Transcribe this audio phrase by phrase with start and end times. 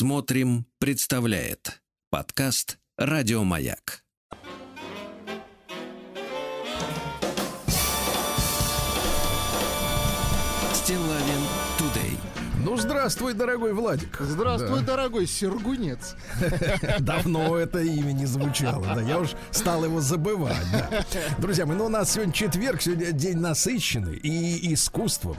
[0.00, 4.02] Смотрим, представляет подкаст Радиомаяк.
[10.72, 11.42] Стилавин
[11.76, 12.16] Тудей.
[12.64, 14.16] Ну, здравствуй, дорогой Владик.
[14.20, 16.16] Здравствуй, дорогой Сергунец.
[17.00, 21.04] Давно это имя не звучало, да, я уж стал его забывать, да.
[21.36, 25.36] Друзья мои, ну у нас сегодня четверг, сегодня день насыщенный и искусством,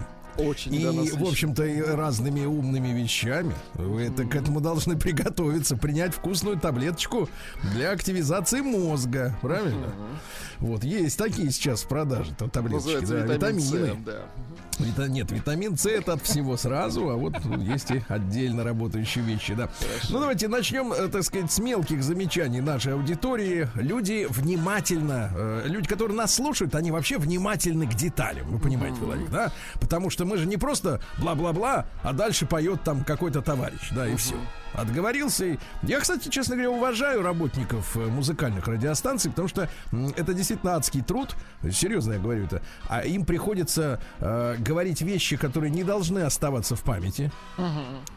[0.47, 3.53] Очень и, в общем-то, и разными умными вещами.
[3.75, 7.29] Вы это, к этому должны приготовиться, принять вкусную таблеточку
[7.73, 9.37] для активизации мозга.
[9.41, 9.93] Правильно?
[10.59, 13.97] Вот, есть такие сейчас в продаже то таблеточки, да, витамины.
[14.83, 19.53] Вита- нет, витамин С это от всего сразу, а вот есть и отдельно работающие вещи,
[19.53, 19.69] да.
[20.09, 23.67] Ну давайте начнем, э, так сказать, с мелких замечаний нашей аудитории.
[23.75, 29.29] Люди внимательно, э, люди, которые нас слушают, они вообще внимательны к деталям, вы понимаете, Владимир,
[29.29, 29.51] да?
[29.79, 34.15] Потому что мы же не просто бла-бла-бла, а дальше поет там какой-то товарищ, да, и
[34.15, 34.35] все.
[34.73, 35.57] Отговорился.
[35.83, 39.69] Я, кстати, честно говоря, уважаю работников э, музыкальных радиостанций, потому что
[40.15, 41.35] это действительно адский труд.
[41.71, 42.61] Серьезно я говорю это.
[42.87, 47.31] А им приходится э, говорить вещи, которые не должны оставаться в памяти,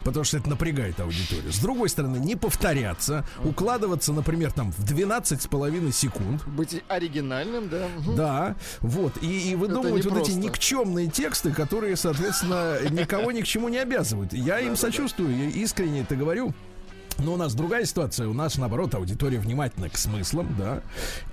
[0.03, 1.51] потому что это напрягает аудиторию.
[1.51, 6.45] С другой стороны, не повторяться, укладываться, например, там в 12 с половиной секунд.
[6.47, 7.87] Быть оригинальным, да.
[8.15, 9.21] Да, вот.
[9.21, 10.39] И, и выдумывать вот эти непросто.
[10.39, 14.33] никчемные тексты, которые, соответственно, никого ни к чему не обязывают.
[14.33, 16.44] Я им сочувствую, я искренне это говорю.
[17.17, 18.27] Но у нас другая ситуация.
[18.27, 20.81] У нас, наоборот, аудитория внимательна к смыслам, да.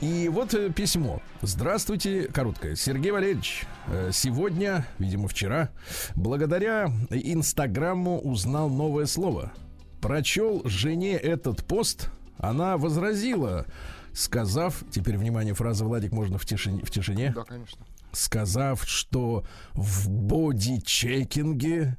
[0.01, 1.21] И вот э, письмо.
[1.43, 2.77] Здравствуйте, короткое.
[2.77, 5.71] Сергей Валерьевич, э, сегодня, видимо, вчера,
[6.15, 9.53] благодаря Инстаграмму узнал новое слово.
[10.01, 13.67] Прочел жене этот пост, она возразила,
[14.13, 17.85] сказав, теперь, внимание, фраза Владик можно в тишине, в тишине Да, конечно.
[18.13, 19.45] сказав, что
[19.75, 21.99] в бодичекинге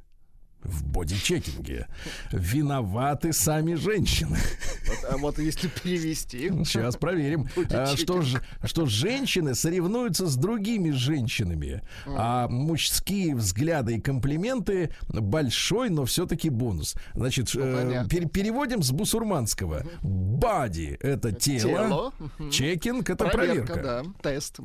[0.64, 1.86] в бодичекинге
[2.32, 4.38] виноваты сами женщины.
[4.86, 6.48] Вот, а вот если перевести.
[6.64, 8.22] Сейчас проверим, А, что,
[8.64, 16.94] что женщины соревнуются с другими женщинами, а мужские взгляды и комплименты большой, но все-таки бонус.
[17.14, 18.08] Значит, э, Ну, понятно.
[18.08, 19.84] пер- переводим с бусурманского.
[20.02, 22.12] Бади это тело, Тело.
[22.50, 24.04] Чекинг это Проверка, проверка.
[24.22, 24.30] да.
[24.30, 24.58] Тест.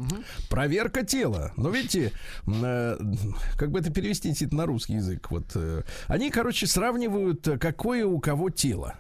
[0.50, 1.52] Проверка тела.
[1.58, 2.12] Но видите,
[2.46, 2.98] м, э,
[3.58, 5.30] как бы это перевести на русский язык?
[5.32, 8.96] Вот э, они, короче, сравнивают, э, какое у кого тело.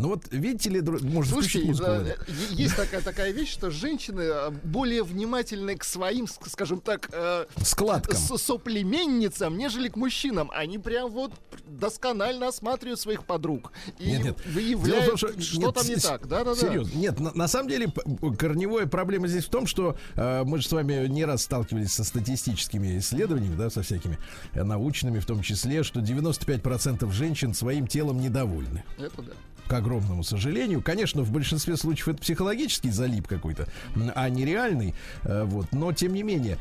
[0.00, 2.14] Ну вот, видите ли, может Слушайте, музыку, да,
[2.52, 7.44] есть такая, такая вещь, что женщины э, более внимательны к своим, ск- скажем так, э,
[7.62, 8.16] складкам.
[8.16, 10.50] соплеменницам, нежели к мужчинам.
[10.54, 11.32] Они прям вот
[11.66, 14.46] досконально осматривают своих подруг и Нет, нет.
[14.46, 16.26] выявляют, в что, том, нет, там не с- так.
[16.26, 16.60] Да, да, да.
[16.60, 16.96] Серьезно.
[16.98, 17.92] Нет, на, на самом деле
[18.38, 22.04] корневая проблема здесь в том, что э, мы же с вами не раз сталкивались со
[22.04, 24.18] статистическими исследованиями, да, со всякими
[24.54, 28.82] э, научными в том числе, что 95% женщин своим телом недовольны.
[28.98, 29.32] Это да.
[29.66, 30.82] к огромному сожалению.
[30.82, 33.66] Конечно, в большинстве случаев это психологический залип какой-то,
[34.14, 34.94] а не реальный.
[35.24, 35.72] э, Вот.
[35.72, 36.58] Но тем не менее.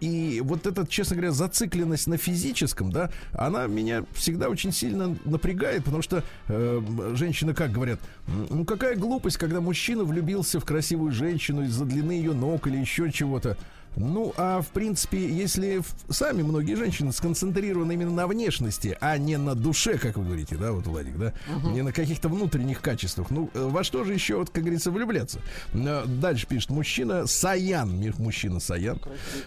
[0.00, 5.84] И вот эта, честно говоря, зацикленность на физическом, да, она меня всегда очень сильно напрягает,
[5.84, 6.80] потому что э,
[7.14, 12.12] женщины как говорят, «М, ну какая глупость, когда мужчина влюбился в красивую женщину из-за длины
[12.12, 13.56] ее ног или еще чего-то.
[13.96, 19.54] Ну, а в принципе, если сами многие женщины сконцентрированы именно на внешности, а не на
[19.54, 21.32] душе, как вы говорите, да, вот, Владик, да,
[21.72, 25.40] не на каких-то внутренних качествах, ну, э, во что же еще, вот, как говорится, влюбляться?
[25.74, 29.00] Э, Дальше пишет мужчина Саян, мужчина Саян.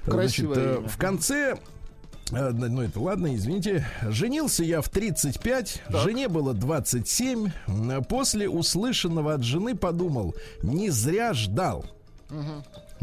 [0.04, 0.88] Красивое Значит, э, имя.
[0.90, 1.58] в конце
[2.32, 3.86] Ну, это ладно, извините.
[4.10, 7.52] Женился я в 35, жене было 27.
[7.68, 11.86] М, После услышанного от жены подумал, не зря ждал.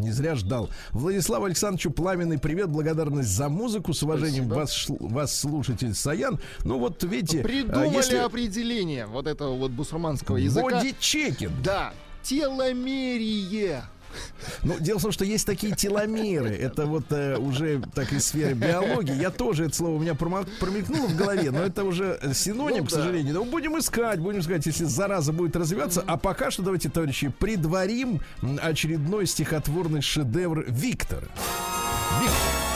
[0.01, 0.71] Не зря ждал.
[0.93, 3.93] Владиславу Александровичу пламенный привет, благодарность за музыку.
[3.93, 4.97] С уважением Спасибо.
[5.01, 6.39] вас, вас слушатель Саян.
[6.65, 10.81] Ну вот видите, а, Придумали если определение вот этого вот бусурманского языка.
[10.81, 11.53] бодичекинг.
[11.63, 13.83] Да, теломерие.
[14.63, 16.51] Ну, дело в том, что есть такие теломеры.
[16.51, 19.15] Это вот э, уже так из сферы биологии.
[19.15, 22.91] Я тоже это слово у меня промелькнуло в голове, но это уже синоним, Ну к
[22.91, 22.97] да.
[22.97, 23.35] сожалению.
[23.35, 26.03] Но будем искать, будем искать, если зараза будет развиваться.
[26.07, 28.21] А пока что давайте, товарищи, предварим
[28.63, 31.27] очередной стихотворный шедевр Виктора.
[32.21, 32.70] Виктор.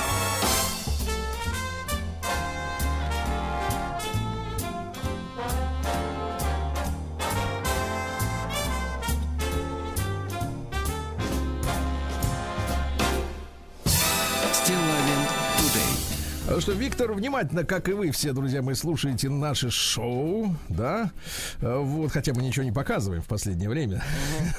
[16.57, 21.11] А Что Виктор внимательно, как и вы все, друзья мои, слушаете наши шоу, да?
[21.61, 24.05] Э, Вот, хотя мы ничего не показываем в последнее время.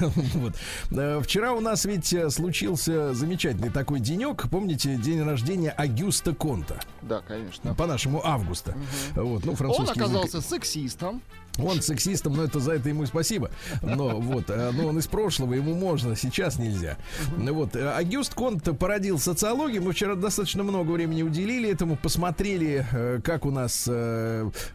[0.34, 0.54] Вот.
[0.90, 4.46] Э, Вчера у нас ведь э, случился замечательный такой денек.
[4.50, 6.80] Помните, день рождения Агюста Конта?
[7.00, 7.74] Да, конечно.
[7.74, 8.74] По-нашему августа.
[9.14, 10.16] Вот, ну, Он французский язык.
[10.16, 11.22] оказался сексистом.
[11.58, 13.50] Он сексистом, но это за это ему спасибо.
[13.82, 16.96] Но вот, э, но он из прошлого, ему можно, сейчас нельзя.
[17.36, 19.82] Вот, э, Агюст Конт породил социологию.
[19.82, 23.84] Мы вчера достаточно много времени уделили этому, посмотрели, э, как у нас,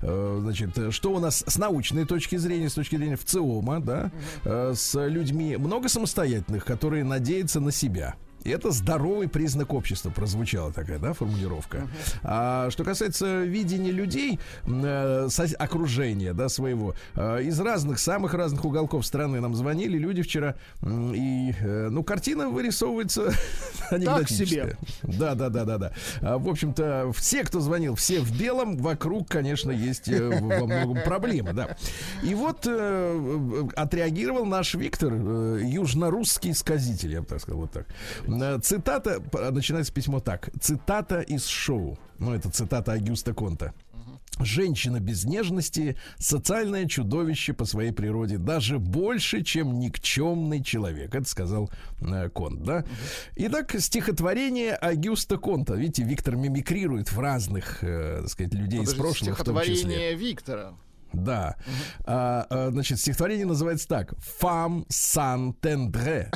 [0.01, 4.12] значит, что у нас с научной точки зрения, с точки зрения ВЦИОМа, да,
[4.44, 8.16] с людьми много самостоятельных, которые надеются на себя.
[8.43, 11.77] Это здоровый признак общества, прозвучала такая, да, формулировка.
[11.77, 12.19] Uh-huh.
[12.23, 15.27] А что касается видения людей, э,
[15.59, 21.11] окружения, да, своего, э, из разных, самых разных уголков страны нам звонили люди вчера, э,
[21.15, 23.31] и, э, ну, картина вырисовывается
[23.89, 24.77] анекдотическая.
[25.03, 25.94] Да, да, да, да, да.
[26.21, 31.03] А, в общем-то, все, кто звонил, все в белом, вокруг, конечно, есть э, во многом
[31.03, 31.77] проблемы, да.
[32.23, 37.85] И вот э, отреагировал наш Виктор, э, южно-русский сказитель, я бы так сказал, вот так.
[38.39, 40.50] Э, цитата, начинается письмо так.
[40.60, 41.98] Цитата из шоу.
[42.19, 43.74] Ну, это цитата Агюста Конта.
[44.39, 51.13] Женщина без нежности– социальное чудовище по своей природе, даже больше, чем никчемный человек.
[51.13, 51.69] Это сказал
[52.00, 52.86] э, Конт, да?
[53.36, 55.75] Итак, стихотворение Агюста Конта.
[55.75, 59.75] Видите, Виктор мимикрирует в разных, э, так сказать, людей Подожди, из прошлого, в том числе.
[59.75, 60.74] Стихотворение Виктора.
[61.13, 61.55] Да.
[61.57, 62.03] Угу.
[62.05, 64.13] А, а, значит, стихотворение называется так.
[64.39, 66.31] Фам сан тендре.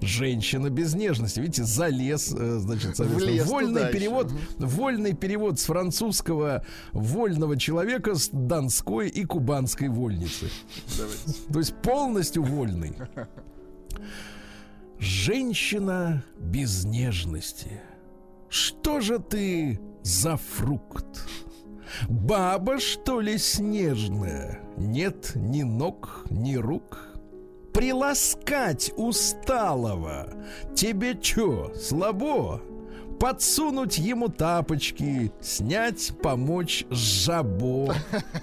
[0.00, 1.40] Женщина без нежности.
[1.40, 4.66] Видите, залез, э, значит, вольный перевод, угу.
[4.66, 10.50] вольный перевод с французского вольного человека с донской и кубанской вольницы.
[10.96, 11.52] Давайте.
[11.52, 12.96] То есть полностью вольный.
[14.98, 17.80] Женщина без нежности.
[18.48, 21.26] Что же ты за фрукт?
[22.08, 24.60] Баба, что ли, снежная?
[24.76, 27.16] Нет ни ног, ни рук.
[27.72, 30.32] Приласкать усталого.
[30.74, 32.62] Тебе чё, слабо?
[33.20, 37.94] Подсунуть ему тапочки, снять, помочь жабо.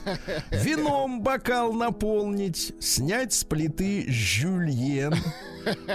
[0.52, 5.16] Вином бокал наполнить, снять с плиты жюльен.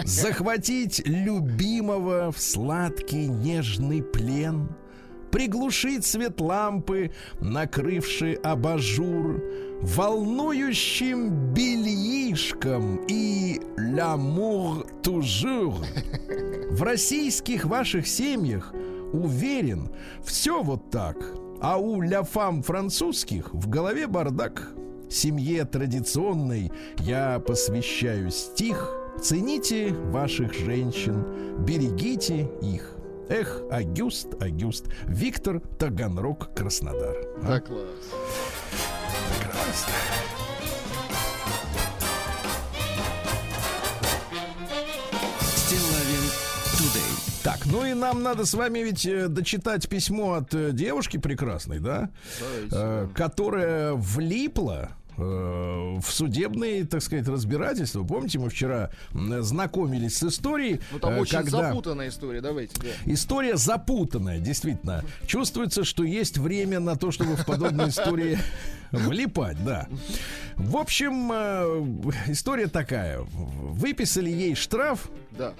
[0.04, 4.68] Захватить любимого в сладкий нежный плен—
[5.30, 7.10] приглушить свет лампы,
[7.40, 9.42] накрывший абажур,
[9.80, 15.84] волнующим бельишком и «L'amour toujours».
[16.70, 18.72] В российских ваших семьях,
[19.12, 19.90] уверен,
[20.24, 21.16] все вот так,
[21.60, 24.72] а у ляфам французских в голове бардак.
[25.10, 31.24] Семье традиционной я посвящаю стих Цените ваших женщин,
[31.64, 32.97] берегите их.
[33.28, 34.86] Эх, Агюст, Агюст.
[35.06, 37.16] Виктор Таганрог, Краснодар.
[37.42, 37.48] А?
[37.48, 37.80] Да, класс.
[39.38, 39.92] Прекрасно.
[47.44, 51.78] Так, ну и нам надо с вами ведь э, дочитать письмо от э, девушки прекрасной,
[51.78, 52.10] да?
[52.40, 52.68] Давайте.
[52.72, 58.04] Э, которая влипла в судебные, так сказать, разбирательства.
[58.04, 60.80] Помните, мы вчера знакомились с историей.
[60.92, 61.68] Ну, там э, очень когда...
[61.68, 62.80] запутанная история, давайте.
[62.80, 63.12] Да.
[63.12, 65.04] История запутанная, действительно.
[65.26, 68.38] Чувствуется, что есть время на то, чтобы в подобные истории
[68.92, 69.88] влипать, да.
[70.56, 73.20] В общем, э, история такая.
[73.20, 75.10] Выписали ей штраф.
[75.32, 75.52] Да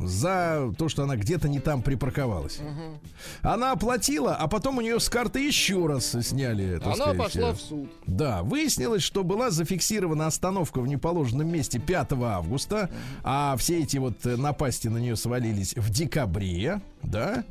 [0.00, 2.58] за то, что она где-то не там припарковалась.
[2.58, 3.00] Угу.
[3.42, 6.80] Она оплатила, а потом у нее с карты еще раз сняли.
[6.82, 7.90] Она сказать, пошла в суд.
[8.06, 12.90] Да, выяснилось, что была зафиксирована остановка в неположенном месте 5 августа,
[13.22, 17.44] а все эти вот э, напасти на нее свалились в декабре да,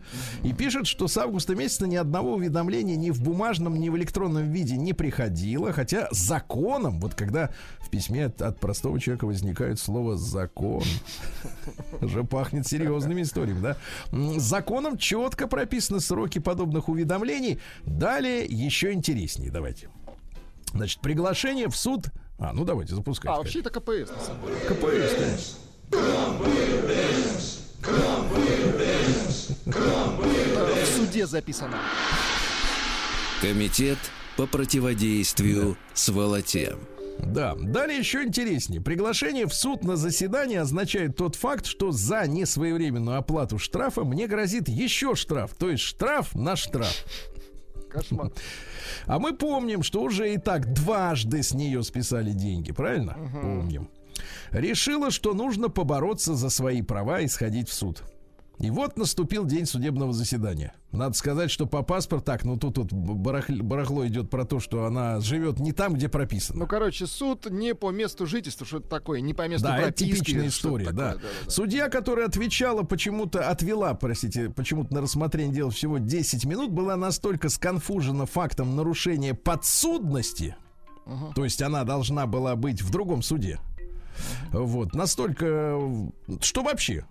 [0.44, 4.52] и пишет, что с августа месяца ни одного уведомления ни в бумажном, ни в электронном
[4.52, 10.18] виде не приходило, хотя законом, вот когда в письме от, от простого человека возникает слово
[10.18, 10.84] «закон»,
[12.02, 13.78] уже пахнет серьезными историями, да,
[14.40, 17.60] законом четко прописаны сроки подобных уведомлений.
[17.86, 19.90] Далее еще интереснее, давайте.
[20.74, 22.06] Значит, приглашение в суд...
[22.38, 23.36] А, ну давайте, запускайте.
[23.36, 24.60] А, вообще это КПС, на самом деле.
[24.70, 25.14] КПС,
[25.92, 27.59] конечно.
[30.76, 31.78] В суде записано.
[33.42, 33.98] Комитет
[34.36, 36.76] по противодействию сволоте.
[37.20, 38.82] Да, далее еще интереснее.
[38.82, 44.70] Приглашение в суд на заседание означает тот факт, что за несвоевременную оплату штрафа мне грозит
[44.70, 45.54] еще штраф.
[45.58, 46.94] То есть штраф на штраф.
[47.90, 48.32] Кошмар.
[49.06, 53.18] А мы помним, что уже и так дважды с нее списали деньги, правильно?
[53.18, 53.42] Угу.
[53.42, 53.90] Помним.
[54.52, 58.04] Решила, что нужно побороться за свои права и сходить в суд.
[58.60, 60.74] И вот наступил день судебного заседания.
[60.92, 64.84] Надо сказать, что по паспорту так, ну тут вот барахло, барахло идет про то, что
[64.84, 66.60] она живет не там, где прописано.
[66.60, 70.04] Ну, короче, суд не по месту жительства, что это такое, не по месту да, прописки.
[70.04, 70.92] Да, это типичная история, да.
[70.92, 71.50] Да, да, да.
[71.50, 77.48] Судья, которая отвечала почему-то, отвела, простите, почему-то на рассмотрение дела всего 10 минут, была настолько
[77.48, 80.58] сконфужена фактом нарушения подсудности,
[81.34, 83.60] То есть она должна была быть в другом суде.
[84.52, 85.80] Вот, настолько...
[86.42, 87.06] Что вообще?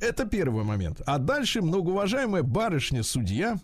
[0.00, 1.02] Это первый момент.
[1.06, 3.58] А дальше многоуважаемая барышня-судья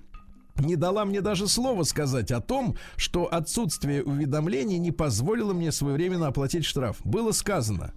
[0.59, 6.29] не дала мне даже слова сказать о том, что отсутствие уведомлений не позволило мне своевременно
[6.29, 6.99] оплатить штраф.
[7.05, 7.93] Было сказано,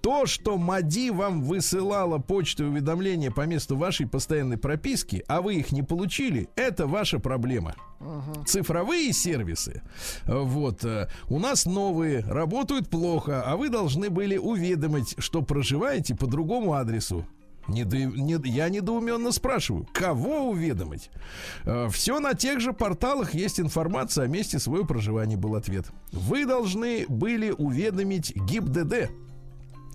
[0.00, 5.72] то, что МАДИ вам высылала почту уведомления по месту вашей постоянной прописки, а вы их
[5.72, 7.74] не получили, это ваша проблема.
[8.00, 9.82] uh Цифровые сервисы,
[10.24, 16.26] вот, э, у нас новые, работают плохо, а вы должны были уведомить, что проживаете по
[16.26, 17.26] другому адресу.
[17.68, 21.10] Недо, не, я недоуменно спрашиваю, кого уведомить?
[21.64, 25.86] Э, все на тех же порталах есть информация о месте своего проживания, был ответ.
[26.10, 29.10] Вы должны были уведомить ГИБДД.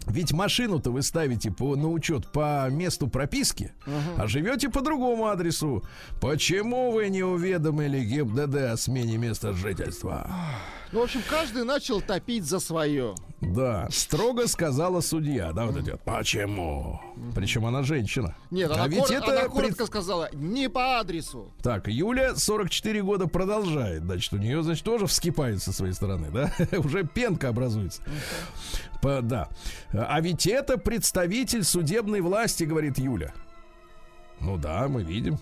[0.05, 4.15] Ведь машину-то вы ставите по, на учет по месту прописки, uh-huh.
[4.17, 5.83] а живете по другому адресу.
[6.19, 10.29] Почему вы не уведомили ГИБДД о смене места жительства?
[10.93, 13.15] Ну, в общем, каждый начал топить за свое.
[13.41, 15.51] Да, строго сказала судья.
[15.51, 16.00] Да, вот идет.
[16.03, 17.01] Почему?
[17.33, 18.35] Причем она женщина.
[18.51, 19.88] Нет, она, а ведь кор- это она коротко пред...
[19.88, 21.51] сказала, не по адресу.
[21.63, 24.03] Так, Юля 44 года продолжает.
[24.03, 26.53] Значит, у нее, значит, тоже вскипает со своей стороны, да?
[26.77, 28.03] Уже пенка образуется.
[29.01, 29.50] По, да.
[29.91, 33.33] А ведь это представитель судебной власти, говорит Юля.
[34.39, 35.39] Ну да, мы видим.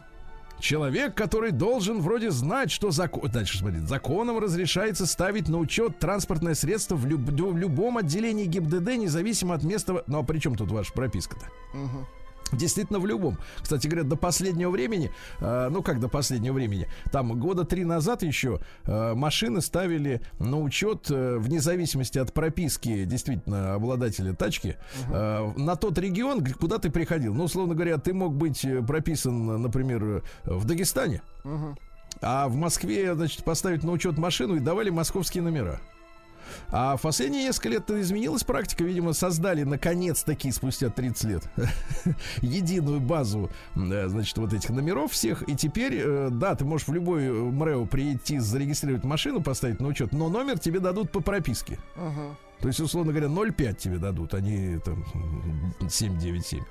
[0.62, 3.30] Человек, который должен вроде знать, что закон...
[3.32, 7.22] Дальше, смотрите, законом разрешается ставить на учет транспортное средство в, люб...
[7.22, 10.04] в любом отделении ГИБДД, независимо от места...
[10.06, 11.48] Ну, а при чем тут ваша прописка-то?
[11.78, 12.08] Угу.
[12.58, 13.38] Действительно, в любом.
[13.62, 18.24] Кстати говоря, до последнего времени, э, ну как до последнего времени, там года три назад
[18.24, 24.78] еще э, машины ставили на учет, э, вне зависимости от прописки действительно обладателя тачки,
[25.10, 27.34] э, на тот регион, куда ты приходил.
[27.34, 31.22] Ну, условно говоря, ты мог быть э, прописан, например, в Дагестане,
[32.22, 35.80] а в Москве, значит, поставить на учет машину и давали московские номера.
[36.70, 38.84] А в последние несколько лет изменилась практика.
[38.84, 41.44] Видимо, создали наконец-таки спустя 30 лет
[42.42, 45.48] единую базу, э, значит, вот этих номеров всех.
[45.48, 49.88] И теперь, э, да, ты можешь в любой э, МРЭО прийти, зарегистрировать машину, поставить на
[49.88, 51.78] учет, но номер тебе дадут по прописке.
[51.96, 52.36] Uh-huh.
[52.62, 55.04] То есть, условно говоря, 0,5 тебе дадут, а они там
[55.80, 56.62] 7,97.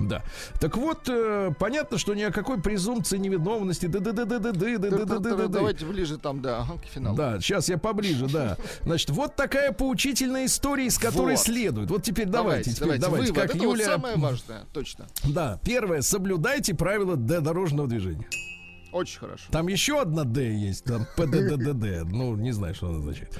[0.00, 0.24] Да.
[0.60, 3.86] Так вот, э, понятно, что ни о какой презумпции невиновности.
[3.86, 7.16] Ну, давайте ближе там, да, к финалу.
[7.16, 8.56] Да, сейчас я поближе, да.
[8.82, 11.90] Значит, вот такая поучительная история, из которой следует.
[11.90, 13.32] Вот теперь давайте, теперь давайте.
[13.32, 13.84] Как Юля.
[13.84, 15.06] Самое важное, точно.
[15.24, 18.26] Да, первое, соблюдайте правила дорожного движения.
[18.96, 19.44] Очень хорошо.
[19.50, 22.10] Там еще одна Д есть, там ПДДДД.
[22.10, 23.38] Ну, не знаю, что она означает.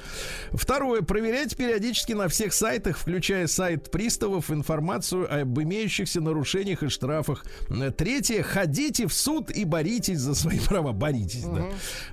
[0.51, 1.01] Второе.
[1.01, 7.43] Проверяйте периодически на всех сайтах, включая сайт приставов, информацию об имеющихся нарушениях и штрафах.
[7.97, 8.43] Третье.
[8.43, 10.91] Ходите в суд и боритесь за свои права.
[10.91, 11.55] Боритесь, угу.
[11.55, 11.67] да.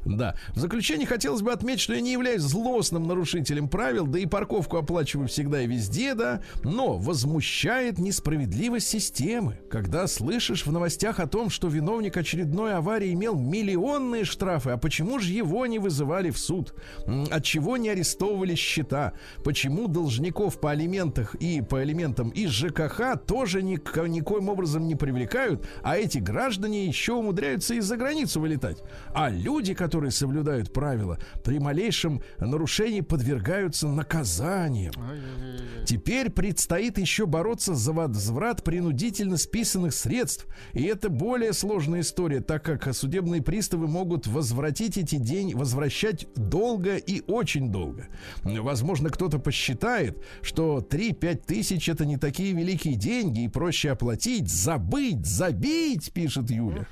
[0.05, 0.35] Да.
[0.55, 4.79] В заключение хотелось бы отметить, что я не являюсь злостным нарушителем правил, да и парковку
[4.79, 6.41] оплачиваю всегда и везде, да.
[6.63, 13.34] Но возмущает несправедливость системы, когда слышишь в новостях о том, что виновник очередной аварии имел
[13.35, 14.71] имел миллионные штрафы.
[14.71, 16.75] А почему же его не вызывали в суд?
[17.31, 19.13] От чего не арестовывали счета?
[19.45, 25.67] Почему должников по алиментах и по элементам из ЖКХ тоже ник- никоим образом не привлекают,
[25.83, 28.83] а эти граждане еще умудряются из-за границу вылетать?
[29.15, 34.93] А люди, которые соблюдают правила, при малейшем нарушении подвергаются наказаниям.
[35.87, 40.47] Теперь предстоит еще бороться за возврат принудительно списанных средств.
[40.73, 46.27] И это более сложная история, так как судебные судебные приставы могут возвратить эти деньги, возвращать
[46.35, 48.09] долго и очень долго.
[48.43, 55.25] Возможно, кто-то посчитает, что 3-5 тысяч это не такие великие деньги и проще оплатить, забыть,
[55.25, 56.89] забить, пишет Юля.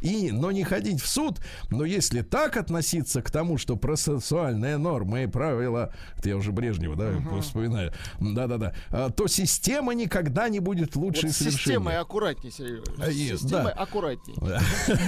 [0.00, 1.40] И, но не ходить в суд.
[1.70, 6.96] Но если так относиться к тому, что процессуальная норма и правила, это я уже Брежнева,
[6.96, 7.40] да, uh-huh.
[7.40, 11.58] вспоминаю, да-да-да, а, то система никогда не будет лучше вот совершения.
[11.58, 13.38] Системой аккуратнее, Сергей.
[13.38, 13.82] Системой да.
[13.82, 14.36] аккуратнее.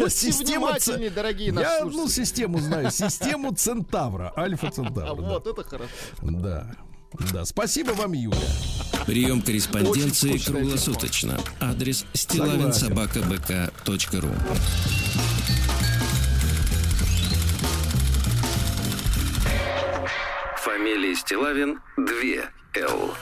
[0.09, 2.91] Система внимательнее, дорогие наши Я одну систему знаю.
[2.91, 4.33] Систему Центавра.
[4.37, 5.15] Альфа Центавра.
[5.15, 5.91] Вот, это хорошо.
[6.23, 6.75] Да.
[7.33, 8.37] Да, спасибо вам, Юля.
[9.07, 11.39] Прием корреспонденции круглосуточно.
[11.61, 14.31] Адрес стилавинсобакабк.ру
[20.57, 22.05] Фамилия Стилавин 2
[22.77, 23.14] Л.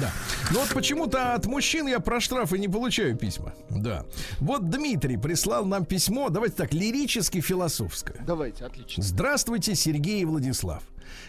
[0.00, 0.12] Да.
[0.52, 3.54] Ну вот почему-то от мужчин я про штрафы не получаю письма.
[3.70, 4.04] Да.
[4.38, 8.22] Вот Дмитрий прислал нам письмо, давайте так, лирически-философское.
[8.26, 9.02] Давайте, отлично.
[9.02, 10.82] Здравствуйте, Сергей и Владислав.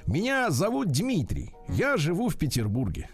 [0.06, 1.54] Меня зовут Дмитрий.
[1.70, 3.10] Я живу в Петербурге.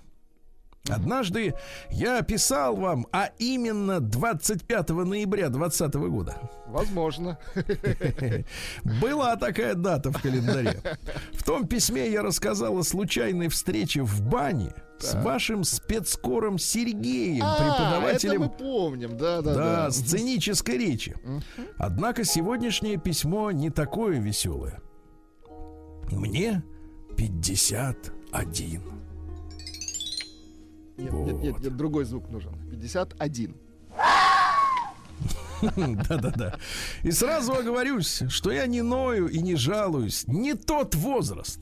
[0.89, 1.56] Однажды
[1.89, 6.38] я писал вам, а именно 25 ноября 2020 года.
[6.68, 7.38] Возможно.
[9.01, 10.80] Была такая дата в календаре.
[11.34, 17.56] В том письме я рассказал о случайной встрече в бане с вашим спецкором Сергеем, А,
[17.58, 19.92] преподавателем Это мы помним, да, да, да, да.
[19.92, 21.15] сценической речи.
[21.77, 24.82] Однако сегодняшнее письмо не такое веселое.
[26.12, 26.63] Мне
[27.18, 28.95] 51.
[30.98, 32.54] Нет, нет, нет, нет, другой звук нужен.
[32.72, 33.56] 51.
[35.75, 36.56] Да-да-да.
[37.04, 40.25] И сразу оговорюсь, что я не ною и не жалуюсь.
[40.28, 41.60] Не тот возраст.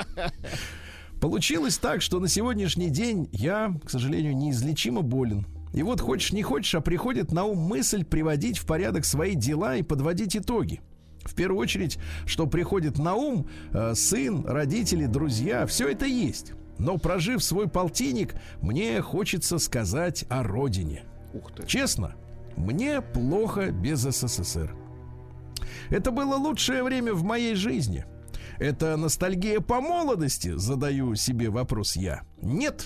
[1.20, 5.46] Получилось так, что на сегодняшний день я, к сожалению, неизлечимо болен.
[5.72, 9.76] И вот хочешь не хочешь, а приходит на ум мысль приводить в порядок свои дела
[9.76, 10.80] и подводить итоги.
[11.24, 16.52] В первую очередь, что приходит на ум, э, сын, родители, друзья, все это есть.
[16.82, 21.04] Но прожив свой полтинник, мне хочется сказать о родине.
[21.32, 21.64] Ух ты.
[21.64, 22.16] Честно,
[22.56, 24.74] мне плохо без СССР.
[25.90, 28.04] Это было лучшее время в моей жизни.
[28.58, 32.22] Это ностальгия по молодости, задаю себе вопрос я.
[32.42, 32.84] Нет.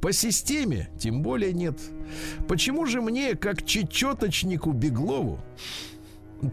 [0.00, 1.78] По системе тем более нет.
[2.48, 5.38] Почему же мне, как чечеточнику Беглову,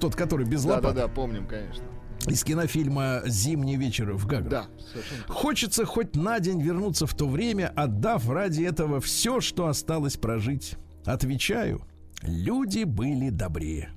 [0.01, 1.85] тот, который без Да, да, лопаты, да, помним, конечно.
[2.27, 5.23] Из кинофильма «Зимний вечер в Гаграх», Да, совершенно.
[5.27, 10.75] Хочется хоть на день вернуться в то время, отдав ради этого все, что осталось прожить.
[11.05, 11.81] Отвечаю,
[12.23, 13.89] люди были добрее.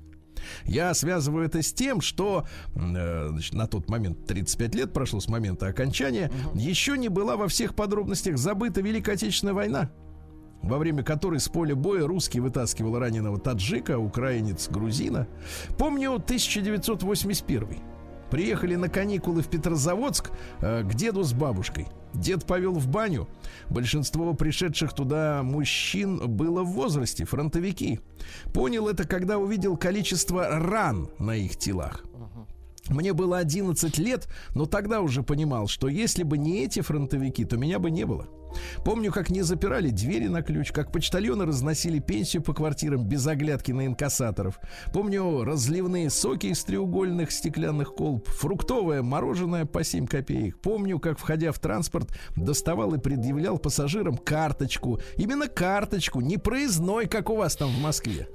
[0.63, 2.45] Я связываю это с тем, что
[2.75, 7.47] э, значит, на тот момент 35 лет прошло с момента окончания, еще не была во
[7.47, 9.91] всех подробностях забыта Великая Отечественная война,
[10.61, 15.27] во время которой с поля боя русский вытаскивал раненого таджика, украинец грузина.
[15.77, 17.67] Помню 1981.
[18.29, 20.31] Приехали на каникулы в Петрозаводск
[20.61, 21.87] э, к деду с бабушкой.
[22.13, 23.27] Дед повел в баню.
[23.69, 27.99] Большинство пришедших туда мужчин было в возрасте, фронтовики.
[28.53, 32.03] Понял это, когда увидел количество ран на их телах.
[32.89, 37.57] Мне было 11 лет, но тогда уже понимал, что если бы не эти фронтовики, то
[37.57, 38.27] меня бы не было.
[38.83, 43.71] Помню, как не запирали двери на ключ, как почтальоны разносили пенсию по квартирам без оглядки
[43.71, 44.59] на инкассаторов.
[44.93, 50.59] Помню разливные соки из треугольных стеклянных колб, фруктовое мороженое по 7 копеек.
[50.59, 54.99] Помню, как, входя в транспорт, доставал и предъявлял пассажирам карточку.
[55.15, 58.27] Именно карточку, не проездной, как у вас там в Москве.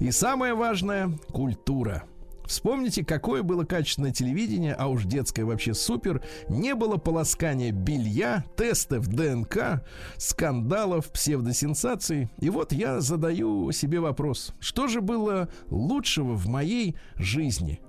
[0.00, 2.04] И самое важное– культура.
[2.50, 6.20] Вспомните, какое было качественное телевидение, а уж детское вообще супер.
[6.48, 9.84] Не было полоскания белья, тестов ДНК,
[10.16, 12.28] скандалов, псевдосенсаций.
[12.40, 14.52] И вот я задаю себе вопрос.
[14.58, 17.80] Что же было лучшего в моей жизни?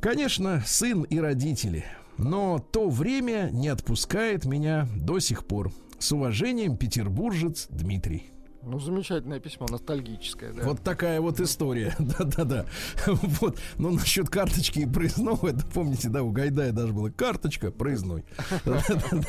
[0.00, 1.84] Конечно, сын и родители.
[2.16, 5.72] Но то время не отпускает меня до сих пор.
[5.98, 8.30] С уважением, петербуржец Дмитрий.
[8.62, 10.64] Ну, замечательное письмо, ностальгическое, да.
[10.64, 11.94] Вот такая вот история.
[11.98, 12.66] Да-да-да.
[13.06, 13.58] Вот.
[13.78, 18.24] Но насчет карточки и проездного, это помните, да, у Гайдая даже была карточка, проездной.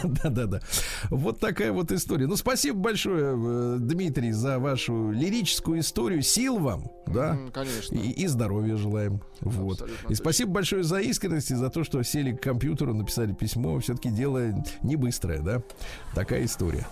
[0.03, 0.59] Да-да-да.
[1.09, 2.27] Вот такая вот история.
[2.27, 6.21] Ну, спасибо большое, э, Дмитрий, за вашу лирическую историю.
[6.21, 7.39] Сил вам, да.
[7.53, 7.95] Конечно.
[7.95, 9.21] И, здоровья желаем.
[9.39, 9.87] Вот.
[10.09, 13.79] И спасибо большое за искренность и за то, что сели к компьютеру, написали письмо.
[13.79, 15.63] Все-таки дело не быстрое, да?
[16.13, 16.85] Такая история.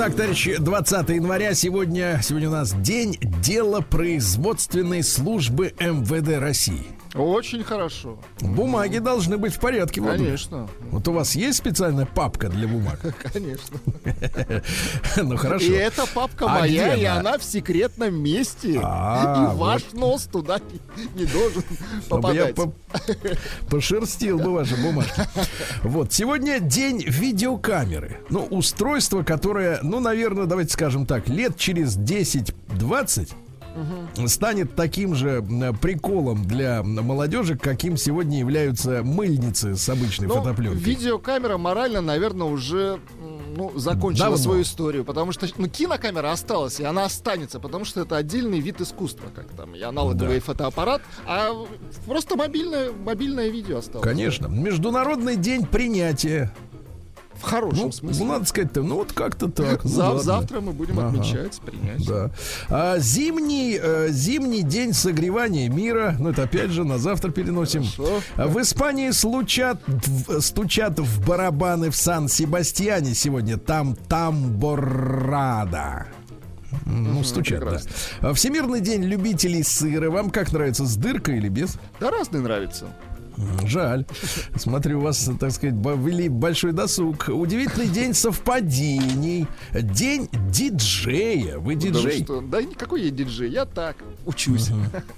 [0.00, 6.86] Итак, товарищи, 20 января сегодня, сегодня у нас день делопроизводственной службы МВД России.
[7.14, 8.18] Очень хорошо.
[8.40, 10.00] Бумаги должны быть в порядке.
[10.00, 10.26] Владимир.
[10.28, 10.68] Конечно.
[10.92, 13.00] Вот у вас есть специальная папка для бумаг?
[13.32, 13.78] Конечно.
[15.16, 15.64] Ну хорошо.
[15.66, 17.36] И эта папка А моя, и она?
[17.38, 18.80] в секретном месте.
[18.82, 20.58] А, и ваш нос туда
[21.14, 21.62] не, должен
[22.08, 22.54] попадать.
[22.54, 22.72] по-
[23.68, 25.22] пошерстил бы ваши бумажки.
[25.82, 28.20] Вот, сегодня день видеокамеры.
[28.30, 33.32] Ну, устройство, которое, ну, наверное, давайте скажем так, лет через 10-20
[34.26, 35.44] станет таким же
[35.80, 40.80] приколом для молодежи, каким сегодня являются мыльницы с обычной Ну, фотопленкой.
[40.80, 43.00] видеокамера морально, наверное, уже
[43.56, 44.36] ну, закончила Давно.
[44.36, 48.80] свою историю, потому что ну, кинокамера осталась, и она останется, потому что это отдельный вид
[48.80, 50.44] искусства, как там и аналоговый Да.
[50.44, 51.50] фотоаппарат, а
[52.06, 54.06] просто мобильное, мобильное видео осталось.
[54.06, 54.46] Конечно.
[54.46, 56.52] Международный день принятия.
[57.40, 58.24] В хорошем Ну, смысле.
[58.26, 59.84] надо сказать-то, ну вот как-то так.
[59.84, 61.08] ну, Зав- завтра мы будем Ага.
[61.08, 62.06] отмечать, принять.
[62.06, 62.30] Да.
[62.68, 66.16] А, зимний, э, зимний день согревания мира.
[66.18, 67.84] Ну, это опять же на завтра переносим.
[67.84, 68.20] Хорошо.
[68.36, 73.56] А В Испании случат, в- стучат в барабаны в Сан-Себастьяне сегодня.
[73.56, 76.06] Там тамборада.
[76.86, 77.80] Ну, стучат, да.
[78.20, 80.10] А Всемирный день любителей сыра.
[80.10, 81.76] Вам как нравится, с дыркой или без?
[82.00, 82.86] Да разные нравится.
[83.66, 84.04] Жаль.
[84.56, 87.28] Смотрю, у вас, так сказать, вели большой досуг.
[87.28, 89.46] Удивительный день совпадений.
[89.72, 91.58] День диджея.
[91.58, 92.24] Вы Да, вы диджей?
[92.24, 92.40] что?
[92.40, 94.70] да никакой я диджей, я так, учусь.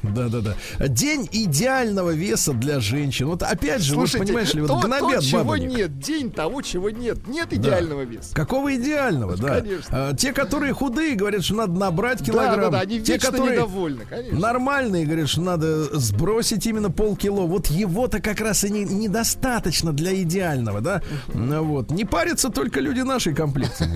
[0.02, 0.88] Да, да, да.
[0.88, 3.26] День идеального веса для женщин.
[3.26, 5.70] Вот опять же, Слушайте, вот понимаешь ли, вот то, то, гнобят чего бабонек.
[5.76, 7.26] нет, день того, чего нет.
[7.26, 8.34] Нет идеального веса.
[8.34, 9.60] Какого идеального, да.
[9.60, 10.08] Конечно.
[10.10, 12.60] А, те, которые худые, говорят, что надо набрать Да, килограмм.
[12.60, 14.38] да, да, они те, которые недовольны, конечно.
[14.38, 17.42] нормальные, говорят, что надо сбросить именно полкило.
[17.42, 17.68] Вот
[18.12, 21.02] его-то как раз и не- недостаточно для идеального, да.
[21.34, 21.90] Ну Вот.
[21.90, 23.88] Не парятся только люди нашей комплекции.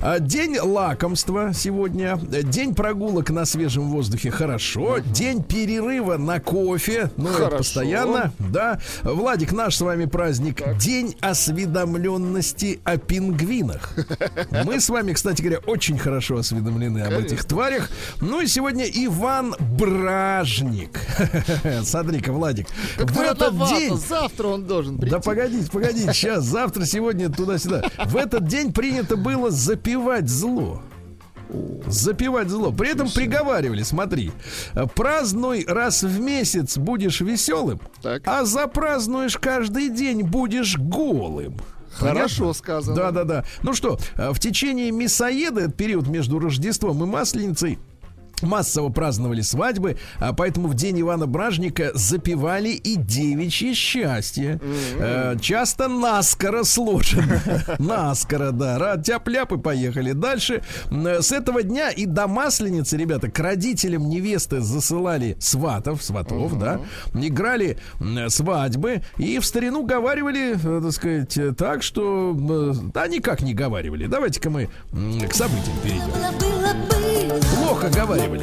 [0.00, 2.16] А, День лакомства сегодня.
[2.16, 4.98] День прогулок на свежем воздухе хорошо.
[4.98, 7.10] День перерыва на кофе.
[7.16, 8.32] Ну, это постоянно.
[8.38, 8.78] Да.
[9.02, 10.62] Владик, наш с вами праздник.
[10.78, 13.94] День осведомленности о пингвинах.
[14.64, 17.90] Мы с вами, кстати говоря, очень хорошо осведомлены об этих тварях.
[18.20, 20.98] Ну и сегодня Иван Бражник.
[21.84, 22.66] Смотри-ка, Владик.
[23.06, 23.96] Как в этот день...
[23.96, 25.10] завтра он должен прийти.
[25.10, 27.84] Да погодите, погодите, сейчас, завтра, сегодня, туда-сюда.
[28.06, 30.82] В этот день принято было запивать зло.
[31.86, 32.72] Запивать зло.
[32.72, 34.32] При этом приговаривали, смотри,
[34.94, 38.22] празднуй раз в месяц будешь веселым, Так.
[38.26, 41.56] а запразднуешь каждый день будешь голым.
[41.92, 42.96] Хорошо сказано.
[42.96, 43.44] Да, да, да.
[43.62, 47.78] Ну что, э, в течение Мясоеда, этот период между Рождеством и Масленицей,
[48.44, 54.60] Массово праздновали свадьбы, а поэтому в день Ивана Бражника запивали и девичье счастье.
[54.98, 57.40] Э, часто наскоро сложено.
[57.78, 58.78] Наскоро, да.
[58.78, 60.12] Ра- Тяп-ляп и поехали.
[60.12, 60.62] Дальше.
[60.90, 66.80] М, С этого дня и до Масленицы, ребята, к родителям невесты засылали сватов, сватов, да.
[67.14, 72.36] Играли м, свадьбы и в старину говаривали, э, так сказать, э, так, что...
[72.38, 74.06] э, Да, никак не говаривали.
[74.06, 77.03] Давайте-ка мы к событиям перейдем.
[77.40, 78.42] Плохо говаривали.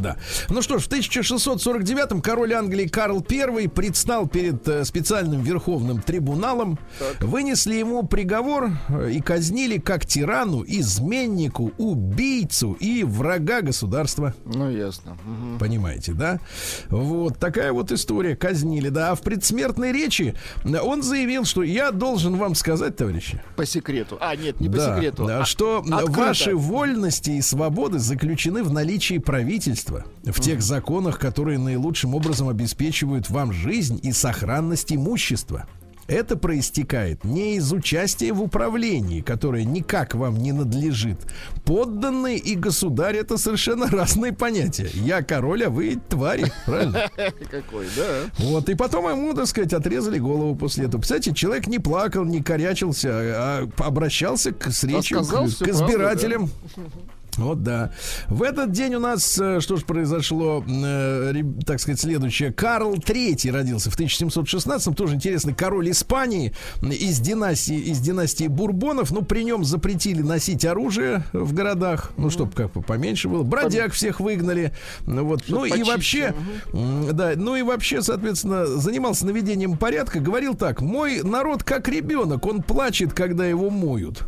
[0.00, 0.16] Да.
[0.48, 6.78] Ну что ж, в 1649-м король Англии Карл I предстал перед э, специальным верховным трибуналом.
[7.20, 14.34] Вынесли ему приговор э, и казнили как тирану, изменнику, убийцу и врага государства.
[14.44, 15.16] Ну, ясно.
[15.24, 15.58] Мгм.
[15.58, 16.40] Понимаете, да?
[16.88, 18.36] Вот такая вот история.
[18.36, 19.10] Казнили, да.
[19.12, 24.18] А в предсмертной речи он заявил, что я должен вам сказать, товарищи, По секрету.
[24.20, 25.26] А, нет, не по да, секрету.
[25.26, 26.10] да, а что открыто.
[26.10, 33.30] ваши вольности и свободы заключены в наличии правительства, в тех законах, которые наилучшим образом обеспечивают
[33.30, 35.66] вам жизнь и сохранность имущества.
[36.08, 41.18] Это проистекает не из участия в управлении, которое никак вам не надлежит.
[41.64, 44.88] Подданные и государь это совершенно разные понятия.
[44.94, 47.10] Я король, а вы твари, правильно?
[47.50, 48.30] Какой, да.
[48.38, 51.00] Вот, и потом ему, так сказать, отрезали голову после этого.
[51.00, 56.50] Представляете, человек не плакал, не корячился, а обращался к, с речью к, к правду, избирателям.
[57.36, 57.90] Вот да.
[58.28, 62.52] В этот день у нас, э, что же произошло, э, так сказать, следующее.
[62.52, 69.10] Карл III родился в 1716-м, тоже интересный король Испании из династии, из династии Бурбонов.
[69.10, 73.42] Ну, при нем запретили носить оружие в городах, ну, чтобы как бы поменьше было.
[73.42, 74.72] Бродяг всех выгнали.
[75.06, 75.42] Ну, вот.
[75.44, 76.34] Чтоб ну и вообще,
[76.72, 80.20] м, да, ну и вообще, соответственно, занимался наведением порядка.
[80.20, 84.22] Говорил так: мой народ как ребенок, он плачет, когда его моют.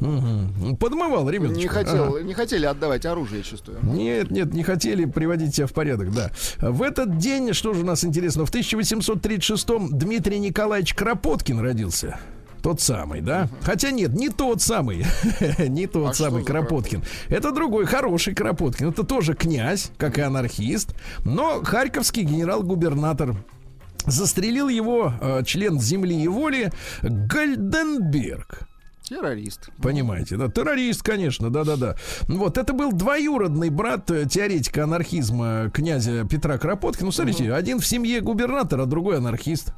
[0.00, 0.76] Мгм.
[0.76, 1.60] Подмывал ребеночка.
[1.60, 3.78] Не хотел, не хотели отдавать оружие, чувствую.
[3.82, 6.30] Нет, нет, не хотели приводить себя в порядок, да.
[6.60, 12.18] В этот день, что же у нас интересно, в 1836-м Дмитрий Николаевич Кропоткин родился.
[12.62, 13.48] Тот самый, да?
[13.62, 15.04] Хотя нет, не тот самый.
[15.58, 17.02] не тот А самый за Кропоткин.
[17.28, 18.88] Это другой, хороший Кропоткин.
[18.88, 23.36] Это тоже князь, как и анархист, но харьковский генерал-губернатор.
[24.06, 28.68] Застрелил его э, член земли и воли Гальденберг.
[29.08, 29.70] Террорист.
[29.82, 31.96] Понимаете, да, террорист, конечно, да-да-да.
[32.28, 37.06] Вот, это был двоюродный брат э, теоретика анархизма князя Петра Кропоткина.
[37.06, 39.72] Ну, смотрите, один в семье губернатора, другой анархист.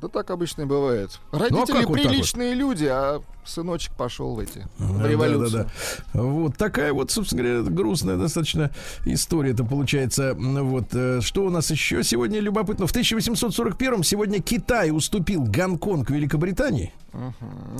[0.00, 1.18] Да так обычно и бывает.
[1.32, 5.64] Родители Ну, вот так приличные люди, а сыночек пошел в эти в Да, революцию.
[5.64, 6.22] да-да-да.
[6.22, 8.70] Вот такая вот, собственно говоря, грустная достаточно
[9.06, 10.32] история-то получается.
[10.32, 12.86] М, Вот э, что у нас еще сегодня любопытно.
[12.86, 16.92] В 1841 сегодня Китай уступил Гонконг Великобритании.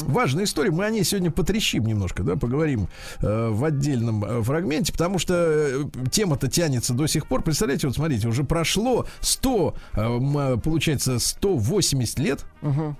[0.02, 0.70] Важная история.
[0.70, 2.88] Мы о ней сегодня потрещим немножко, да, поговорим
[3.20, 7.42] э, в отдельном э, фрагменте, потому что э, тема-то тянется до сих пор.
[7.42, 12.96] Представляете, вот смотрите, уже прошло 100, э, э, получается, 180 лет Мгм.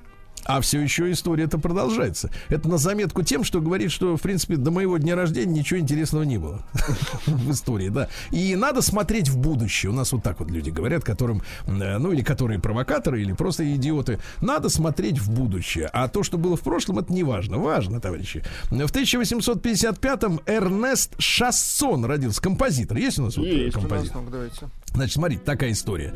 [0.47, 2.31] А все еще история-то продолжается.
[2.49, 6.23] Это на заметку тем, что говорит, что, в принципе, до моего дня рождения ничего интересного
[6.23, 6.65] не было
[7.27, 8.09] в истории, да.
[8.31, 9.91] И надо смотреть в будущее.
[9.91, 13.75] У нас вот так вот люди говорят, которым, э, ну, или которые провокаторы, или просто
[13.75, 14.21] идиоты.
[14.41, 15.91] Надо смотреть в будущее.
[15.93, 17.59] А то, что было в прошлом, это не важно.
[17.59, 18.45] Важно, товарищи.
[18.71, 22.41] В 1855-м Эрнест Шассон родился.
[22.41, 22.97] Композитор.
[22.97, 24.69] Есть у нас вот нас, композитор?
[24.97, 26.15] Значит, смотрите, такая история.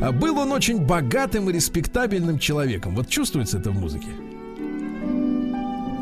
[0.00, 2.94] А, Был он очень богатым и респектабельным человеком.
[2.94, 4.08] Вот чувствуется это в музыке?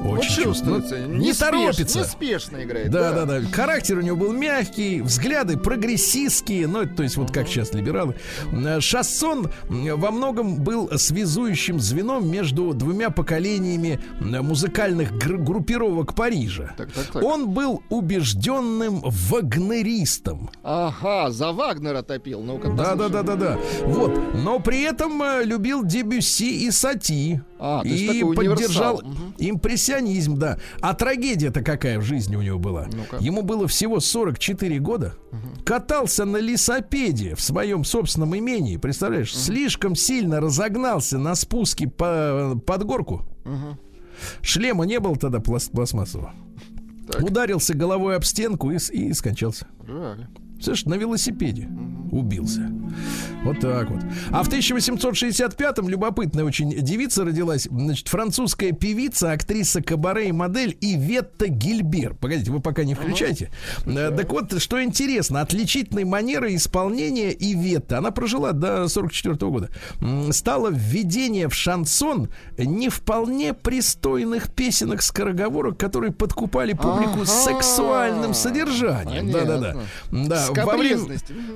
[0.03, 0.97] Вот Очень чувствуется.
[1.07, 1.99] Ну, Не Неспеш- торопится.
[2.01, 2.91] Неспешно играет.
[2.91, 3.41] Да, да, да.
[3.53, 8.17] Характер у него был мягкий, взгляды прогрессистские, ну, то есть вот как сейчас либералы.
[8.53, 16.15] Э, Шассон м, во многом был связующим звеном между двумя поколениями м, музыкальных гр- группировок
[16.15, 16.75] Парижа.
[16.77, 17.23] Так, так, так.
[17.23, 20.51] Он был убежденным вагнеристом.
[20.63, 22.43] Ага, за Вагнера топил.
[22.43, 23.59] Ну-ка, Да, да, да, да, да.
[23.85, 24.35] Вот.
[24.35, 27.41] Но при этом э, любил Дебюсси и Сати.
[27.65, 29.03] А, и поддержал.
[29.05, 29.35] Мгм.
[30.01, 30.59] Импрессионизм, да.
[30.81, 32.87] А трагедия-то какая в жизни у него была?
[32.93, 33.19] Ну-ка.
[33.23, 35.15] Ему было всего 44 года.
[35.65, 38.77] Катался на лесопеде в своем собственном имении.
[38.77, 43.23] Представляешь, слишком сильно разогнался на спуске по, под горку.
[44.41, 46.33] Шлема не было тогда пласт- пластмассового.
[47.11, 47.23] Так.
[47.23, 49.67] Ударился головой об стенку и, и скончался.
[49.87, 50.27] Жаль.
[50.61, 51.69] Слышь, на велосипеде
[52.13, 52.71] убился.
[53.45, 54.01] Вот так вот.
[54.31, 61.49] А в 1865-м любопытная очень девица родилась, значит, французская певица, актриса кабаре и модель Иветта
[61.49, 62.15] Гильбер.
[62.15, 63.51] Погодите, вы пока не включайте.
[63.87, 70.33] Э, Так вот, что интересно, отличительной манерой исполнения Иветта, она прожила до 44 года, м,
[70.33, 72.29] стало введение в шансон
[72.59, 77.27] не вполне пристойных песенок скороговорок, которые подкупали публику Ага.
[77.27, 79.31] сексуальным содержанием.
[79.31, 79.77] Да-да-да.
[80.11, 81.01] Да, во время,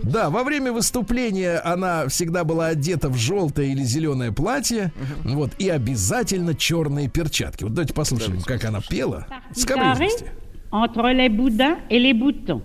[0.03, 1.26] да, во время выступления
[1.65, 4.93] она всегда была одета в желтое или зеленое платье,
[5.25, 7.65] вот, и обязательно черные перчатки.
[7.65, 9.27] Вот давайте послушаем, как она пела.
[9.55, 10.29] С carré капризностью.
[10.73, 12.61] entre les boudins et les boutons.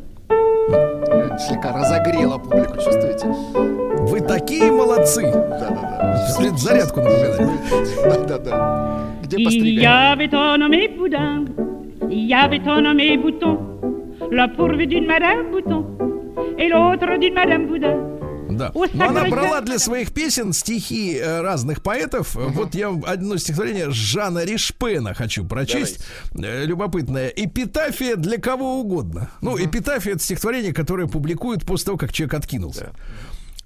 [1.47, 3.27] Слегка разогрела публику, чувствуете?
[4.07, 5.21] Вы такие молодцы!
[5.31, 6.27] Да-да-да.
[6.37, 8.27] След- Зарядку напоминает.
[8.27, 9.05] Да-да-да.
[9.23, 9.37] Где
[12.11, 13.57] y avait un nommé bouton,
[14.31, 15.85] l'un pourvu d'une madame bouton
[16.57, 17.97] et l'autre d'une madame boudin.
[18.57, 18.71] Да.
[18.73, 22.35] Ой, Но она так брала для своих песен стихи э, разных поэтов.
[22.35, 25.99] Вот я одно стихотворение Жана Ришпена хочу прочесть.
[26.35, 27.27] Э, Любопытное.
[27.29, 29.29] Эпитафия для кого угодно.
[29.41, 32.91] Ну, эпитафия это стихотворение, которое публикуют после того, как человек откинулся.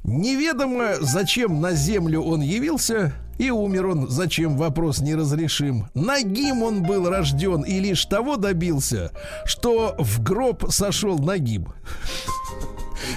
[0.04, 5.88] Неведомо, зачем на землю он явился, и умер он, зачем вопрос неразрешим.
[5.96, 9.12] Нагим он был рожден и лишь того добился,
[9.46, 11.74] что в гроб сошел нагим.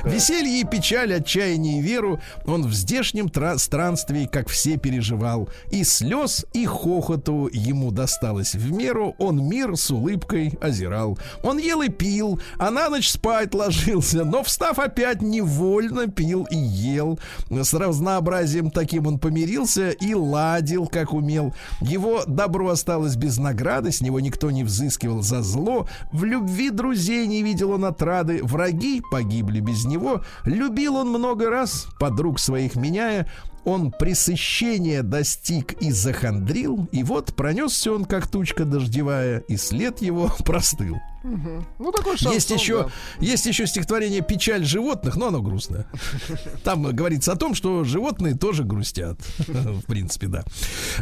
[0.04, 5.48] Веселье и печаль, отчаяние и веру он в здешнем тра- странстве, как все, переживал.
[5.70, 11.18] И слез, и хохоту ему досталось в меру, он мир с улыбкой озирал.
[11.42, 16.56] Он ел и пил, а на ночь спать ложился, но, встав опять, невольно пил и
[16.56, 17.18] ел.
[17.50, 21.54] С разнообразием таким он помирился и ладил, как умел.
[21.80, 25.88] Его добро осталось без награды, с него никто не взыскивал за зло.
[26.12, 30.22] В любви друзей не видел он отрады, враги погибли без него.
[30.44, 33.28] Любил он много раз, подруг своих меняя.
[33.68, 40.32] Он пресыщения достиг и захандрил, и вот пронесся он, как тучка дождевая, и след его
[40.44, 40.96] простыл.
[41.24, 42.90] Ну, такой шансон, Есть еще, да.
[43.18, 45.86] есть еще стихотворение «Печаль животных», но оно грустное.
[46.64, 49.18] Там говорится о том, что животные тоже грустят.
[49.46, 50.44] В принципе, да.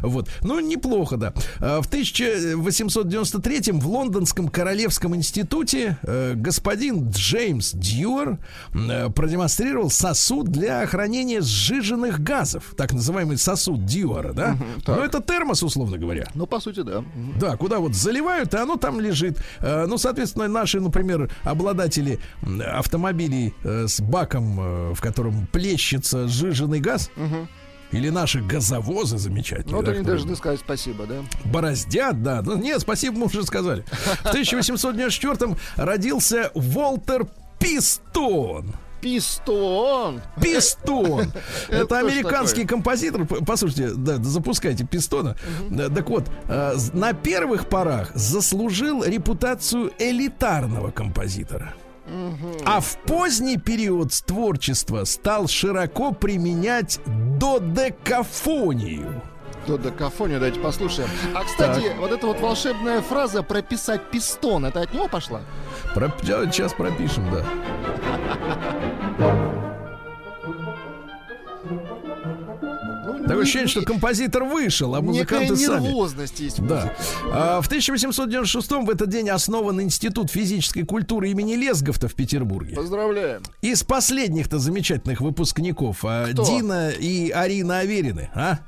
[0.00, 0.29] Вот.
[0.42, 1.35] Ну, неплохо, да.
[1.61, 8.38] А, В 1893 в Лондонском Королевском институте э, господин Джеймс Дьюар
[8.74, 12.56] э, продемонстрировал сосуд для хранения сжиженных газов.
[12.77, 14.57] Так называемый сосуд Дьюара, да?
[14.87, 16.27] Ну, это термос, условно говоря.
[16.35, 17.05] Ну, по сути, да.
[17.38, 19.38] Да, куда вот заливают, и оно там лежит.
[19.61, 22.19] Э, Ну, соответственно, наши, например, обладатели
[22.75, 27.11] автомобилей э, с баком, э, в котором плещется сжиженный газ,
[27.92, 29.71] или наши газовозы замечательные.
[29.73, 31.23] Ну, вот они должны сказать спасибо, да?
[31.45, 32.42] Бороздят, да.
[32.42, 33.85] Ну, нет, спасибо, мы уже сказали.
[34.25, 37.27] В 1894 родился Волтер
[37.59, 38.75] Пистон.
[39.00, 40.20] Пистон!
[40.40, 41.32] Пистон.
[41.68, 43.26] Это американский композитор.
[43.46, 45.37] Послушайте, да, запускайте пистона.
[45.70, 51.74] Да, Так вот, э, на первых порах заслужил репутацию элитарного композитора.
[52.64, 57.00] А в поздний период творчества стал широко применять
[57.38, 59.22] додекафонию.
[59.66, 61.09] До докафонию давайте послушаем.
[61.35, 65.40] А, кстати, вот эта вот волшебная фраза прописать пистон, это от него пошла?
[65.92, 67.44] Про- Сейчас пропишем, да.
[73.37, 75.07] Такое ощущение, что композитор вышел, а Некая
[75.40, 75.83] музыканты сами.
[75.88, 76.59] нервозность есть.
[76.59, 76.94] в Да.
[77.33, 82.75] А, В 1896 в этот день основан Институт физической культуры имени Лесговта в Петербурге.
[82.77, 83.42] Поздравляем.
[83.62, 86.44] Из последних-то замечательных выпускников а, Кто?
[86.46, 88.59] Дина и Арина Аверины, а?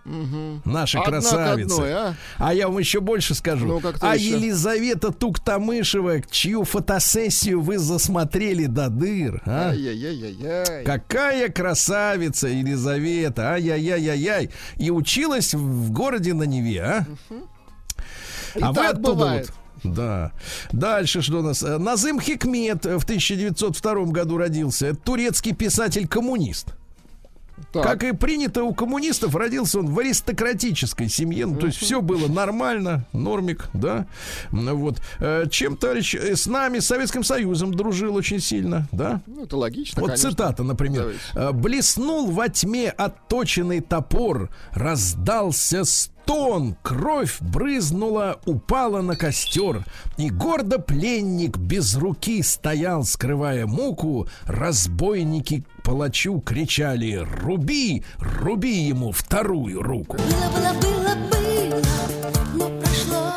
[0.65, 1.73] Наши Одна красавицы.
[1.75, 2.15] одной, а?
[2.37, 3.67] А я вам еще больше скажу.
[3.67, 4.31] Ну, а еще?
[4.31, 9.71] Елизавета Туктамышева, чью фотосессию вы засмотрели до дыр, а?
[9.71, 10.85] Ай-яй-яй-яй-яй.
[10.85, 14.51] Какая красавица Елизавета, ай-яй-яй-яй-яй.
[14.77, 17.07] И училась в городе на Неве, а?
[18.55, 19.53] И а вы так оттуда бывает.
[19.83, 19.95] вот.
[19.95, 20.33] Да.
[20.73, 21.63] Дальше что у нас?
[21.63, 24.87] Назым Хикмет в 1902 году родился.
[24.89, 26.75] Это турецкий писатель-коммунист.
[27.73, 27.83] Так.
[27.85, 31.45] Как и принято у коммунистов, родился он в аристократической семье.
[31.47, 34.07] Ну, то есть все было нормально, нормик, да.
[34.53, 35.01] Ну, Вот.
[35.21, 39.21] Э, Чем товарищ э, с нами, с Советским Союзом, дружил очень сильно, да?
[39.27, 40.31] Ну, это логично, Вот конечно.
[40.31, 41.01] цитата, например.
[41.03, 41.21] Давайте.
[41.35, 45.85] Э, «Блеснул во тьме отточенный топор, раздался
[46.29, 49.87] стон, кровь брызнула, упала на костер,
[50.19, 58.05] и гордо пленник без руки стоял, скрывая муку, разбойники палачу кричали «Руби!
[58.19, 61.83] Руби ему вторую руку!» Было, было, было, было,
[62.55, 63.28] но прошло.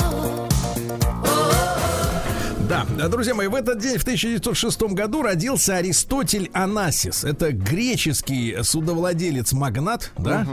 [2.71, 7.25] Да, друзья мои, в этот день, в 1906 году, родился Аристотель Анасис.
[7.25, 10.47] Это греческий судовладелец-магнат, да?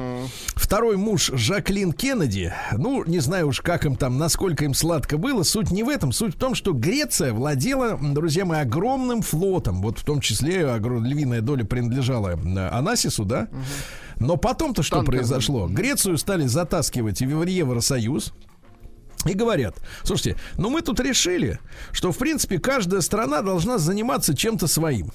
[0.57, 2.53] Второй муж Жаклин Кеннеди.
[2.73, 5.45] Ну, не знаю уж, как им там, насколько им сладко было.
[5.45, 6.11] Суть не в этом.
[6.11, 9.81] Суть в том, что Греция владела, друзья мои, огромным флотом.
[9.81, 13.47] Вот в том числе львиная доля принадлежала э, Анасису, да?
[14.19, 15.21] Но потом-то что Танкерным.
[15.21, 15.69] произошло?
[15.69, 18.33] Грецию стали затаскивать в Евросоюз.
[19.29, 21.61] И говорят, слушайте, ну мы тут решили,
[21.93, 25.13] что в принципе каждая страна должна заниматься чем-то своим.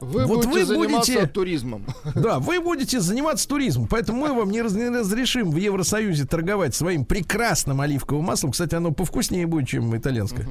[0.00, 1.86] Вы Вот будете вы заниматься будете- туризмом.
[2.14, 6.74] Да, вы будете заниматься туризмом, поэтому мы вам не, раз- не разрешим в Евросоюзе торговать
[6.74, 8.52] своим прекрасным оливковым маслом.
[8.52, 10.46] Кстати, оно повкуснее будет, чем итальянское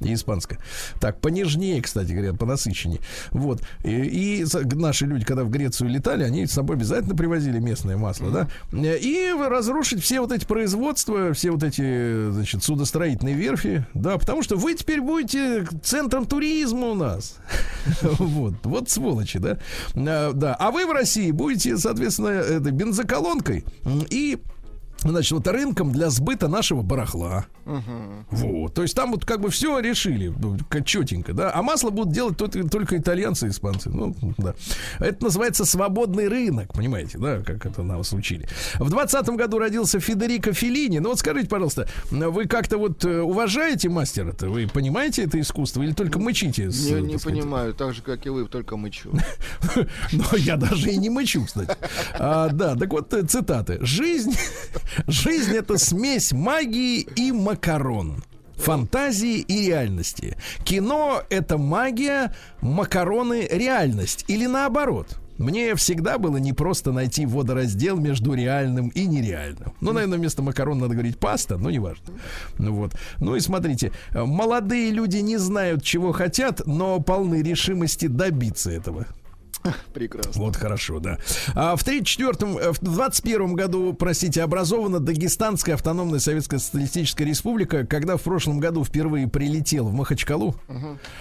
[0.00, 0.58] и испанское.
[1.00, 3.00] Так, понежнее, кстати говоря, понасыщеннее.
[3.30, 3.60] Вот.
[3.84, 3.90] И,
[4.42, 4.44] и
[4.74, 8.48] наши люди, когда в Грецию летали, они с собой обязательно привозили местное масло, да?
[8.72, 14.56] И разрушить все вот эти производства, все вот эти, значит, судостроительные верфи, да, потому что
[14.56, 17.36] вы теперь будете центром туризма у нас.
[18.18, 19.58] Вот, вот сволочи, да?
[19.94, 23.64] А, Да, а вы в России будете, соответственно, это, бензоколонкой
[24.10, 24.38] и
[25.00, 27.46] Значит, вот рынком для сбыта нашего барахла.
[28.30, 28.74] Вот.
[28.74, 31.52] То есть там вот как бы все решили, ну, четенько, да.
[31.54, 33.90] А масло будут делать только, только итальянцы и испанцы.
[33.90, 34.54] Ну, да.
[34.98, 38.48] Это называется свободный рынок, понимаете, да, как это нас учили.
[38.78, 40.98] В двадцатом году родился Федерико Феллини.
[40.98, 44.48] Ну вот скажите, пожалуйста, вы как-то вот э, уважаете мастера-то?
[44.48, 46.70] Вы понимаете это искусство или только мычите?
[46.70, 49.10] с, Не, сказать, понимаю, так же, как и вы, только мычу.
[50.12, 51.76] но я даже и не мычу, кстати.
[52.14, 53.78] А, да, так вот э, цитаты.
[53.80, 54.34] Жизнь,
[55.06, 58.22] жизнь это смесь магии и макарон.
[58.56, 60.36] Фантазии и реальности.
[60.64, 64.24] Кино это магия, макароны реальность.
[64.28, 65.18] Или наоборот.
[65.38, 69.74] Мне всегда было непросто найти водораздел между реальным и нереальным.
[69.80, 72.14] Ну, наверное, вместо макарон надо говорить паста, но неважно.
[72.58, 72.96] Ну вот.
[73.18, 79.06] Ну и смотрите, молодые люди не знают, чего хотят, но полны решимости добиться этого.
[79.94, 80.42] Прекрасно.
[80.42, 81.18] Вот хорошо, да.
[81.54, 87.86] А в 34-м, э, в 21 году, простите, образована Дагестанская автономная Советская Социалистическая Республика.
[87.86, 90.56] Когда в прошлом году впервые прилетел в Махачкалу,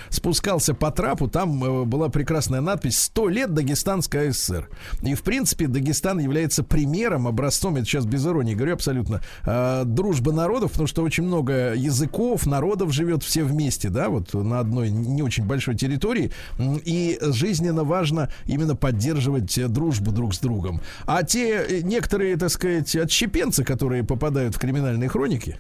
[0.10, 4.70] спускался по трапу, там э, была прекрасная надпись «100 лет Дагестанская ССР».
[5.02, 10.34] И, в принципе, Дагестан является примером, образцом, это сейчас без иронии говорю абсолютно, э, дружбы
[10.34, 15.22] народов, потому что очень много языков, народов живет все вместе, да, вот на одной не
[15.22, 16.32] очень большой территории.
[16.60, 20.82] И жизненно важно именно поддерживать э, дружбу друг с другом.
[21.06, 25.60] А те э, некоторые, так сказать, отщепенцы, которые попадают в криминальные хроники,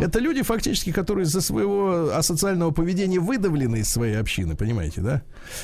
[0.00, 5.22] это люди, фактически, которые из-за своего асоциального поведения выдавлены из своей общины, понимаете, да?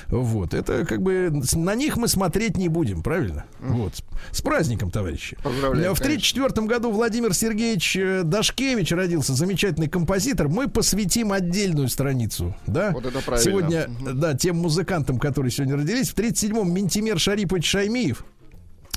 [0.08, 0.54] Вот.
[0.54, 3.44] Это как бы на них мы смотреть не будем, правильно?
[3.60, 3.92] Вот.
[4.30, 5.36] С праздником, товарищи.
[5.42, 10.48] Поздравляем, В 1934 году Владимир Сергеевич э, Дашкевич родился, замечательный композитор.
[10.48, 12.92] Мы посвятим отдельную страницу, да?
[12.92, 13.44] Вот это правильно.
[13.44, 16.10] Сегодня, да, тем музыкантам, которые сегодня родились.
[16.10, 18.24] В 37-м Ментимер Шарипович Шаймиев,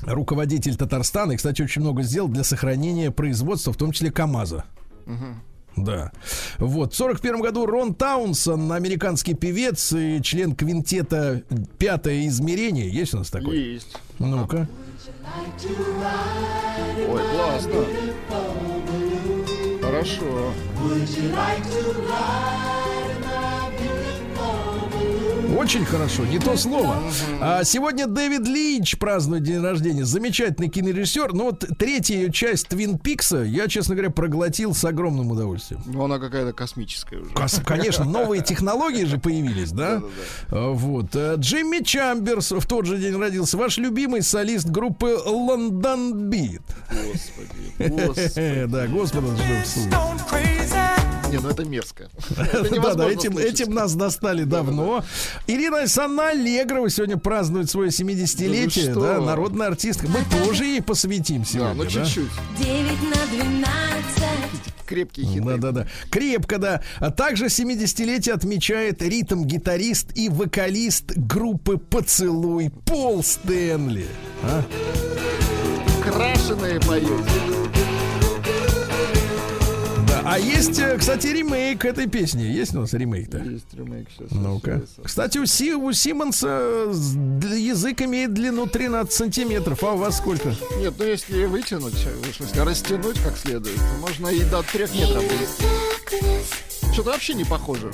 [0.02, 4.64] руководитель Татарстана, и, кстати, очень много сделал для сохранения производства, в том числе КАМАЗа.
[5.76, 6.12] Да.
[6.58, 6.92] Вот.
[6.92, 11.42] В 41 году Рон Таунсон, американский певец и член квинтета
[11.78, 12.88] «Пятое измерение».
[12.88, 13.58] Есть у нас такой?
[13.58, 13.96] Есть.
[14.18, 14.68] Ну-ка.
[17.08, 17.84] Ой, классно.
[19.82, 20.52] Хорошо.
[25.56, 27.02] Очень хорошо, не то слово.
[27.40, 30.04] А сегодня Дэвид Линч празднует день рождения.
[30.04, 31.32] Замечательный кинорежиссер.
[31.32, 35.82] Но вот третья ее часть Твин Пикса я, честно говоря, проглотил с огромным удовольствием.
[35.86, 37.30] Ну, она какая-то космическая уже.
[37.30, 40.02] Кос- Конечно, новые технологии же появились, да?
[40.50, 41.14] А, Вот.
[41.14, 43.56] А, Джимми Чамберс в тот же день родился.
[43.56, 46.62] Ваш любимый солист группы Londonbeat.
[46.90, 48.66] Господи, господи.
[48.68, 49.88] Да, суд.
[51.30, 52.08] Не, ну это мерзко.
[52.36, 55.04] Да, да, этим, нас достали давно.
[55.46, 58.94] Ирина Александровна Аллегрова сегодня празднует свое 70-летие.
[58.94, 60.06] Да народная артистка.
[60.08, 61.74] Мы тоже ей посвятим Да, сегодня.
[61.74, 61.90] ну да?
[61.90, 62.30] чуть-чуть.
[62.58, 64.74] Девять на двенадцать.
[64.86, 65.44] Крепкие хиты.
[65.44, 65.86] Да, да, да.
[66.10, 66.82] Крепко, да.
[66.98, 74.06] А также 70-летие отмечает ритм-гитарист и вокалист группы Поцелуй Пол Стэнли.
[74.42, 74.62] А?
[76.02, 77.22] Крашеные поют.
[80.30, 82.42] А есть, э, кстати, ремейк этой песни.
[82.42, 83.38] Есть у нас ремейк-то?
[83.38, 84.30] Есть ремейк сейчас.
[84.30, 84.82] Ну-ка.
[85.02, 86.48] Кстати, у, Си, у Симмонса
[87.56, 90.54] язык имеет длину 13 сантиметров, а у вас сколько?
[90.80, 95.24] Нет, ну если вытянуть, в смысле растянуть как следует, то можно и до трех метров
[95.26, 96.92] довести.
[96.92, 97.90] Что-то вообще не похоже.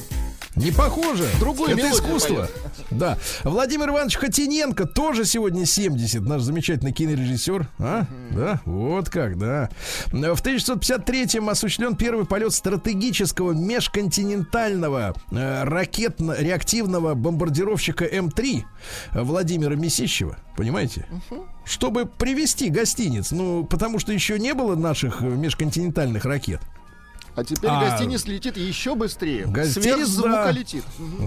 [0.57, 1.29] Не похоже.
[1.41, 2.49] Другую Это искусство.
[2.91, 3.19] Да.
[3.43, 6.23] Владимир Иванович Хотиненко тоже сегодня 70.
[6.23, 7.69] Наш замечательный кинорежиссер.
[7.79, 8.07] А?
[8.31, 9.69] Да, вот как, да.
[10.07, 18.63] В 1953-м осуществлен первый полет стратегического межконтинентального э, ракетно-реактивного бомбардировщика М3
[19.13, 20.37] Владимира Месищева.
[20.57, 21.07] Понимаете?
[21.65, 23.33] Чтобы привести гостиниц.
[23.33, 26.61] Ну, потому что еще не было наших э, межконтинентальных ракет.
[27.37, 29.47] А теперь А, гостиниц летит еще быстрее.
[29.47, 30.51] гостиниц, Сверхзвука да.
[30.53, 30.85] летит.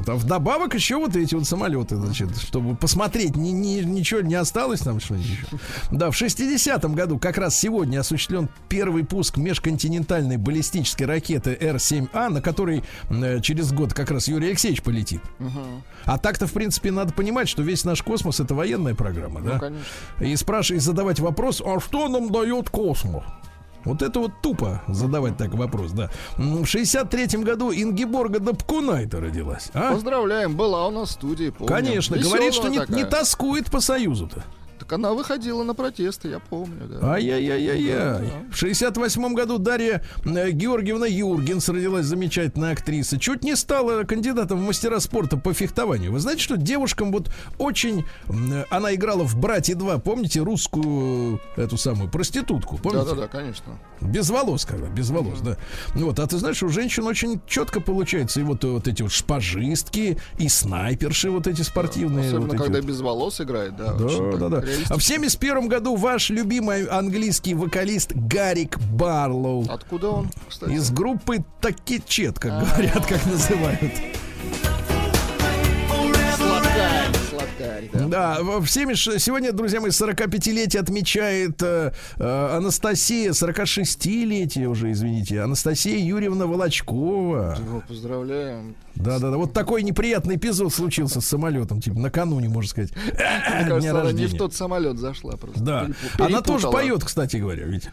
[0.08, 4.80] А вдобавок еще вот эти вот самолеты, значит, чтобы посмотреть, ни, ни- ничего не осталось
[4.82, 5.45] там что-нибудь еще.
[5.91, 12.41] Да, в 60-м году как раз сегодня осуществлен первый пуск межконтинентальной баллистической ракеты Р-7А, на
[12.41, 15.22] которой э, через год как раз Юрий Алексеевич полетит.
[16.05, 19.53] А так-то, в принципе, надо понимать, что весь наш космос это военная программа, да?
[19.55, 20.24] Ну, конечно.
[20.24, 23.24] И спрашивать, задавать вопрос, а что нам дает космос?
[23.88, 26.09] Вот это вот тупо задавать так вопрос, да.
[26.35, 29.69] В 63-м году Ингеборга Дапкунайта родилась.
[29.73, 29.93] А?
[29.93, 31.73] Поздравляем, была у нас в студии, помню.
[31.73, 32.95] Конечно, Веселая говорит, что не, такая.
[32.95, 34.43] не тоскует по Союзу-то.
[34.80, 37.13] Так она выходила на протесты, я помню, да.
[37.13, 38.32] Ай-яй-яй-яй.
[38.51, 43.19] В 68 году Дарья э, Георгиевна Юргенс родилась замечательная актриса.
[43.19, 46.11] Чуть не стала кандидатом в мастера спорта по фехтованию.
[46.11, 48.05] Вы знаете, что девушкам вот очень...
[48.69, 53.05] Она играла в «Братья 2», помните, русскую э, эту самую проститутку, помните?
[53.05, 53.80] Да-да-да, конечно.
[54.01, 55.57] Без волос, когда, без волос, да.
[55.95, 59.11] Вот, а ты знаешь, у женщин очень четко получается и вот, э, вот эти вот
[59.11, 62.28] шпажистки, и снайперши вот эти спортивные.
[62.28, 62.88] Особенно, вот эти когда вот.
[62.88, 63.93] без волос играет, да.
[63.93, 64.66] Да, да, да.
[64.89, 70.72] А в 71 году ваш любимый английский вокалист Гарик Барлоу Откуда он, кстати?
[70.72, 73.93] из группы Такичет, как говорят, как называют.
[77.78, 78.07] Сладкарь, да.
[78.07, 85.41] Да, в в 70 сегодня, друзья мои, 45-летие отмечает э, э, Анастасия, 46-летие уже, извините,
[85.41, 87.57] Анастасия Юрьевна Волочкова.
[87.88, 88.75] Поздравляем.
[88.95, 89.38] Да, да, да.
[89.38, 92.91] Вот такой неприятный эпизод случился с самолетом, типа накануне, можно сказать.
[92.95, 95.61] Мне кажется, она не в тот самолет зашла просто.
[95.61, 95.88] Да.
[96.17, 97.89] Она тоже поет, кстати говоря, ведь.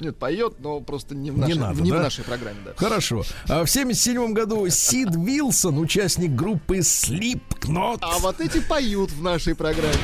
[0.00, 1.98] Нет, поет, но просто не в Не нашей, надо, не да?
[1.98, 2.72] в нашей программе, да.
[2.76, 3.24] Хорошо.
[3.48, 7.98] А в 77 году Сид Вилсон, участник группы Slipknot.
[8.02, 9.94] А вот эти поют в нашей программе.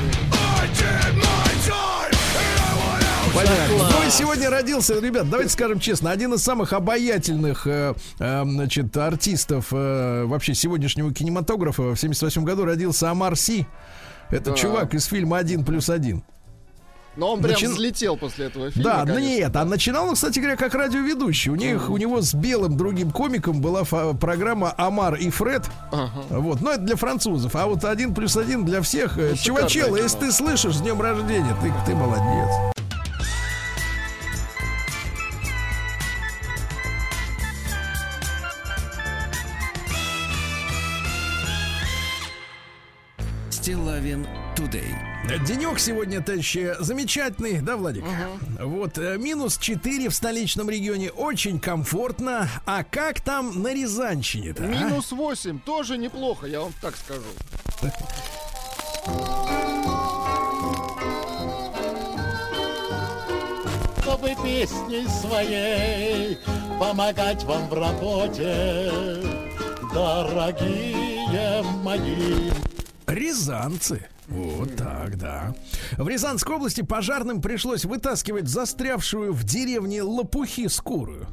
[3.33, 3.89] Понятно.
[3.99, 8.95] Ну и сегодня родился, ребят, давайте скажем честно, один из самых обаятельных, э, э, значит,
[8.95, 11.83] артистов э, вообще сегодняшнего кинематографа.
[11.95, 13.65] В 78 году родился Амар Си.
[14.29, 14.55] Это Да.
[14.55, 16.23] чувак из фильма «Один плюс один».
[17.17, 18.89] Но он прям Начи- взлетел после этого фильма.
[18.91, 19.19] Да, конечно.
[19.19, 21.49] нет, а начинал он, кстати говоря, как радиоведущий.
[21.51, 25.63] У них, у него с белым другим комиком была программа «Амар и Фред».
[25.91, 26.23] Ага.
[26.29, 27.55] Вот, но это для французов.
[27.55, 29.17] А вот один плюс один для всех.
[29.17, 29.95] Э, Ну, кино.
[29.97, 32.49] если ты слышишь, с днем рождения, ты, ты молодец.
[43.49, 44.93] Стилавин Тудей.
[45.25, 48.03] Денек сегодня, товарищи, замечательный, да, Владик?
[48.59, 52.47] Вот, э, минус 4 в столичном регионе, очень комфортно.
[52.65, 54.63] А как там на Рязанщине-то?
[54.63, 54.67] а?
[54.67, 57.23] Минус 8, тоже неплохо, я вам так скажу.
[64.01, 66.37] чтобы песней своей
[66.79, 68.91] помогать вам в работе,
[69.93, 72.51] дорогие мои.
[73.07, 74.07] Рязанцы.
[74.27, 75.53] Вот так, да.
[75.97, 81.27] В Рязанской области пожарным пришлось вытаскивать застрявшую в деревне лопухи скорую.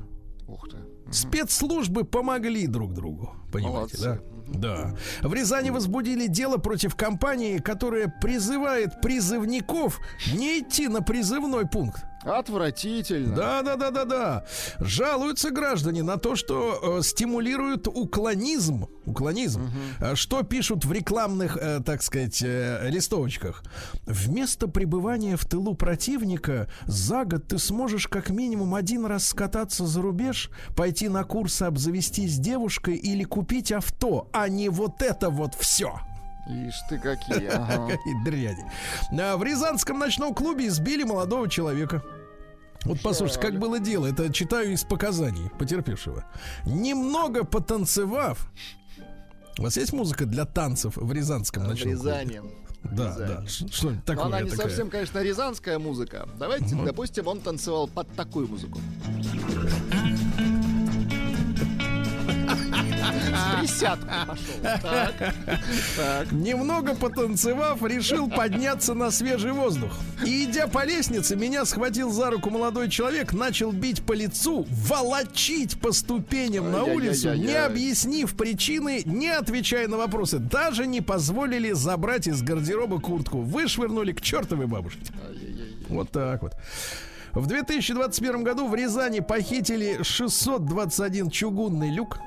[0.46, 0.76] Ух ты.
[1.10, 3.34] Спецслужбы помогли друг другу.
[3.52, 4.02] Понимаете, Молодцы.
[4.02, 4.18] да?
[4.54, 4.96] Да.
[5.22, 9.98] В Рязани возбудили дело против компании, которая призывает призывников
[10.34, 12.04] не идти на призывной пункт.
[12.24, 13.34] Отвратительно.
[13.34, 14.44] Да, да, да, да, да.
[14.78, 18.86] Жалуются граждане на то, что э, стимулируют уклонизм.
[19.06, 19.68] Уклонизм.
[20.00, 23.64] Э, Что пишут в рекламных, э, так сказать, э, листовочках.
[24.06, 30.00] Вместо пребывания в тылу противника за год ты сможешь как минимум один раз скататься за
[30.02, 35.98] рубеж, пойти на курсы обзавестись девушкой или купить авто, а не вот это вот все.
[36.48, 37.46] Ишь ты какие.
[37.52, 37.88] ага.
[37.96, 38.70] Какие дряни.
[39.20, 42.02] А, В Рязанском ночном клубе избили молодого человека.
[42.84, 44.06] Вот послушайте, как было дело.
[44.06, 46.24] Это читаю из показаний потерпевшего.
[46.66, 48.50] Немного потанцевав.
[49.58, 52.10] У вас есть музыка для танцев в Рязанском ночном клубе?
[52.10, 52.42] Рязани.
[52.82, 53.44] Да, да.
[53.82, 54.66] Но такое она не такая.
[54.66, 56.28] совсем, конечно, рязанская музыка.
[56.36, 58.80] Давайте, допустим, он танцевал под такую музыку.
[63.32, 64.54] С присядкой пошел.
[66.32, 69.92] Немного потанцевав, решил подняться на свежий воздух.
[70.24, 75.80] И идя по лестнице, меня схватил за руку молодой человек, начал бить по лицу, волочить
[75.80, 80.38] по ступеням на улицу, не объяснив причины, не отвечая на вопросы.
[80.38, 83.40] Даже не позволили забрать из гардероба куртку.
[83.40, 85.00] Вышвырнули к чертовой бабушке.
[85.88, 86.54] Вот так вот.
[87.32, 92.18] В 2021 году в Рязани похитили 621 чугунный люк.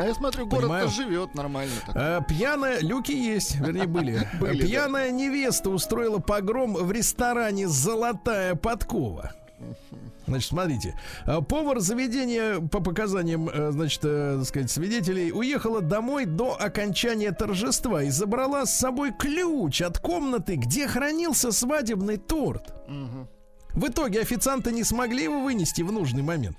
[0.00, 1.74] А я смотрю, город-то живет нормально.
[1.86, 1.94] так.
[1.94, 4.26] А, пьяная, люки есть, вернее, были.
[4.40, 4.66] Были, да.
[4.66, 9.32] Пьяная невеста устроила погром в ресторане Золотая подкова.
[10.26, 16.24] Значит, смотрите, а, повар заведения, по показаниям, э, значит, э, так сказать, свидетелей, уехала домой
[16.24, 22.72] до окончания торжества и забрала с собой ключ от комнаты, где хранился свадебный торт.
[23.74, 26.56] В итоге официанты не смогли его вынести в нужный момент.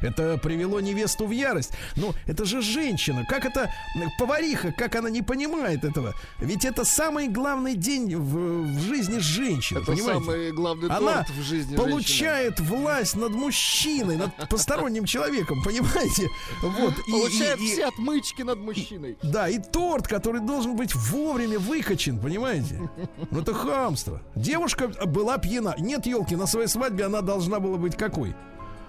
[0.00, 1.72] Это привело невесту в ярость.
[1.96, 3.24] Ну, это же женщина.
[3.28, 3.72] Как это
[4.18, 6.14] повариха, как она не понимает этого?
[6.38, 9.78] Ведь это самый главный день в, в жизни женщины.
[9.78, 10.24] Это понимаете?
[10.24, 16.28] самый главный Она в жизни получает власть над мужчиной, над посторонним человеком, понимаете?
[16.62, 16.94] Вот.
[16.94, 17.04] женщины.
[17.06, 19.16] и- Получает и- и- все отмычки над мужчиной.
[19.22, 22.90] да, и торт, который должен быть вовремя выкачен, понимаете?
[23.30, 24.20] Ну это хамство.
[24.34, 25.74] Девушка была пьяна.
[25.78, 28.34] Нет, елки, на своей свадьбе она должна была быть какой?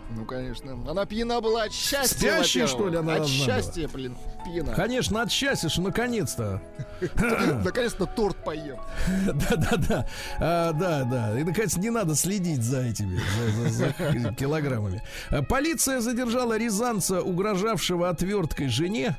[0.10, 0.74] Ну, конечно.
[0.88, 2.70] Она пьяна была от счастья, во-первых.
[2.70, 3.56] что ли, она От должна была?
[3.62, 4.74] счастья, блин, пьяна.
[4.74, 6.62] Конечно, от счастья, что наконец-то.
[7.64, 8.78] Наконец-то торт поем.
[9.26, 10.08] Да-да-да.
[10.40, 11.40] А, Да, да.
[11.40, 13.20] И, наконец, не надо следить за этими
[14.36, 15.02] килограммами.
[15.30, 19.16] А, Полиция задержала рязанца, угрожавшего отверткой жене.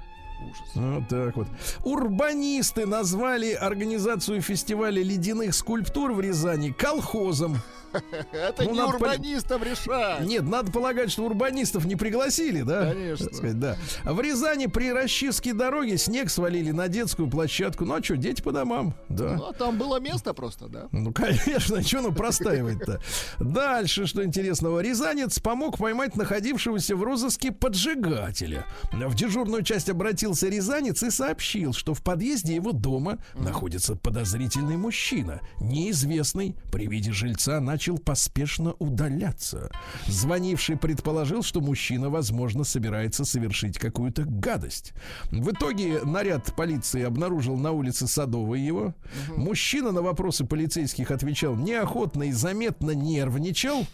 [0.74, 1.49] Вот так вот.
[1.85, 7.59] Урбанисты назвали организацию фестиваля ледяных скульптур в Рязани колхозом.
[8.32, 10.20] Это Ну, не урбанистам решать.
[10.26, 12.92] Нет, надо полагать, что урбанистов не пригласили, да?
[12.92, 13.32] Конечно.
[13.32, 13.76] Сказать, да.
[14.05, 17.84] В Рязани при расчистке дороги снег свалили на детскую площадку.
[17.84, 19.34] Ну а что, дети по домам, да.
[19.36, 20.88] Ну, а там было место просто, да?
[20.92, 23.01] Ну, конечно, что ну простаивать-то?
[23.38, 24.80] Дальше, что интересного.
[24.80, 28.66] Рязанец помог поймать находившегося в розыске поджигателя.
[28.92, 35.40] В дежурную часть обратился Рязанец и сообщил, что в подъезде его дома находится подозрительный мужчина.
[35.61, 39.70] Неизвестный при виде жильца начал поспешно удаляться.
[40.07, 44.93] Звонивший предположил, что мужчина, возможно, собирается совершить какую-то гадость.
[45.30, 48.95] В итоге наряд полиции обнаружил на улице Садовой его.
[49.37, 53.87] Мужчина на вопросы полицейских отвечал неохотно и заметно нервничал.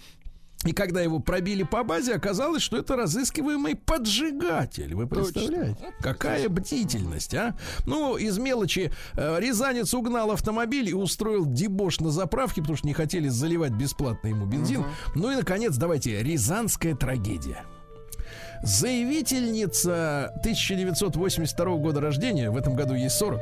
[0.65, 4.95] И когда его пробили по базе, оказалось, что это разыскиваемый поджигатель.
[4.95, 5.95] Вы представляете?
[6.01, 7.57] Какая бдительность, а?
[7.87, 12.93] Ну, из мелочи э, Рязанец угнал автомобиль и устроил дебош на заправке, потому что не
[12.93, 14.85] хотели заливать бесплатно ему бензин.
[15.15, 17.65] Ну и, наконец, давайте, рязанская трагедия.
[18.63, 23.41] Заявительница 1982 года рождения, в этом году ей 40,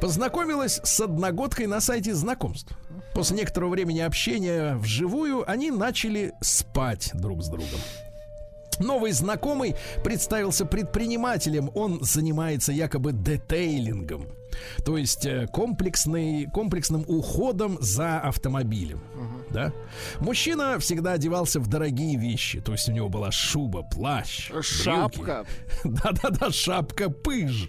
[0.00, 2.76] познакомилась с одногодкой на сайте знакомств.
[3.14, 7.80] После некоторого времени общения вживую они начали спать друг с другом.
[8.78, 11.70] Новый знакомый представился предпринимателем.
[11.74, 14.26] Он занимается якобы детейлингом.
[14.84, 19.00] То есть э, комплексный, комплексным уходом за автомобилем.
[19.50, 19.72] Да?
[20.20, 22.60] Мужчина всегда одевался в дорогие вещи.
[22.60, 24.50] То есть у него была шуба, плащ.
[24.62, 25.44] Шапка.
[25.84, 27.68] Да-да-да, шапка, пыж.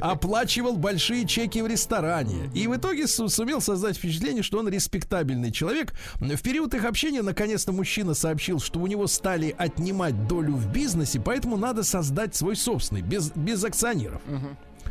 [0.00, 2.50] Оплачивал большие чеки в ресторане.
[2.54, 5.92] И в итоге су- сумел создать впечатление, что он респектабельный человек.
[6.16, 11.20] В период их общения, наконец-то, мужчина сообщил, что у него стали отнимать долю в бизнесе,
[11.20, 14.20] поэтому надо создать свой собственный, без, без акционеров.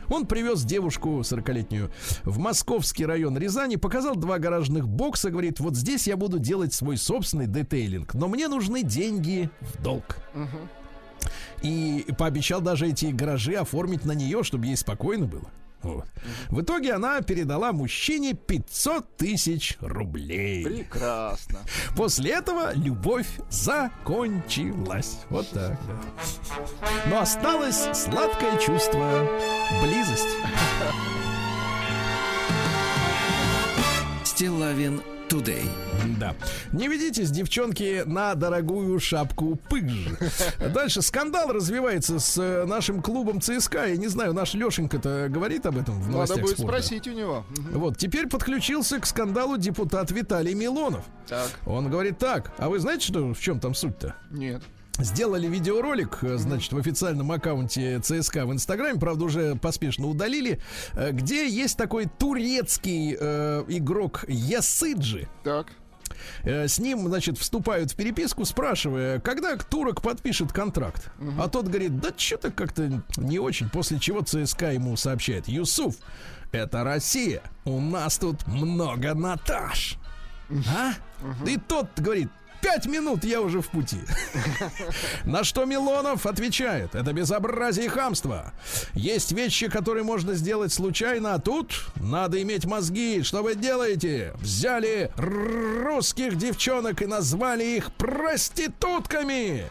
[0.10, 1.92] Он привез девушку 40-летнюю
[2.24, 6.98] в московский район Рязани, показал два гаражных бокса, говорит, вот здесь я буду делать свой
[6.98, 10.18] собственный детейлинг, но мне нужны деньги в долг.
[11.62, 15.50] и пообещал даже эти гаражи оформить на нее, чтобы ей спокойно было.
[15.84, 16.06] Вот.
[16.50, 20.64] В итоге она передала мужчине 500 тысяч рублей.
[20.66, 21.60] Прекрасно.
[21.96, 25.20] После этого любовь закончилась.
[25.30, 27.00] Вот так, да.
[27.10, 29.28] Но осталось сладкое чувство
[29.84, 30.36] близости.
[34.24, 35.64] Стилавин Today.
[36.20, 36.34] Да.
[36.72, 39.92] Не ведитесь, девчонки, на дорогую шапку пыж.
[40.74, 43.88] Дальше скандал развивается с э, нашим клубом ЦСКА.
[43.88, 46.82] Я не знаю, наш Лешенька-то говорит об этом в Надо новостях будет спорта.
[46.82, 47.46] спросить у него.
[47.74, 51.04] Вот, теперь подключился к скандалу депутат Виталий Милонов.
[51.28, 54.16] Так, Он говорит так, а вы знаете, что, в чем там суть-то?
[54.32, 54.62] нет.
[55.00, 60.60] Сделали видеоролик, э, значит, в официальном аккаунте ЦСКА в Инстаграме, правда, уже поспешно удалили,
[60.94, 65.28] э, где есть такой турецкий э, игрок Ясыджи.
[65.44, 65.68] Так.
[66.44, 71.12] Э, С ним, значит, вступают в переписку, спрашивая, когда турок подпишет контракт.
[71.40, 73.70] А тот говорит, да что-то как-то не очень.
[73.70, 75.96] После чего ЦСКА ему сообщает, Юсуф,
[76.52, 79.98] это Россия, у нас тут много Наташ.
[80.50, 80.94] А?
[81.46, 82.30] И тот говорит,
[82.68, 84.02] пять минут я уже в пути.
[85.24, 88.52] На что Милонов отвечает, это безобразие и хамство.
[88.94, 93.24] Есть вещи, которые можно сделать случайно, а тут надо иметь мозги.
[93.24, 94.34] Что вы делаете?
[94.42, 99.64] Взяли русских девчонок и назвали их проститутками.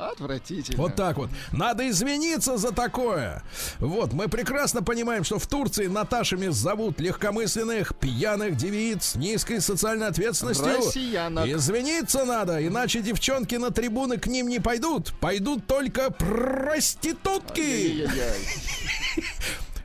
[0.00, 0.78] Отвратительно.
[0.82, 1.30] Вот так вот.
[1.52, 3.42] Надо извиниться за такое.
[3.78, 10.06] Вот, мы прекрасно понимаем, что в Турции Наташами зовут легкомысленных, пьяных девиц с низкой социальной
[10.06, 10.76] ответственностью.
[10.76, 11.46] Россиянок.
[11.46, 15.12] Извиниться надо, иначе девчонки на трибуны к ним не пойдут.
[15.20, 18.08] Пойдут только проститутки.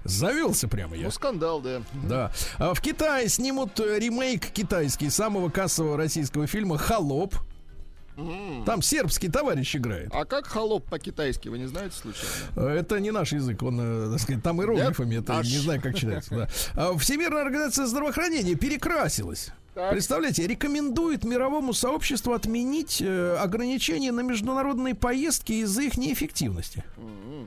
[0.06, 1.06] Завелся прямо я.
[1.06, 1.82] Ну, скандал, да.
[2.08, 2.32] Да.
[2.60, 7.36] А в Китае снимут э, ремейк китайский самого кассового российского фильма «Холоп».
[8.66, 10.10] Там сербский товарищ играет.
[10.14, 12.30] А как холоп по-китайски, вы не знаете случайно?
[12.56, 15.46] Э, Это не наш язык, он, э, так сказать, там иероглифами, это Аж.
[15.48, 16.36] не знаю, как читается.
[16.36, 16.48] да.
[16.76, 19.52] А Всемирная организация здравоохранения перекрасилась.
[19.76, 19.92] Так.
[19.92, 26.86] Представляете, рекомендует мировому сообществу отменить э, ограничения на международные поездки из-за их неэффективности.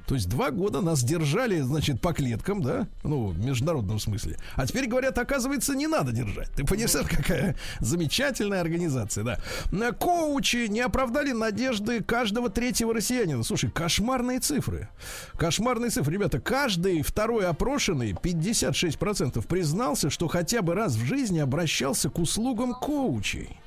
[0.06, 4.36] То есть два года нас держали, значит, по клеткам, да, ну, в международном смысле.
[4.54, 6.50] А теперь говорят, оказывается, не надо держать.
[6.52, 9.38] Ты понимаешь, какая замечательная организация, да.
[9.72, 13.42] Э, Коучи не оправдали надежды каждого третьего россиянина.
[13.42, 14.90] Слушай, кошмарные цифры.
[15.38, 16.12] Кошмарные цифры.
[16.12, 22.74] Ребята, каждый второй опрошенный, 56% признался, что хотя бы раз в жизни обращался к услугам
[22.74, 23.58] коучей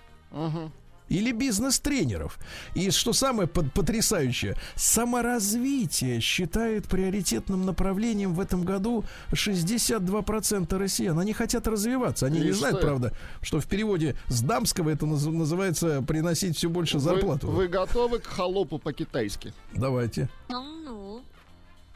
[1.09, 2.39] или бизнес-тренеров.
[2.73, 11.19] И что самое под- потрясающее, саморазвитие считает приоритетным направлением в этом году 62% россиян.
[11.19, 12.27] Они хотят развиваться.
[12.27, 12.87] Они И не знают, что?
[12.87, 17.47] правда, что в переводе с дамского это наз- называется приносить все больше зарплату.
[17.47, 19.53] Вы, вы готовы к холопу по-китайски?
[19.73, 20.29] Давайте.
[20.47, 21.21] 农奴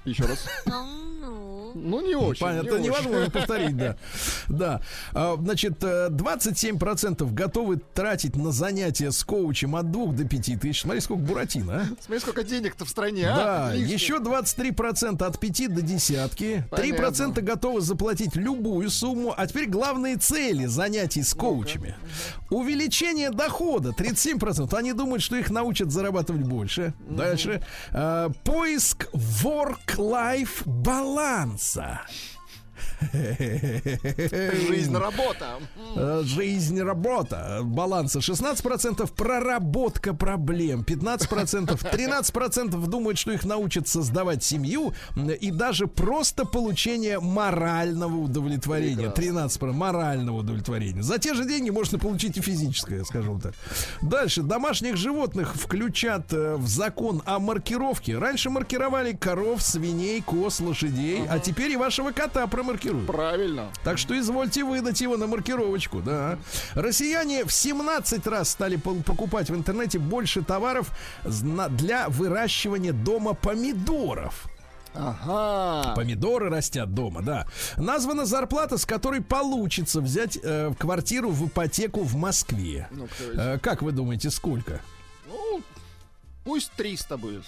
[0.03, 0.45] ，Еще раз.
[1.76, 2.41] Ну, не очень.
[2.41, 2.86] Понятно, не это очень.
[2.86, 3.97] невозможно повторить, да.
[4.47, 4.82] Да.
[5.13, 10.82] А, Значит, э, 27% готовы тратить на занятия с коучем от 2 до 5 тысяч.
[10.82, 11.86] Смотри, сколько буратино, а?
[12.01, 13.36] Смотри, сколько денег-то в стране, а?
[13.36, 16.65] Да, еще 23% от 5 до десятки.
[16.71, 19.34] 3% готовы заплатить любую сумму.
[19.36, 21.95] А теперь главные цели занятий с коучами.
[22.49, 24.73] Увеличение дохода 37%.
[24.76, 26.93] Они думают, что их научат зарабатывать больше.
[27.09, 27.61] Дальше.
[27.91, 30.63] А, Поиск work-life
[31.74, 32.01] баланса.
[33.11, 35.59] Жизнь, работа.
[35.95, 44.93] Э, Жизнь, работа, баланса 16%, проработка проблем 15%, 13% думают, что их научат создавать семью
[45.41, 49.11] и даже просто получение морального удовлетворения.
[49.15, 51.03] 13% морального удовлетворения.
[51.03, 53.53] За те же деньги можно получить и физическое, скажем так.
[54.01, 54.41] Дальше.
[54.41, 58.17] Домашних животных включат э, в закон о маркировке.
[58.17, 62.47] Раньше маркировали коров, свиней, коз, лошадей, а теперь и вашего кота
[62.91, 63.07] промаркируют.
[63.07, 63.71] Правильно.
[63.83, 66.38] Так что извольте выдать его на маркировочку, да.
[66.73, 70.91] Россияне в 17 раз стали покупать в интернете больше товаров
[71.23, 74.45] для выращивания дома помидоров.
[74.97, 75.93] Ага.
[75.93, 77.45] Помидоры растят дома, да.
[77.75, 82.88] Названа зарплата, с которой получится взять э, квартиру в ипотеку в Москве.
[82.91, 84.79] Ну, Э, как вы думаете, сколько?
[85.27, 85.61] Ну,
[86.45, 87.43] пусть 300 будет.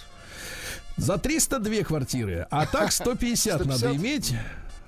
[0.98, 3.96] За 302 квартиры, а так 150 надо 150?
[3.96, 4.34] иметь.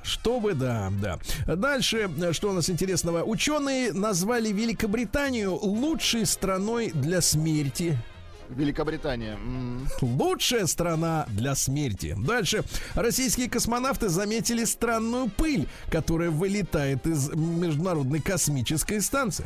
[0.02, 1.18] Чтобы, да, да.
[1.46, 3.22] Дальше, что у нас интересного?
[3.22, 7.98] Ученые назвали Великобританию лучшей страной для смерти.
[8.48, 9.38] Великобритания.
[10.00, 12.16] Лучшая страна для смерти.
[12.18, 12.64] Дальше.
[12.94, 19.44] Российские космонавты заметили странную пыль, которая вылетает из Международной космической станции.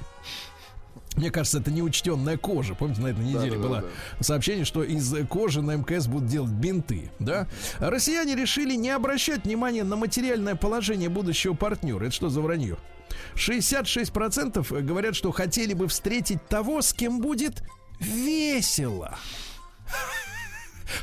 [1.17, 2.75] Мне кажется, это неучтенная кожа.
[2.75, 3.85] Помните, на этой неделе Да-да-да, было
[4.21, 7.11] сообщение, что из кожи на МКС будут делать бинты.
[7.19, 7.47] Да?
[7.79, 12.05] Россияне решили не обращать внимания на материальное положение будущего партнера.
[12.05, 12.77] Это что за вранье?
[13.37, 17.63] 66% говорят, что хотели бы встретить того, с кем будет
[18.01, 19.17] весело.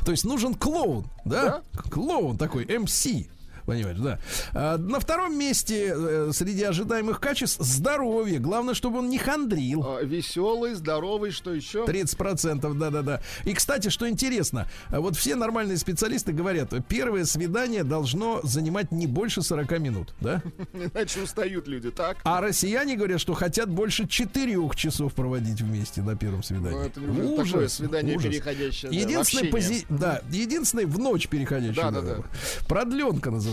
[0.04, 1.62] То есть нужен клоун, да?
[1.90, 3.06] Клоун такой, МС.
[3.66, 4.18] Понимаешь, да.
[4.54, 8.38] А, на втором месте э, среди ожидаемых качеств здоровье.
[8.38, 9.84] Главное, чтобы он не хандрил.
[9.86, 11.84] А, Веселый, здоровый, что еще?
[11.84, 13.22] 30%, да-да-да.
[13.44, 19.06] И, кстати, что интересно, а вот все нормальные специалисты говорят, первое свидание должно занимать не
[19.06, 20.42] больше 40 минут, да?
[20.72, 22.18] Иначе устают люди, так?
[22.24, 26.78] А россияне говорят, что хотят больше 4 часов проводить вместе на первом свидании.
[26.78, 28.30] Ну, это уже такое свидание ужас.
[28.30, 29.80] переходящее, да, Единственное, общение.
[29.80, 31.74] пози- да, единственное в ночь переходящее.
[31.90, 32.22] Да-да-да.
[32.66, 33.51] Продленка называется.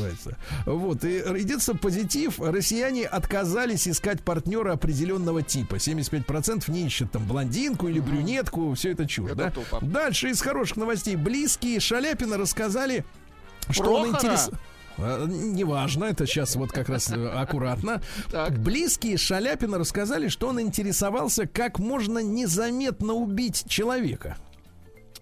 [0.66, 1.04] Вот.
[1.04, 2.40] И единственный позитив.
[2.40, 5.76] Россияне отказались искать партнера определенного типа.
[5.76, 8.74] 75% не ищут там блондинку или брюнетку.
[8.74, 9.52] Все это чушь, Это да?
[9.52, 9.80] тупо.
[9.82, 11.16] Дальше из хороших новостей.
[11.16, 13.06] Близкие Шаляпина рассказали,
[13.70, 14.32] что он Прохора?
[14.34, 14.50] интерес...
[15.02, 18.02] А, Неважно, это сейчас вот как раз э, аккуратно.
[18.32, 18.58] Так.
[18.60, 24.38] Близкие Шаляпина рассказали, что он интересовался, как можно незаметно убить человека.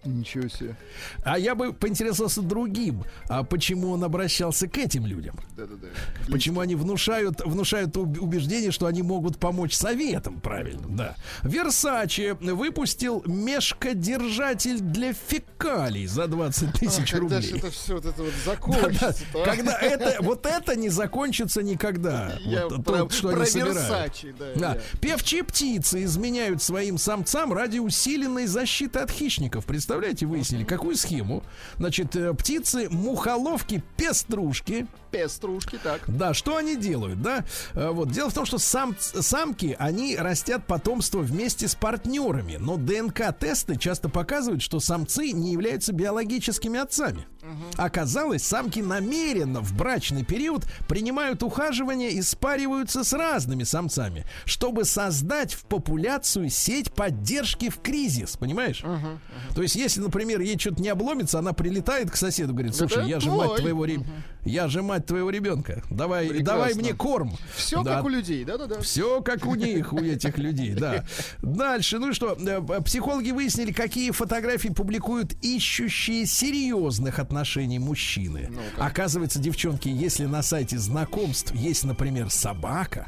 [0.08, 0.76] Ничего себе.
[1.24, 5.36] А я бы поинтересовался другим, а почему он обращался к этим людям?
[5.56, 5.88] Да-да-да.
[6.32, 11.16] Почему они внушают, внушают уб- убеждение, что они могут помочь советам, правильно, да.
[11.44, 17.42] Версаче выпустил мешкодержатель для фекалий за 20 тысяч А, когда рублей.
[17.52, 22.34] же это все вот это вот закончится Когда это, вот это не закончится никогда.
[22.40, 23.78] Я Вот про, то, что про они собирают.
[23.78, 24.46] Версачи, да.
[24.56, 24.76] Да.
[24.76, 24.82] я.
[25.00, 29.66] Певчие птицы изменяют своим самцам ради усиленной защиты от хищников.
[29.66, 31.44] Представляете, выяснили, какую схему?
[31.78, 34.88] Значит, э, птицы, мухоловки, пеструшки.
[35.12, 36.02] Пеструшки, так.
[36.08, 37.46] Да, что они делают, да?
[37.74, 42.78] Э, Вот, дело в том, что сам, самки, они растят потомство вместе с партнерами, но
[42.78, 47.26] ДНК-тесты часто показывают, что самцы не являются биологическими отцами.
[47.78, 55.54] Оказалось, самки намеренно в брачный период принимают ухаживание и спариваются с разными самцами, чтобы создать
[55.54, 58.84] в популяцию сеть поддержки в кризис, понимаешь?
[59.56, 63.08] То есть, если, например, ей что-то не обломится, она прилетает к соседу, говорит, слушай, Это
[63.08, 63.60] я же мать твой».
[63.62, 64.12] твоего ребенка,
[64.44, 66.46] я же мать твоего ребенка, давай, Прекрасно.
[66.54, 67.38] давай мне корм.
[67.56, 68.82] Все Да, как у людей, да-да-да.
[68.82, 71.06] все как у них, у этих людей, да.
[71.42, 78.50] Дальше, ну что, э, психологи выяснили, какие фотографии публикуют ищущие серьезных отношений мужчины.
[78.50, 78.86] Ну-ка.
[78.86, 83.08] Оказывается, девчонки, если на сайте знакомств есть, например, собака,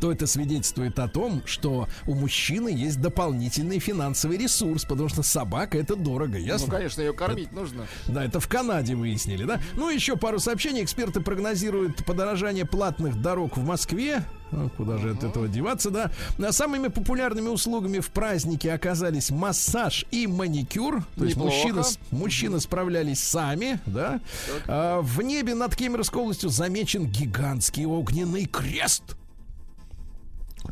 [0.00, 5.78] то это свидетельствует о том, что у мужчины есть дополнительный финансовый ресурс, потому что собака
[5.78, 6.70] это дорого, Ну, ясно?
[6.70, 7.86] конечно, ее кормить нужно.
[8.06, 9.60] Да, это в Канаде выяснили, да?
[9.74, 10.82] Ну, еще пару сообщений.
[10.82, 14.22] Эксперты прогнозируют подорожание платных дорог в Москве.
[14.52, 16.10] Ну, Куда же от этого деваться, да?
[16.38, 21.04] А Самыми популярными услугами в празднике оказались массаж и маникюр.
[21.16, 24.20] То есть мужчины, мужчины справлялись сами, да?
[24.66, 29.16] А, в небе над Кемеровской областью замечен гигантский огненный крест.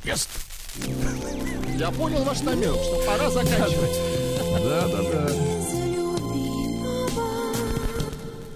[0.03, 0.29] Крест.
[1.77, 3.99] Я понял ваш намек, что пора заканчивать.
[4.63, 5.29] Да, да, да.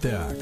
[0.01, 0.37] Так.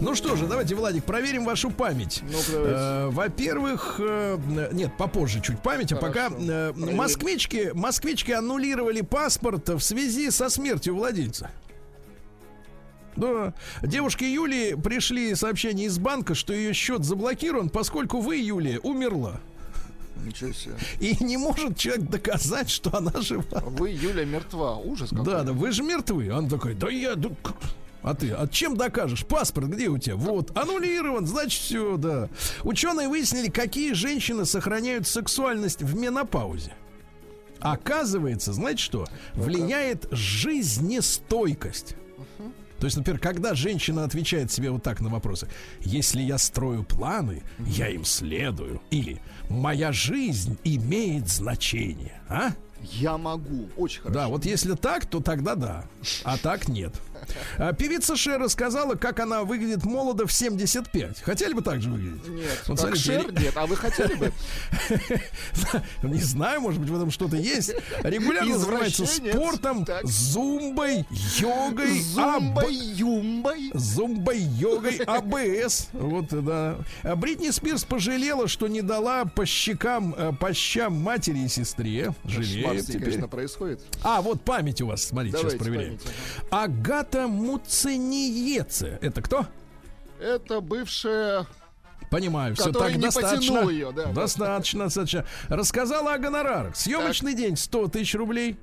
[0.00, 2.22] Ну что же, давайте, Владик, проверим вашу память.
[2.22, 2.52] Давайте.
[2.52, 4.38] Э, Во-первых, э,
[4.72, 6.44] нет, попозже чуть память, а пока Хорошо.
[6.46, 6.96] э, Проверим.
[6.96, 11.50] москвички, москвички аннулировали паспорт в связи со смертью владельца.
[13.16, 13.54] Да.
[13.82, 19.40] Девушке Юлии пришли сообщения из банка, что ее счет заблокирован, поскольку вы, Юлия, умерла.
[20.16, 20.74] Ничего себе.
[21.00, 23.60] И не может человек доказать, что она жива.
[23.66, 24.76] Вы, Юля, мертва.
[24.76, 25.24] Ужас какой.
[25.24, 26.32] Да, да, вы же мертвы.
[26.32, 27.14] Он такой, да я...
[28.02, 29.26] а ты, а чем докажешь?
[29.26, 30.16] Паспорт где у тебя?
[30.16, 32.28] Вот, аннулирован, значит все, да.
[32.62, 36.74] Ученые выяснили, какие женщины сохраняют сексуальность в менопаузе.
[37.60, 39.06] Оказывается, знаете что?
[39.34, 41.96] Влияет жизнестойкость.
[42.78, 45.48] То есть, например, когда женщина отвечает себе вот так на вопросы,
[45.80, 52.52] если я строю планы, я им следую, или моя жизнь имеет значение, а?
[52.82, 53.68] Я могу.
[53.76, 54.20] Очень хорошо.
[54.20, 55.84] Да, вот если так, то тогда да.
[56.22, 56.94] А так нет.
[57.58, 61.20] А, певица Шер рассказала, как она выглядит молодо в 75.
[61.22, 62.26] Хотели бы так же выглядеть?
[62.28, 63.52] Нет, Вот как смотрите, Шер нет.
[63.56, 64.32] А вы хотели бы?
[66.02, 67.72] Не знаю, может быть, в этом что-то есть.
[68.02, 71.06] Регулярно занимается спортом, зумбой,
[71.38, 73.70] йогой, Зумбой, юмбой.
[73.74, 75.88] Зумбой, йогой, АБС.
[75.92, 76.78] Вот, да.
[77.02, 82.14] А Бритни Спирс пожалела, что не дала по щекам, э, по щам матери и сестре.
[82.24, 83.02] Жалеет теперь.
[83.04, 83.80] конечно, происходит.
[84.02, 85.98] А, вот память у вас, смотрите, сейчас проверяем.
[85.98, 86.14] память,
[87.14, 88.98] Агата Муцениеце.
[89.00, 89.46] Это кто?
[90.20, 91.46] Это бывшая...
[92.10, 93.58] Понимаю, все так достаточно.
[93.70, 94.06] её, да.
[94.06, 95.24] достаточно, достаточно.
[95.48, 96.76] Рассказала о гонорарах.
[96.76, 98.56] Съемочный день 100 тысяч рублей.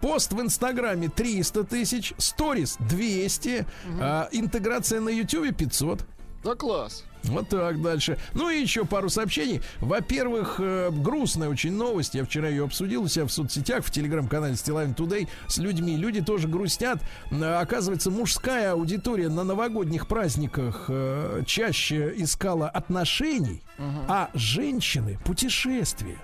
[0.00, 3.66] Пост в Инстаграме 300 тысяч, сторис 200,
[4.00, 6.04] а, интеграция на Ютубе 500.
[6.44, 7.04] Да класс.
[7.24, 8.18] Вот так дальше.
[8.34, 9.62] Ну и еще пару сообщений.
[9.80, 12.14] Во-первых, э, грустная очень новость.
[12.14, 15.96] Я вчера ее обсудил у себя в соцсетях, в телеграм-канале Стилайн Today с людьми.
[15.96, 17.00] Люди тоже грустят.
[17.30, 23.62] Э, Оказывается, мужская аудитория на новогодних праздниках э, чаще искала отношений,
[24.06, 26.18] а женщины путешествия.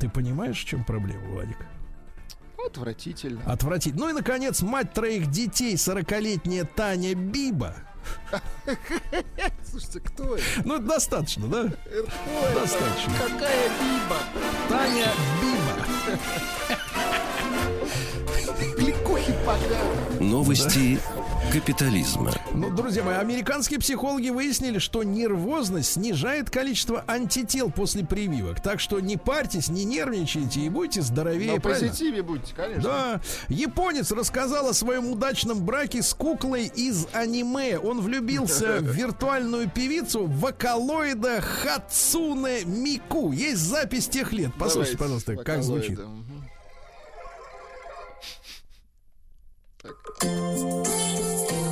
[0.00, 1.58] Ты понимаешь, в чем проблема, Владик?
[2.66, 3.40] Отвратительно.
[3.46, 3.94] Отвратить.
[3.94, 7.76] Ну и, наконец, мать троих детей, 40-летняя Таня Биба.
[9.70, 10.44] Слушайте, кто это?
[10.64, 11.62] Ну, это достаточно, да?
[11.64, 12.12] Это?
[12.54, 13.12] Достаточно.
[13.18, 14.18] Какая биба?
[14.68, 15.08] Таня
[15.40, 16.18] Биба.
[18.76, 19.78] Кликухи пока.
[20.20, 21.00] Новости
[21.52, 22.32] капитализма.
[22.54, 28.60] Ну, друзья мои, американские психологи выяснили, что нервозность снижает количество антител после прививок.
[28.60, 31.54] Так что не парьтесь, не нервничайте и будьте здоровее.
[31.54, 32.82] На позитиве будьте, конечно.
[32.82, 37.78] Да, японец рассказал о своем удачном браке с куклой из аниме.
[37.78, 43.32] Он влюбился в виртуальную певицу вокалоида Хацуне Мику.
[43.32, 44.52] Есть запись тех лет.
[44.58, 45.98] Послушайте, Давайте, пожалуйста, как звучит.
[49.82, 51.69] Tak.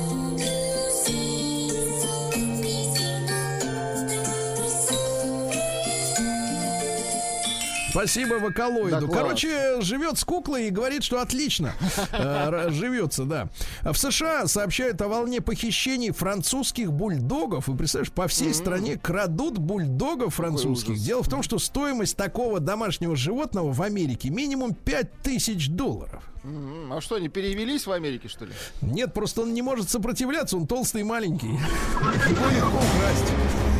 [7.91, 9.01] Спасибо вокалоиду.
[9.01, 9.17] Да, класс.
[9.17, 11.73] Короче, живет с куклой и говорит, что отлично
[12.11, 13.49] э, живется, да.
[13.83, 17.69] В США сообщают о волне похищений французских бульдогов.
[17.69, 20.97] И представляешь, по всей стране крадут бульдогов французских.
[20.99, 26.23] Дело в том, что стоимость такого домашнего животного в Америке минимум 5000 долларов.
[26.43, 28.53] А что, они перевелись в Америке, что ли?
[28.81, 31.47] Нет, просто он не может сопротивляться, он толстый и маленький.
[31.47, 33.78] Его легко украсть.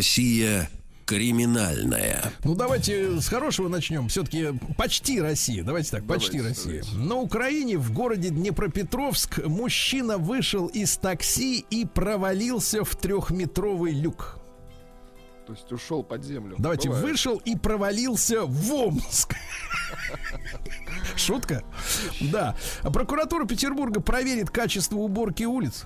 [0.00, 0.70] Россия
[1.04, 2.32] криминальная.
[2.42, 4.08] Ну, давайте с хорошего начнем.
[4.08, 4.46] Все-таки
[4.78, 5.62] почти Россия.
[5.62, 6.82] Давайте так, почти Давайте, Россия.
[6.84, 7.06] давайте.
[7.06, 14.38] На Украине, в городе Днепропетровск, мужчина вышел из такси и провалился в трехметровый люк.
[15.46, 16.56] То есть ушел под землю.
[16.58, 17.06] Давайте, Бывает.
[17.06, 19.34] вышел и провалился в Омск.
[21.16, 21.62] Шутка?
[22.22, 22.56] Да.
[22.84, 25.84] Прокуратура Петербурга проверит качество уборки улиц.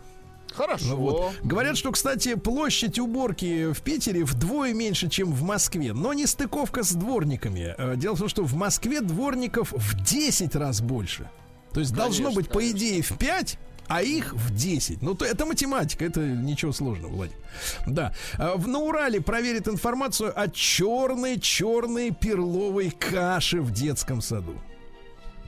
[0.54, 0.84] Хорошо.
[0.90, 1.32] Ну вот.
[1.42, 5.92] Говорят, что, кстати, площадь уборки в Питере вдвое меньше, чем в Москве.
[5.92, 7.74] Но не стыковка с дворниками.
[7.76, 11.28] Э, Дело в том, что в Москве дворников в 10 раз больше.
[11.72, 15.02] То есть должно Конечно, быть, по идее, в 5, а их в 10.
[15.02, 17.40] Ну, то это математика, это ничего сложного, Владимир.
[17.86, 18.14] Да.
[18.38, 24.54] А в- На Урале проверит информацию о черной-черной перловой каше в детском саду.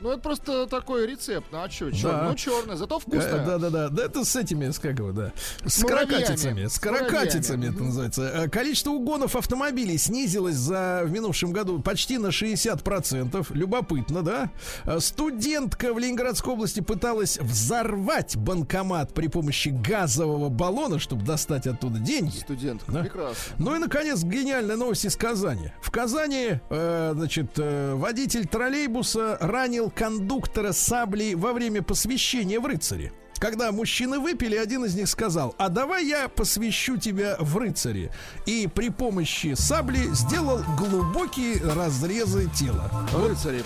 [0.01, 1.47] Ну, это просто такой рецепт.
[1.53, 1.97] Ну, а что, Да.
[1.97, 2.29] черный?
[2.29, 3.43] Ну, черный, зато вкусно.
[3.47, 3.89] Да, да, да.
[3.89, 5.33] Да, это с этими, с как его, да.
[5.65, 6.67] С, С каракатицами.
[6.67, 8.23] С каракатицами это называется.
[8.23, 13.47] Э, Количество угонов автомобилей снизилось за в минувшем году почти на 60%.
[13.55, 14.51] Любопытно, да?
[14.85, 21.99] Э, Студентка в Ленинградской области пыталась взорвать банкомат при помощи газового баллона, чтобы достать оттуда
[21.99, 22.37] деньги.
[22.37, 23.01] Студентка, Да.
[23.03, 23.55] прекрасно.
[23.59, 25.73] Ну и, наконец, гениальная новость из Казани.
[25.81, 33.13] В Казани, э, значит, э, водитель троллейбуса ранил кондуктора саблей во время посвящения в рыцаре.
[33.39, 38.11] Когда мужчины выпили, один из них сказал, а давай я посвящу тебя в рыцаре.
[38.47, 42.91] И при помощи сабли сделал глубокие разрезы тела.
[43.15, 43.63] Рыцари.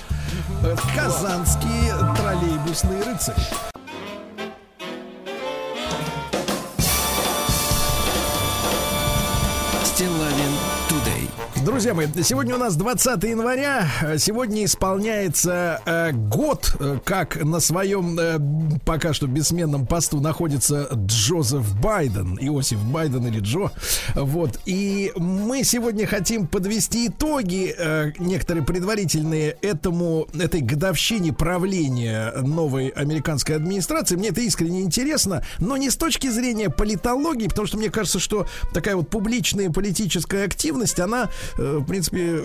[0.65, 3.41] Э, Казанские троллейбусные рыцари.
[11.65, 13.87] Друзья мои, сегодня у нас 20 января.
[14.01, 18.39] Э, Сегодня исполняется э, год, э, как на своем э,
[18.87, 23.71] пока что бессменном посту находится Джозеф Байден, Иосиф Байден или Джо.
[24.15, 24.59] Вот.
[24.65, 33.57] И мы сегодня хотим подвести итоги, э, некоторые предварительные этому, этой годовщине правления новой американской
[33.57, 34.17] администрации.
[34.17, 38.47] Мне это искренне интересно, но не с точки зрения политологии, потому что мне кажется, что
[38.73, 42.41] такая вот публичная политическая активность, она, в принципе,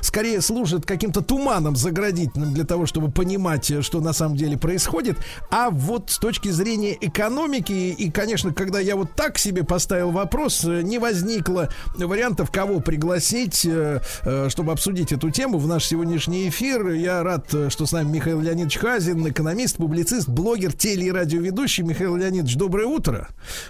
[0.00, 5.18] скорее служит каким-то туманом заградительным для того, чтобы понимать, э, что на самом деле происходит.
[5.50, 10.64] А вот с точки зрения экономики, и, конечно, когда я вот так себе поставил вопрос,
[10.64, 16.48] э, не возникло вариантов, кого пригласить, э, э, чтобы обсудить эту тему в наш сегодняшний
[16.48, 16.88] эфир.
[16.90, 21.82] Я рад, э, что с нами Михаил Леонидович Хазин, экономист, публицист, блогер, теле- и радиоведущий.
[21.82, 23.28] Михаил Леонидович, доброе утро.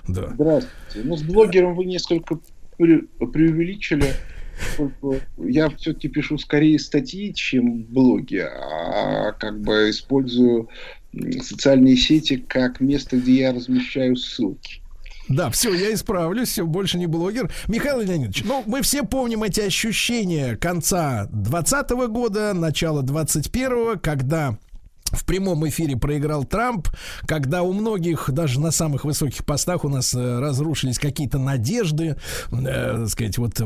[0.09, 0.31] Да.
[0.35, 1.09] Здравствуйте.
[1.09, 2.39] Ну, с блогером вы несколько
[2.79, 4.15] пре- преувеличили.
[5.39, 10.69] Я все-таки пишу скорее статьи, чем блоги, а как бы использую
[11.43, 14.81] социальные сети как место, где я размещаю ссылки.
[15.29, 17.53] Да, все, я исправлюсь, все, больше не блогер.
[17.69, 24.59] Михаил Леонидович, ну, мы все помним эти ощущения конца 20 года, начала 21-го, когда
[25.11, 26.89] в прямом эфире проиграл Трамп,
[27.27, 32.17] когда у многих, даже на самых высоких постах, у нас э, разрушились какие-то надежды,
[32.53, 33.65] э, сказать, вот э,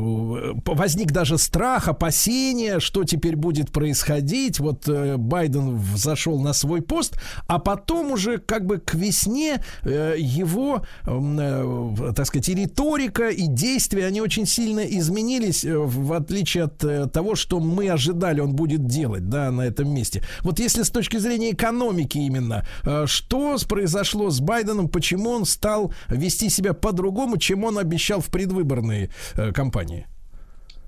[0.65, 4.59] возник даже страх, опасения, что теперь будет происходить.
[4.59, 10.15] Вот э, Байден зашел на свой пост, а потом уже как бы к весне э,
[10.17, 16.65] его, э, так сказать, и риторика, и действия, они очень сильно изменились, э, в отличие
[16.65, 20.23] от э, того, что мы ожидали, он будет делать, да, на этом месте.
[20.41, 25.93] Вот если с точки зрения экономики именно, э, что произошло с Байденом, почему он стал
[26.09, 30.07] вести себя по-другому, чем он обещал в предвыборной э, кампании?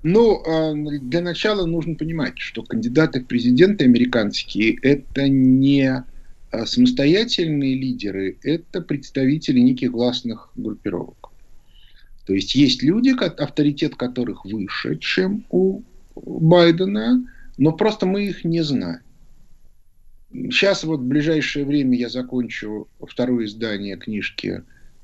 [0.02, 6.04] Ну, а, для начала нужно понимать, что кандидаты в президенты американские это не
[6.64, 11.30] самостоятельные лидеры, это представители неких властных группировок.
[12.28, 15.82] То есть есть люди, авторитет которых выше, чем у
[16.14, 17.24] Байдена,
[17.56, 19.00] но просто мы их не знаем.
[20.32, 24.62] Сейчас вот в ближайшее время я закончу второе издание книжки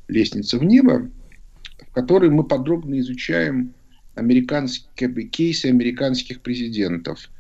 [0.09, 1.11] «Лестница в небо»,
[1.89, 3.75] в которой мы подробно изучаем
[4.15, 7.31] американские кейсы американских президентов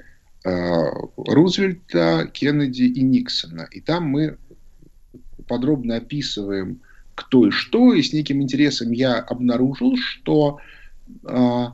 [0.45, 0.51] э,
[1.17, 3.69] Рузвельта, Кеннеди и Никсона.
[3.71, 4.39] И там мы
[5.47, 6.81] подробно описываем,
[7.15, 10.59] кто и что, и с неким интересом я обнаружил, что
[11.23, 11.67] э,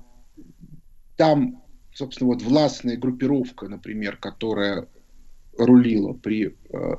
[1.16, 1.62] там,
[1.94, 4.88] собственно, вот властная группировка, например, которая
[5.66, 6.94] рулила при э,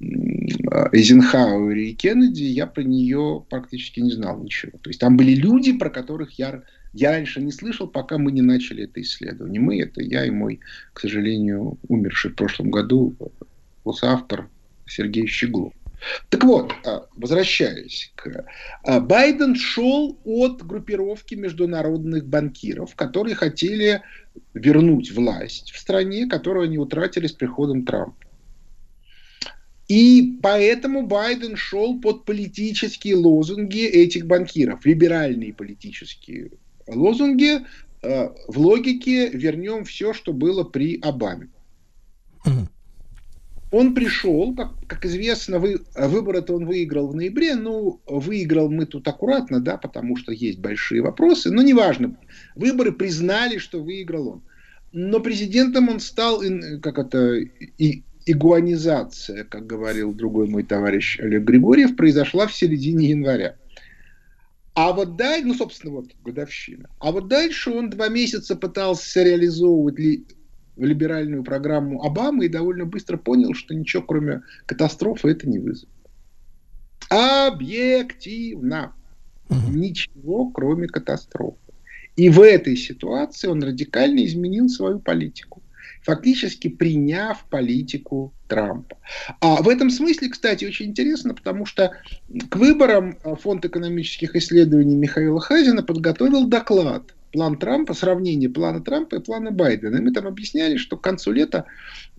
[0.00, 0.48] м,
[0.92, 4.78] Эйзенхауэре и Кеннеди, я про нее практически не знал ничего.
[4.78, 8.42] То есть там были люди, про которых я, я раньше не слышал, пока мы не
[8.42, 9.60] начали это исследование.
[9.60, 10.60] Мы, это я и мой,
[10.92, 13.14] к сожалению, умерший в прошлом году
[14.02, 14.48] автор
[14.86, 15.72] Сергей Щеглов.
[16.28, 16.72] Так вот,
[17.16, 18.44] возвращаясь к...
[19.00, 24.02] Байден шел от группировки международных банкиров, которые хотели
[24.54, 28.26] вернуть власть в стране, которую они утратили с приходом Трампа.
[29.88, 36.50] И поэтому Байден шел под политические лозунги этих банкиров, либеральные политические
[36.88, 37.60] лозунги,
[38.02, 41.50] э, в логике вернем все, что было при Обаме.
[42.44, 42.68] Мгм.
[43.72, 49.06] Он пришел, как, как известно, вы, выборы-то он выиграл в ноябре, ну, выиграл мы тут
[49.08, 52.16] аккуратно, да, потому что есть большие вопросы, но неважно,
[52.54, 54.42] выборы признали, что выиграл он.
[54.92, 56.42] Но президентом он стал,
[56.80, 63.56] как это, и, игуанизация, как говорил другой мой товарищ Олег Григорьев, произошла в середине января.
[64.74, 66.90] А вот дальше, ну, собственно, вот годовщина.
[66.98, 70.26] А вот дальше он два месяца пытался реализовывать ли,
[70.76, 75.90] либеральную программу Обамы и довольно быстро понял, что ничего кроме катастрофы это не вызовет.
[77.08, 78.92] Объективно.
[79.70, 81.58] Ничего кроме катастрофы.
[82.16, 85.62] И в этой ситуации он радикально изменил свою политику,
[86.02, 88.96] фактически приняв политику Трампа.
[89.40, 91.92] А в этом смысле, кстати, очень интересно, потому что
[92.48, 99.16] к выборам э, Фонд экономических исследований Михаила Хазина подготовил доклад план Трампа, сравнение плана Трампа
[99.16, 99.96] и плана Байдена.
[99.96, 101.66] И мы там объясняли, что к концу лета,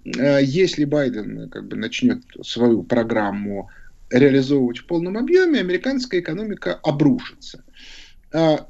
[0.06, 3.72] э, если Байден э, как бы начнет свою программу
[4.12, 7.64] реализовывать в полном объеме, американская экономика обрушится.
[8.32, 8.68] А,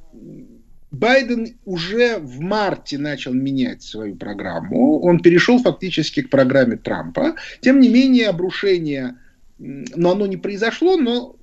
[0.92, 5.02] Байден уже в марте начал менять свою программу.
[5.02, 7.36] Он перешел фактически к программе Трампа.
[7.60, 9.18] Тем не менее, обрушение,
[9.60, 11.36] но оно не произошло, но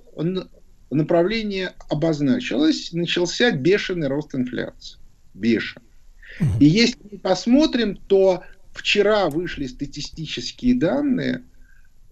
[0.94, 2.92] направление обозначилось.
[2.92, 4.98] Начался бешеный рост инфляции.
[5.34, 5.86] Бешеный.
[6.60, 8.42] И если мы посмотрим, то
[8.72, 11.44] вчера вышли статистические данные.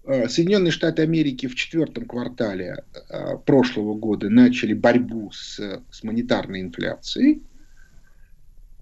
[0.05, 5.59] Э, Соединенные Штаты Америки в четвертом квартале э, прошлого года начали борьбу с,
[5.91, 7.41] с монетарной инфляцией.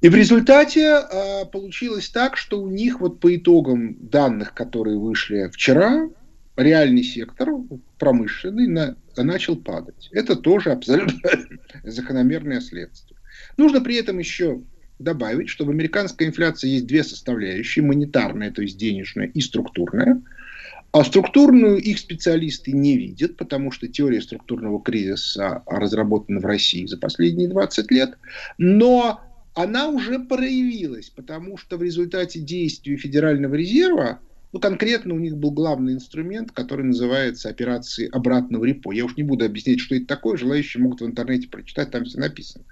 [0.01, 5.49] И в результате э, получилось так, что у них вот по итогам данных, которые вышли
[5.53, 6.09] вчера,
[6.55, 7.49] реальный сектор
[7.99, 10.09] промышленный на, начал падать.
[10.11, 11.29] Это тоже абсолютно
[11.83, 13.17] закономерное следствие.
[13.57, 14.61] Нужно при этом еще
[14.99, 17.83] добавить, что в американской инфляции есть две составляющие.
[17.83, 20.21] Монетарная, то есть денежная, и структурная.
[20.91, 26.97] А структурную их специалисты не видят, потому что теория структурного кризиса разработана в России за
[26.97, 28.17] последние 20 лет.
[28.57, 29.21] Но
[29.53, 34.19] она уже проявилась, потому что в результате действий Федерального резерва,
[34.53, 38.91] ну, конкретно у них был главный инструмент, который называется операции обратного репо.
[38.91, 42.19] Я уж не буду объяснять, что это такое, желающие могут в интернете прочитать, там все
[42.19, 42.65] написано.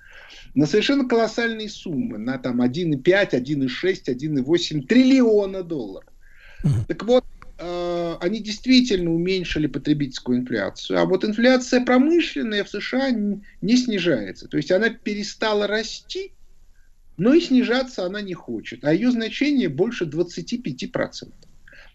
[0.55, 3.69] на совершенно колоссальные суммы, на там 1,5, 1,6,
[4.07, 6.09] 1,8 триллиона долларов.
[6.89, 7.23] Так вот,
[7.57, 14.49] э, они действительно уменьшили потребительскую инфляцию, а вот инфляция промышленная в США не снижается.
[14.49, 16.33] То есть она перестала расти,
[17.15, 21.31] но и снижаться она не хочет, а ее значение больше 25%.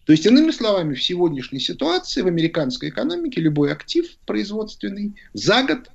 [0.04, 5.90] То есть, иными словами, в сегодняшней ситуации в американской экономике любой актив производственный за год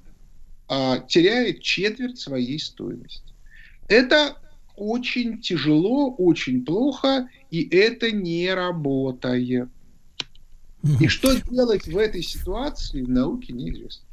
[0.68, 3.34] а, теряет четверть своей стоимости.
[3.88, 4.36] Это
[4.76, 9.70] очень тяжело, очень плохо, и это не работает.
[11.00, 14.09] И что делать в этой ситуации, в науке неизвестно.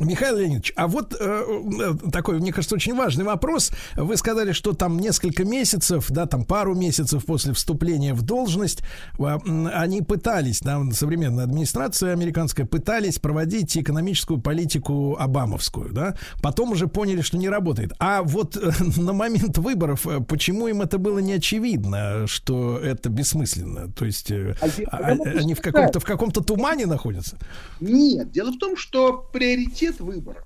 [0.00, 1.44] Михаил Леонидович, а вот э,
[1.80, 3.72] э, такой, мне кажется, очень важный вопрос.
[3.96, 8.82] Вы сказали, что там несколько месяцев, да, там пару месяцев после вступления в должность,
[9.18, 9.38] э,
[9.72, 17.22] они пытались, да, современная администрация американская пытались проводить экономическую политику обамовскую, да, потом уже поняли,
[17.22, 17.92] что не работает.
[17.98, 23.08] А вот э, на момент выборов, э, почему им это было не очевидно, что это
[23.08, 23.90] бессмысленно?
[23.92, 27.36] То есть э, А а- могу они в каком-то в каком-то тумане находятся?
[27.80, 30.44] Нет, дело в том, что приоритет выборов.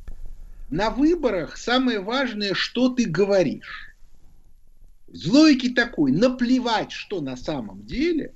[0.70, 3.94] На выборах самое важное, что ты говоришь.
[5.08, 8.34] Из логики такой, наплевать, что на самом деле,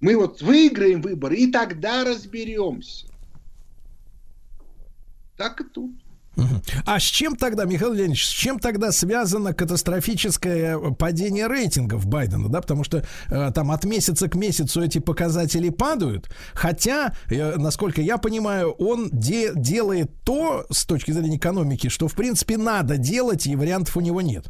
[0.00, 3.06] мы вот выиграем выборы, и тогда разберемся.
[5.36, 6.01] Так и тут.
[6.86, 12.60] А с чем тогда, Михаил Леонидович, с чем тогда связано катастрофическое падение рейтингов Байдена, да,
[12.62, 18.16] потому что э, там от месяца к месяцу эти показатели падают, хотя, э, насколько я
[18.16, 23.54] понимаю, он де- делает то с точки зрения экономики, что в принципе надо делать, и
[23.54, 24.46] вариантов у него нет.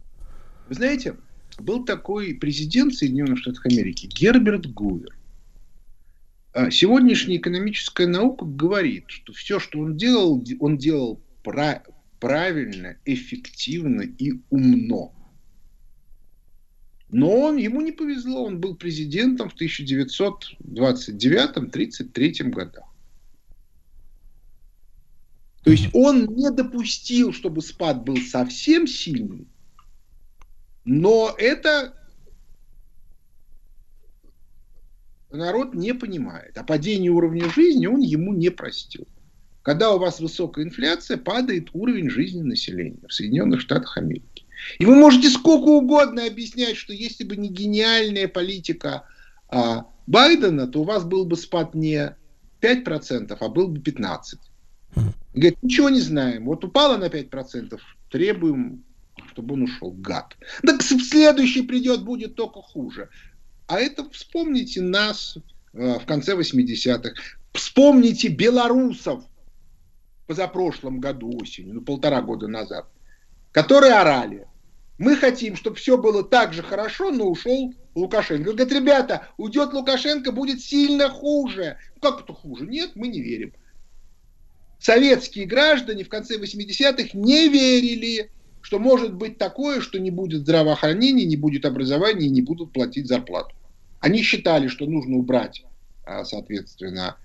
[0.69, 1.17] Вы знаете,
[1.59, 5.17] был такой президент Соединенных Штатов Америки Герберт Гувер.
[6.55, 11.85] А Сегодняшняя экономическая наука говорит, что все, что он делал, де- он делал пра-
[12.19, 15.15] правильно, эффективно и умно.
[17.09, 22.93] Но он, ему не повезло, он был президентом в 1929-33 годах.
[25.63, 29.47] То есть он не допустил, чтобы спад был совсем сильный,
[30.85, 31.95] но это
[35.31, 36.59] народ не понимает.
[36.59, 39.07] А падение уровня жизни он ему не простил.
[39.63, 44.45] Когда у вас высокая инфляция, падает уровень жизни населения в Соединенных Штатах Америки.
[44.79, 49.05] И вы можете сколько угодно объяснять, что если бы не гениальная политика
[49.49, 52.15] а, Байдена, то у вас был бы спад не
[52.61, 54.19] 5%, а был бы 15%.
[55.35, 56.45] Говорит, ничего не знаем.
[56.45, 57.79] Вот упало на 5%,
[58.11, 58.85] требуем,
[59.31, 59.93] чтобы он ушел.
[59.93, 60.37] Гад.
[60.65, 63.09] Так следующий придет, будет только хуже.
[63.67, 65.39] А это вспомните нас
[65.73, 67.15] э, в конце 80-х.
[67.53, 69.25] Вспомните белорусов
[70.27, 72.87] позапрошлом году осенью, ну полтора года назад,
[73.53, 74.47] которые орали.
[74.99, 78.53] Мы хотим, чтобы все было так же хорошо, но ушел Лукашенко.
[78.53, 81.79] Говорят, ребята, уйдет Лукашенко, будет сильно хуже.
[82.01, 82.67] Как это хуже?
[82.67, 83.53] Нет, мы не верим.
[84.79, 91.25] Советские граждане в конце 80-х не верили, что может быть такое, что не будет здравоохранения,
[91.25, 93.55] не будет образования не будут платить зарплату.
[94.01, 95.65] Они считали, что нужно убрать,
[96.05, 97.17] а, соответственно,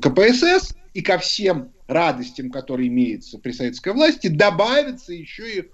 [0.00, 5.70] КПСС и ко всем радостям, которые имеются при советской власти, добавится еще и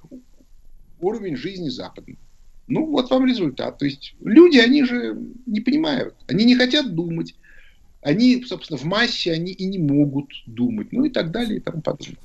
[1.00, 2.18] уровень жизни западный.
[2.66, 3.78] Ну, вот вам результат.
[3.78, 5.16] То есть люди, они же
[5.46, 7.34] не понимают, они не хотят думать,
[8.02, 11.82] они, собственно, в массе они и не могут думать, ну и так далее и тому
[11.82, 12.16] подобное.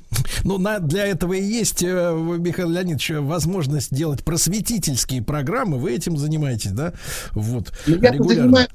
[0.43, 5.77] Ну, на, для этого и есть, э, Михаил Леонидович, возможность делать просветительские программы.
[5.79, 6.93] Вы этим занимаетесь, да?
[7.31, 7.73] Вот.
[7.87, 8.43] Я регулярно.
[8.43, 8.69] занимаюсь,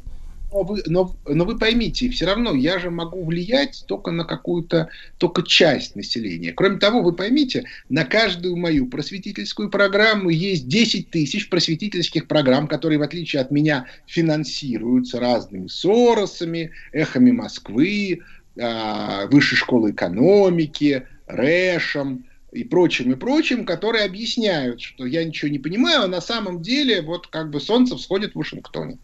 [0.51, 4.89] но вы, но, но вы поймите, все равно я же могу влиять только на какую-то,
[5.19, 6.53] только часть населения.
[6.53, 12.99] Кроме того, вы поймите, на каждую мою просветительскую программу есть 10 тысяч просветительских программ, которые,
[12.99, 18.21] в отличие от меня, финансируются разными Соросами, эхами Москвы,
[18.59, 25.59] а, Высшей школы экономики, Рэшем и прочим, и прочим, которые объясняют, что я ничего не
[25.59, 28.99] понимаю, а на самом деле вот как бы солнце всходит в Вашингтоне.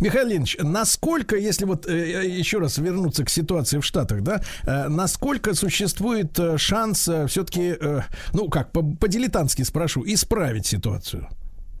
[0.00, 4.88] Михаил Ильич, насколько, если вот э, еще раз вернуться к ситуации в Штатах, да, э,
[4.88, 7.76] насколько существует э, шанс все-таки,
[8.32, 11.28] ну как, по- по-дилетантски спрошу, исправить ситуацию?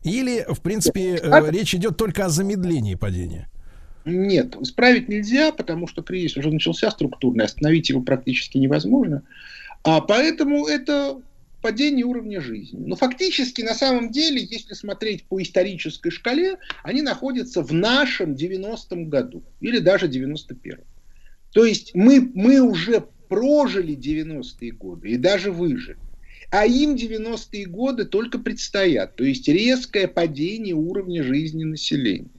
[0.02, 3.48] Или, в принципе, э, речь идет только о замедлении падения?
[4.06, 9.22] Нет, исправить нельзя, потому что кризис уже начался структурный, остановить его практически невозможно.
[9.84, 11.20] А поэтому это
[11.60, 12.82] падение уровня жизни.
[12.84, 19.08] Но фактически, на самом деле, если смотреть по исторической шкале, они находятся в нашем 90-м
[19.08, 20.84] году или даже 91-м.
[21.52, 25.98] То есть мы, мы уже прожили 90-е годы и даже выжили.
[26.50, 29.14] А им 90-е годы только предстоят.
[29.16, 32.30] То есть резкое падение уровня жизни населения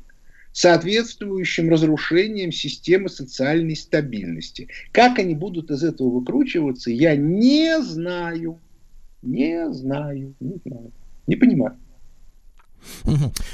[0.54, 4.68] соответствующим разрушением системы социальной стабильности.
[4.92, 8.60] Как они будут из этого выкручиваться, я не знаю.
[9.22, 10.34] Не знаю.
[10.40, 10.92] Не знаю.
[11.28, 11.78] Не понимаю.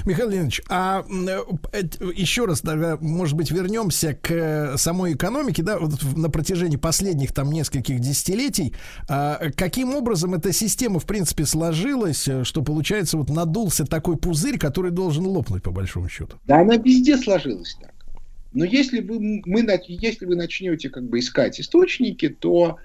[0.06, 1.84] Михаил Леонидович, а э,
[2.16, 7.34] еще раз, тогда, может быть, вернемся к э, самой экономике, да, вот на протяжении последних
[7.34, 8.74] там нескольких десятилетий.
[9.10, 14.58] А, Каким образом эта система, в принципе, сложилась, э, что, получается, вот надулся такой пузырь,
[14.58, 16.38] который должен лопнуть, по большому счету?
[16.46, 17.94] Да она везде сложилась так.
[18.54, 22.78] Но если вы, мы, если вы начнете как бы искать источники, то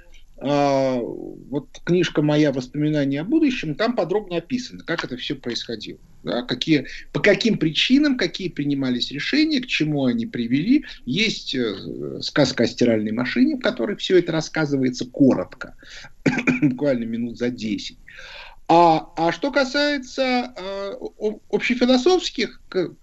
[0.43, 5.98] вот книжка моя «Воспоминания о будущем», там подробно описано, как это все происходило.
[6.24, 10.85] Да, какие, по каким причинам, какие принимались решения, к чему они привели.
[11.05, 15.74] Есть э, сказка о стиральной машине, в которой все это рассказывается коротко,
[16.62, 17.98] буквально минут за 10.
[18.69, 20.93] А, а что касается э,
[21.51, 22.60] общефилософских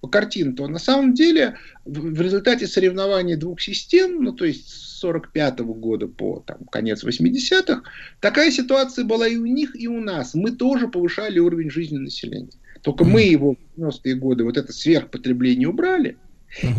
[0.09, 5.59] картин, то на самом деле в результате соревнования двух систем, ну то есть с 45
[5.59, 7.83] года по там, конец 80-х,
[8.19, 10.33] такая ситуация была и у них, и у нас.
[10.33, 12.49] Мы тоже повышали уровень жизни населения.
[12.81, 16.17] Только мы его в 90-е годы, вот это сверхпотребление убрали,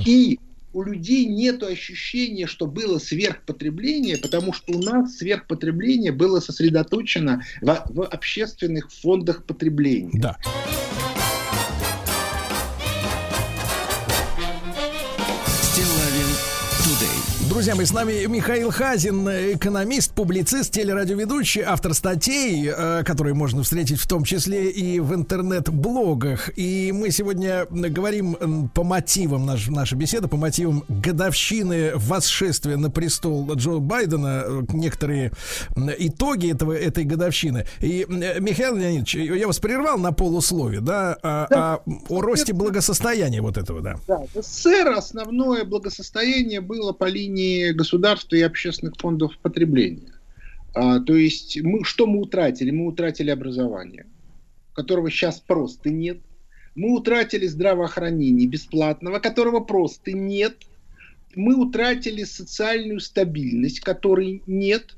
[0.06, 0.38] и
[0.72, 7.84] у людей нет ощущения, что было сверхпотребление, потому что у нас сверхпотребление было сосредоточено в,
[7.88, 10.20] в общественных фондах потребления.
[10.20, 10.38] Да.
[17.50, 23.98] Друзья мои, с нами Михаил Хазин, экономист, публицист, телерадиоведущий, автор статей, э, которые можно встретить
[23.98, 26.56] в том числе и в интернет-блогах.
[26.56, 33.52] И мы сегодня говорим по мотивам, наш, наша беседа, по мотивам годовщины восшествия на престол
[33.54, 35.32] Джо Байдена, э, некоторые
[35.98, 37.66] итоги этого, этой годовщины.
[37.80, 43.58] И, Михаил Леонидович, я вас прервал на полуслове, да, а- а о росте благосостояния вот
[43.58, 43.96] этого, да.
[44.06, 47.39] Да, в СССР основное благосостояние было по линии
[47.72, 50.12] государства и общественных фондов потребления.
[50.74, 52.70] А, то есть мы, что мы утратили?
[52.70, 54.06] Мы утратили образование,
[54.74, 56.18] которого сейчас просто нет.
[56.74, 60.66] Мы утратили здравоохранение бесплатного, которого просто нет.
[61.34, 64.96] Мы утратили социальную стабильность, которой нет.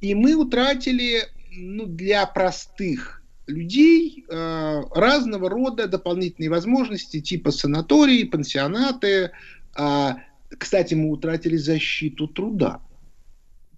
[0.00, 1.22] И мы утратили
[1.54, 9.32] ну, для простых людей э, разного рода дополнительные возможности, типа санатории, пансионаты.
[9.74, 10.18] А,
[10.58, 12.80] кстати, мы утратили защиту труда.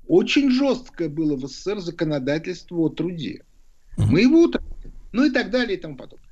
[0.07, 3.45] Очень жесткое было в СССР законодательство о труде.
[3.97, 4.93] Мы его утратили.
[5.13, 6.29] Ну и так далее и тому подобное.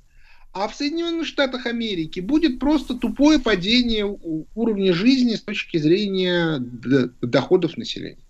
[0.52, 4.05] А в Соединенных Штатах Америки будет просто тупое падение
[4.55, 6.59] уровня жизни с точки зрения
[7.23, 8.22] доходов населения.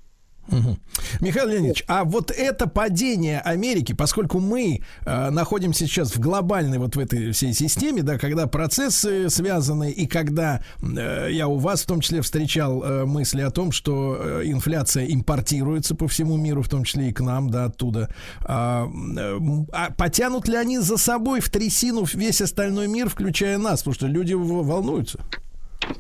[0.49, 0.79] Мгм.
[1.21, 6.97] Михаил Леонидович, а вот это падение Америки, поскольку мы э, находимся сейчас в глобальной вот
[6.97, 11.87] в этой всей системе, да, когда процессы связаны и когда э, я у вас в
[11.87, 16.69] том числе встречал э, мысли о том, что э, инфляция импортируется по всему миру, в
[16.69, 18.13] том числе и к нам, да, оттуда.
[18.41, 18.87] А,
[19.17, 19.39] э,
[19.73, 24.07] а потянут ли они за собой в трясину весь остальной мир, включая нас, потому что
[24.09, 25.21] люди волнуются?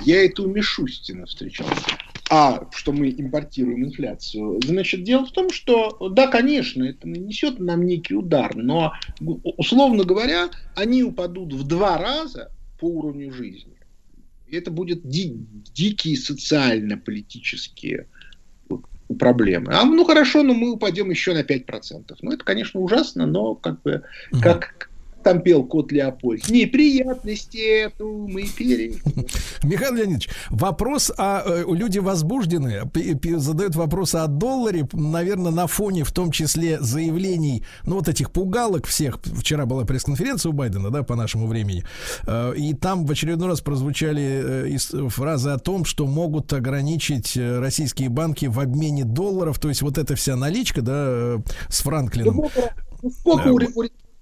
[0.05, 1.67] Я это у Мишустина встречал.
[2.35, 4.59] А, что мы импортируем инфляцию.
[4.65, 10.49] Значит, дело в том, что, да, конечно, это нанесет нам некий удар, но, условно говоря,
[10.75, 13.77] они упадут в два раза по уровню жизни.
[14.47, 18.07] И это будет ди- дикие социально-политические
[19.19, 19.75] проблемы.
[19.75, 22.17] А, ну хорошо, но мы упадем еще на 5%.
[22.23, 24.05] Ну, это, конечно, ужасно, но как бы,
[24.41, 24.91] как
[25.23, 28.97] там пел кот Леопольд, неприятности эту мы пережили.
[29.63, 32.83] Михаил Леонидович, вопрос э, люди возбуждены,
[33.37, 38.87] задают вопрос о долларе, наверное, на фоне в том числе заявлений, ну вот этих пугалок
[38.87, 39.21] всех.
[39.23, 41.85] Вчера была пресс-конференция у Байдена, да, по нашему времени,
[42.27, 48.09] Э, и там в очередной раз прозвучали э, фразы о том, что могут ограничить российские
[48.09, 52.49] банки в обмене долларов, то есть вот эта вся наличка, да, с Франклином.
[53.03, 53.51] Ну, сколько Да,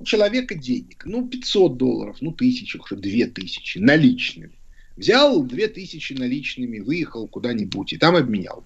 [0.01, 1.02] у, у человека денег?
[1.05, 4.52] Ну, 500 долларов, ну, тысячу, уже 2000 наличными.
[4.97, 8.64] Взял 2000 наличными, выехал куда-нибудь и там обменял.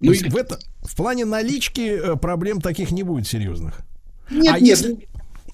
[0.00, 3.80] Ну, и- в, это, в плане налички э, проблем таких не будет серьезных.
[4.30, 5.08] нет, а нет, если-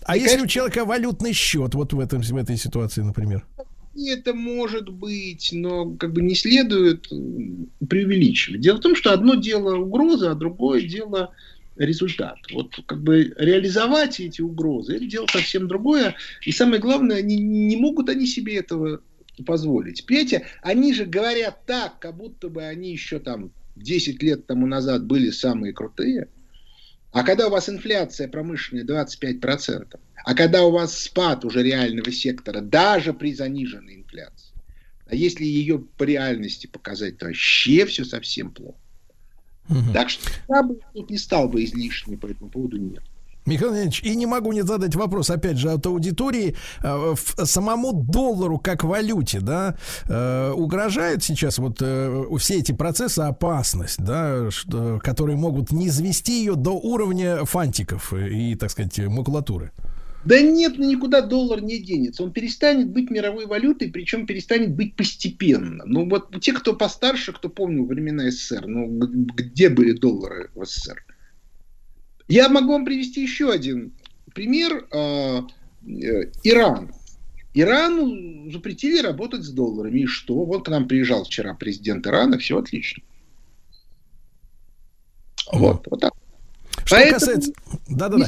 [0.06, 3.46] А И, если у конечно- человека валютный счет вот в, этом, в этой ситуации, например?
[3.96, 7.08] это может быть, но как бы не следует
[7.88, 8.60] преувеличивать.
[8.60, 11.30] Дело в том, что одно дело угроза, а другое дело
[11.76, 12.38] результат.
[12.52, 16.14] Вот как бы реализовать эти угрозы, это дело совсем другое.
[16.44, 19.00] И самое главное, не, не могут они себе этого
[19.44, 20.06] позволить.
[20.06, 25.06] Понимаете, они же говорят так, как будто бы они еще там 10 лет тому назад
[25.06, 26.28] были самые крутые.
[27.12, 32.60] А когда у вас инфляция промышленная 25%, а когда у вас спад уже реального сектора,
[32.60, 34.54] даже при заниженной инфляции,
[35.06, 38.78] а если ее по реальности показать, то вообще все совсем плохо.
[39.92, 43.02] Так что я бы тут не стал бы излишне по этому поводу нет.
[43.46, 46.56] Михаил Леонидович, и не могу не задать вопрос, опять же, от аудитории.
[46.82, 47.14] Э,
[47.44, 49.76] самому доллару как валюте, да,
[50.08, 56.38] э, угрожает сейчас вот э, все эти процессы опасность, да, что, которые могут не извести
[56.38, 59.72] ее до уровня фантиков и, так сказать, макулатуры.
[60.24, 62.22] Да нет, ну никуда доллар не денется.
[62.22, 65.84] Он перестанет быть мировой валютой, причем перестанет быть постепенно.
[65.86, 71.04] Ну вот те, кто постарше, кто помнил времена СССР, ну где были доллары в СССР?
[72.26, 73.92] Я могу вам привести еще один
[74.34, 74.86] пример.
[74.92, 75.46] А,
[75.86, 76.92] э, Иран.
[77.56, 80.00] Ирану запретили работать с долларами.
[80.00, 80.44] И что?
[80.44, 83.02] Вот к нам приезжал вчера президент Ирана, все отлично.
[85.52, 86.12] Вот, вот так.
[86.84, 87.52] Что Поэтому касается...
[87.88, 88.26] Да-да-да.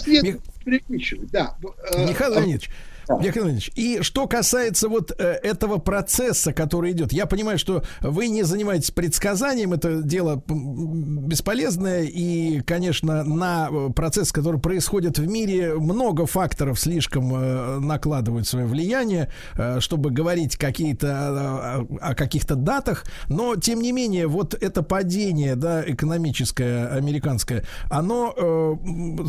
[0.67, 1.57] Преувеличивать, да.
[1.93, 2.71] Э, Михаил а- Леонидович,
[3.09, 8.27] Михаил Леонидович, и что касается вот э, этого процесса, который идет, я понимаю, что вы
[8.29, 15.75] не занимаетесь предсказанием, это дело бесполезное, и, конечно, на э, процесс, который происходит в мире,
[15.75, 19.31] много факторов слишком э, накладывают свое влияние,
[19.79, 26.89] чтобы говорить какие-то о, каких-то датах, но, тем не менее, вот это падение, да, экономическое,
[26.89, 28.79] американское, оно,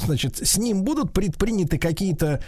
[0.04, 2.42] значит, с ним будут предприняты какие-то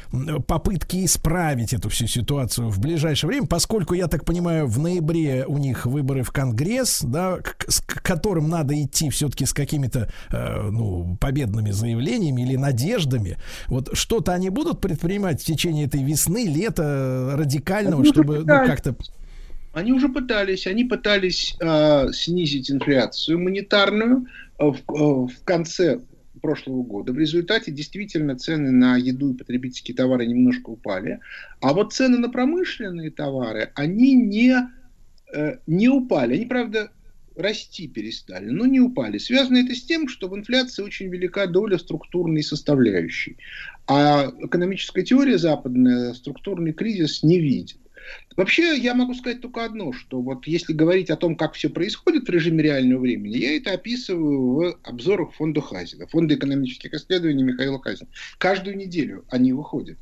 [0.47, 5.58] попытки исправить эту всю ситуацию в ближайшее время, поскольку, я так понимаю, в ноябре у
[5.58, 10.70] них выборы в Конгресс, да, к, с- к которым надо идти все-таки с какими-то, э,
[10.72, 13.38] ну, победными заявлениями или надеждами.
[13.68, 18.96] Вот что-то они будут предпринимать в течение этой весны, лета радикального, Они чтобы, ну, как-то...
[19.74, 24.26] Они уже пытались, они пытались э, снизить инфляцию монетарную
[24.58, 26.00] э, в, э, в конце
[26.40, 27.14] прошлого года.
[27.14, 31.20] В результате действительно цены на еду и потребительские товары немножко упали,
[31.61, 34.56] а вот цены на промышленные товары, они не,
[35.34, 36.36] э, не упали.
[36.36, 36.91] Они, правда,
[37.36, 39.18] расти перестали, но не упали.
[39.18, 43.38] Связано это с тем, что в инфляции очень велика доля структурной составляющей.
[43.88, 47.78] А экономическая теория западная структурный кризис не видит.
[48.36, 52.27] Вообще, я могу сказать только одно, что вот если говорить о том, как все происходит
[52.27, 57.81] в режиме реального времени, я это описываю в обзорах фонда Хазина, фонда экономических исследований Михаила
[57.81, 58.10] Хазина.
[58.38, 59.98] Каждую неделю они выходят.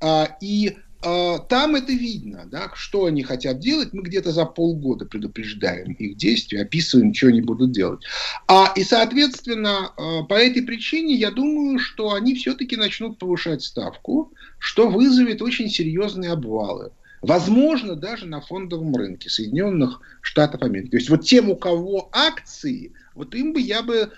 [0.00, 3.92] А, и а, там это видно, да, что они хотят делать.
[3.92, 8.02] Мы где-то за полгода предупреждаем их действия, описываем, что они будут делать.
[8.48, 14.32] А, и, соответственно, а, по этой причине я думаю, что они все-таки начнут повышать ставку,
[14.58, 16.90] что вызовет очень серьезные обвалы.
[17.22, 20.90] Возможно, даже на фондовом рынке Соединенных Штатов Америки.
[20.90, 24.10] То есть вот тем, у кого акции, вот им бы я бы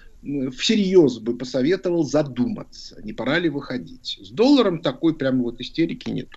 [0.56, 4.18] всерьез бы посоветовал задуматься, не пора ли выходить.
[4.22, 6.28] С долларом такой прям вот истерики нет.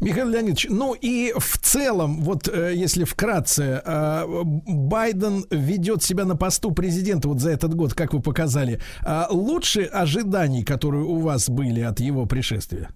[0.00, 6.36] Михаил Леонидович, ну и в целом, вот э, если вкратце, э, Байден ведет себя на
[6.36, 11.50] посту президента вот за этот год, как вы показали, а лучше ожиданий, которые у вас
[11.50, 12.90] были от его пришествия?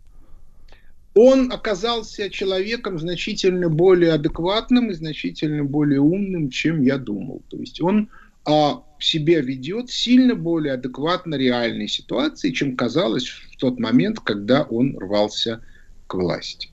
[1.14, 7.42] Он оказался человеком значительно более адекватным и значительно более умным, чем я думал.
[7.48, 8.08] То есть он
[8.44, 14.96] а, себя ведет сильно более адекватно реальной ситуации, чем казалось в тот момент, когда он
[14.98, 15.62] рвался
[16.06, 16.69] к власти.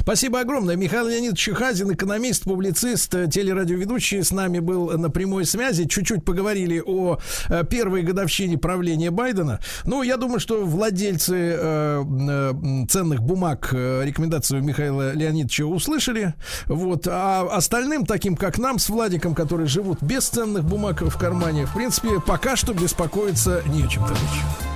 [0.00, 0.76] Спасибо огромное.
[0.76, 5.84] Михаил Леонидович Хазин, экономист, публицист, э, телерадиоведущий, с нами был на прямой связи.
[5.84, 7.18] Чуть-чуть поговорили о
[7.48, 9.60] э, первой годовщине правления Байдена.
[9.84, 16.34] Ну, я думаю, что владельцы э, э, ценных бумаг э, рекомендацию Михаила Леонидовича услышали.
[16.66, 17.06] Вот.
[17.06, 21.74] А остальным, таким как нам с Владиком, которые живут без ценных бумаг в кармане, в
[21.74, 24.71] принципе, пока что беспокоиться не о чем, товарищи.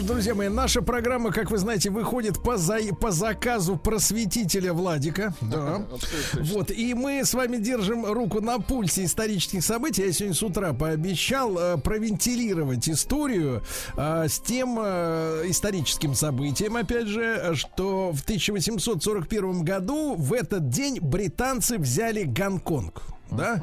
[0.00, 2.78] Что ж, друзья мои, наша программа, как вы знаете, выходит по, за...
[3.00, 5.34] по заказу просветителя Владика.
[5.40, 5.86] Да.
[6.34, 10.02] Вот, и мы с вами держим руку на пульсе исторических событий.
[10.02, 13.62] Я сегодня с утра пообещал э, провентилировать историю
[13.96, 20.98] э, с тем э, историческим событием, опять же, что в 1841 году в этот день
[21.00, 23.02] британцы взяли Гонконг.
[23.30, 23.62] Да?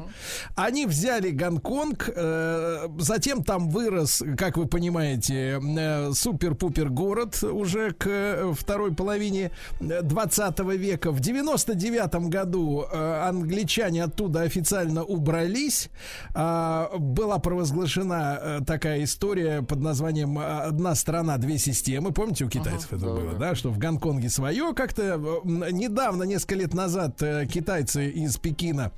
[0.54, 8.06] Они взяли Гонконг, э, затем там вырос, как вы понимаете, э, супер-пупер город уже к
[8.06, 9.50] э, второй половине
[9.80, 11.10] 20 века.
[11.10, 15.90] В 99 году э, англичане оттуда официально убрались.
[16.34, 22.12] А, была провозглашена э, такая история под названием э, «Одна страна, две системы».
[22.12, 23.38] Помните, у китайцев это да, было, да.
[23.38, 24.74] да, что в Гонконге свое.
[24.74, 28.92] Как-то э, недавно, несколько лет назад, э, китайцы из Пекина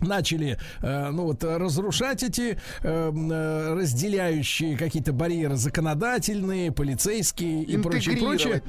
[0.00, 8.16] начали, э, ну вот, разрушать эти э, э, разделяющие какие-то барьеры законодательные, полицейские и прочее,
[8.16, 8.62] прочее.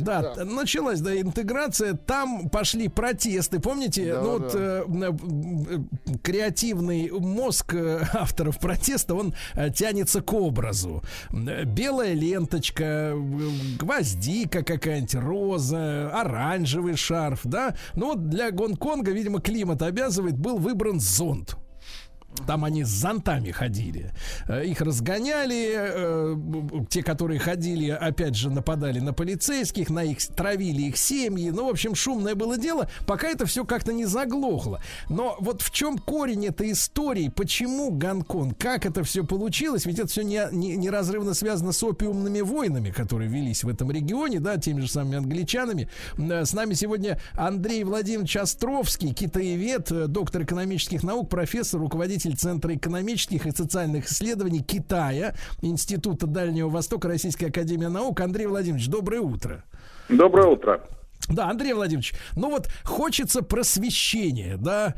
[0.00, 0.44] Да, да.
[0.44, 1.94] началась, да, интеграция.
[1.94, 3.60] Там пошли протесты.
[3.60, 4.58] Помните, Да, ну вот да.
[4.58, 7.74] э, м, э, креативный мозг
[8.14, 9.34] авторов протеста, он
[9.74, 11.02] тянется к образу.
[11.30, 13.14] Белая ленточка,
[13.78, 17.74] гвоздика какая-нибудь, роза, оранжевый шарф, да.
[17.94, 21.56] Ну вот для Гонконга, видимо, климат обязывает, был выбран зонт.
[22.46, 24.12] Там они с зонтами ходили.
[24.48, 25.74] Э, Их разгоняли.
[25.76, 26.36] э,
[26.88, 31.50] Те, которые ходили, опять же, нападали на полицейских, на их травили их семьи.
[31.50, 34.80] Ну, в общем, шумное было дело, пока это все как-то не заглохло.
[35.08, 37.28] Но вот в чем корень этой истории?
[37.28, 38.56] Почему Гонконг?
[38.58, 39.86] Как это все получилось?
[39.86, 44.40] Ведь это все не, не- неразрывно связано с опиумными войнами, которые велись в этом регионе,
[44.40, 45.88] да, теми же самыми англичанами.
[46.16, 53.46] Э, С нами сегодня Андрей Владимирович Островский, китаевед, доктор экономических наук, профессор, руководитель Центра экономических
[53.46, 58.20] и социальных исследований Китая, Института Дальнего Востока, Российской Академии Наук.
[58.20, 59.64] Андрей Владимирович, доброе утро.
[60.08, 60.80] Доброе утро.
[61.28, 64.94] Да, Андрей Владимирович, ну вот хочется просвещения, да,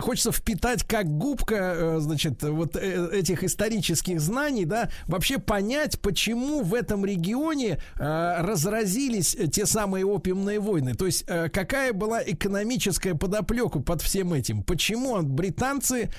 [0.00, 6.62] хочется впитать как губка, э, значит, вот э, этих исторических знаний, да, вообще понять, почему
[6.62, 13.80] в этом регионе э, разразились те самые опиумные войны, то есть какая была экономическая подоплека
[13.80, 16.10] под всем этим, почему британцы,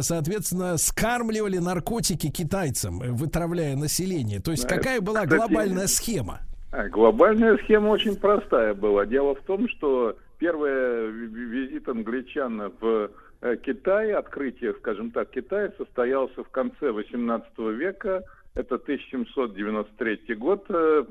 [0.00, 6.40] соответственно, скармливали наркотики китайцам, вытравляя население, то есть какая была глобальная схема?
[6.72, 9.06] А, Глобальная схема очень простая была.
[9.06, 13.10] Дело в том, что первый ви- ви- визит англичан в
[13.42, 18.22] э, Китай, открытие, скажем так, Китая состоялся в конце 18 века.
[18.54, 20.64] Это 1793 год.
[20.68, 21.04] э,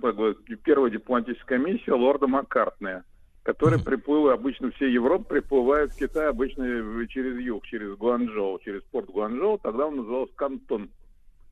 [0.63, 3.03] Первая дипломатическая миссия лорда Маккартнея,
[3.43, 6.65] который приплыл, обычно все Европы приплывают в Китай обычно
[7.07, 9.57] через юг, через Гуанчжоу, через порт Гуанчжоу.
[9.57, 10.89] Тогда он назывался Кантон.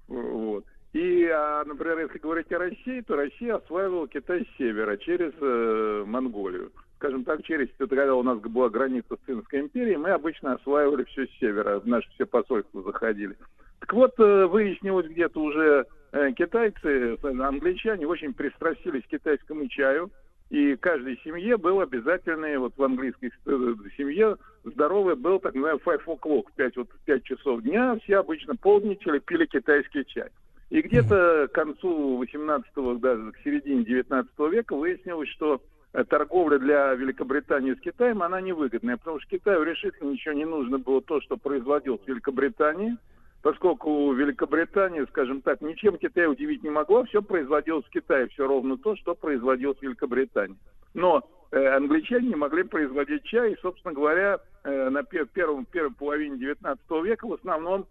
[0.07, 0.63] Вот.
[0.93, 6.03] И, а, например, если говорить о России, то Россия осваивала Китай с севера, через э,
[6.07, 6.71] Монголию.
[6.95, 11.27] Скажем так, через, когда у нас была граница с Цинской империей, мы обычно осваивали все
[11.27, 13.35] с севера, в наши все посольства заходили.
[13.79, 20.09] Так вот, э, выяснилось где-то уже э, китайцы, англичане очень пристрастились к китайскому чаю,
[20.49, 26.05] и каждой семье был обязательный, вот в английской э, семье здоровый был так называемый five
[26.05, 30.29] o'clock, в 5, вот, в 5 часов дня, все обычно полдничали, пили китайский чай.
[30.69, 35.61] И где-то к концу 18-го, даже к середине 19 века выяснилось, что
[35.93, 40.77] э, торговля для Великобритании с Китаем, она невыгодная, потому что Китаю решительно ничего не нужно
[40.77, 42.97] было то, что производилось в Великобритании,
[43.41, 48.77] поскольку Великобритания, скажем так, ничем Китай удивить не могла, все производилось в Китае, все ровно
[48.77, 50.57] то, что производилось в Великобритании.
[50.93, 55.93] Но э, англичане не могли производить чай, и, собственно говоря, э, на пер- первом, первой
[55.93, 57.85] половине 19 века в основном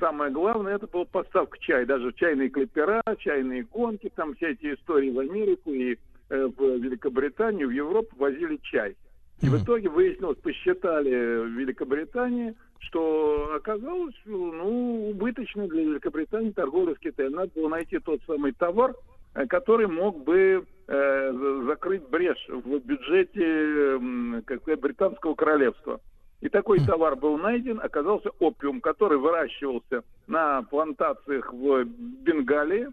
[0.00, 5.10] самое главное это была поставка чая, даже чайные клепера, чайные гонки, там все эти истории
[5.10, 5.98] в Америку и
[6.30, 8.96] э, в Великобританию, в Европу возили чай.
[9.42, 16.98] И в итоге выяснилось, посчитали в Великобритании, что оказалось ну, убыточно для Великобритании торговля с
[16.98, 17.32] Китаем.
[17.32, 18.94] Надо было найти тот самый товар,
[19.34, 26.00] э, который мог бы э, за- закрыть брешь в бюджете сказать, британского королевства.
[26.40, 32.88] И такой товар был найден, оказался опиум, который выращивался на плантациях в Бенгалии.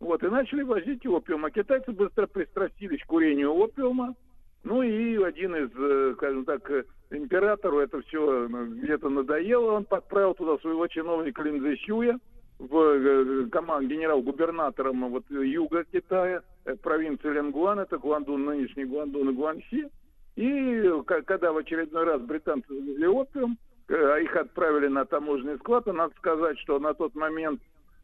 [0.00, 1.44] Вот, и начали возить опиум.
[1.44, 4.16] А китайцы быстро пристрастились к курению опиума.
[4.64, 6.70] Ну и один из, э, скажем так,
[7.10, 9.72] императору это все где-то надоело.
[9.72, 12.18] Он подправил туда своего чиновника Линдзи Сюя
[12.58, 16.42] в э, команд генерал-губернатором вот, э, юга Китая,
[16.82, 19.88] провинции Ленгуан, это Гуандун, нынешний Гуандун и Гуанси.
[20.36, 25.86] И когда в очередной раз британцы завезли опиум, э, а их отправили на таможенный склад,
[25.88, 27.60] а надо сказать, что на тот момент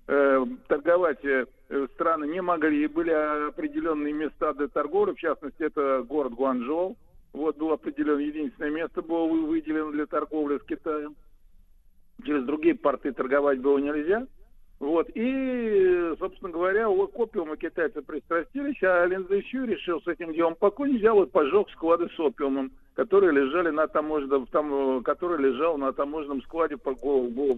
[0.09, 1.47] э, торговать э,
[1.95, 6.97] страны не могли, были определенные места для торговли, в частности, это город Гуанчжоу.
[7.33, 11.15] Вот было определено единственное место было вы- выделено для торговли с Китаем.
[12.25, 14.27] Через другие порты торговать было нельзя.
[14.81, 15.09] Вот.
[15.15, 20.55] И, собственно говоря, у- к опиуму китайцы пристрастились, а Лин Цзэйщу решил с этим делом
[20.55, 25.93] покончить, взял и поджег склады с опиумом, которые лежали на таможенном, там, который лежал на
[25.93, 26.97] таможенном складе по в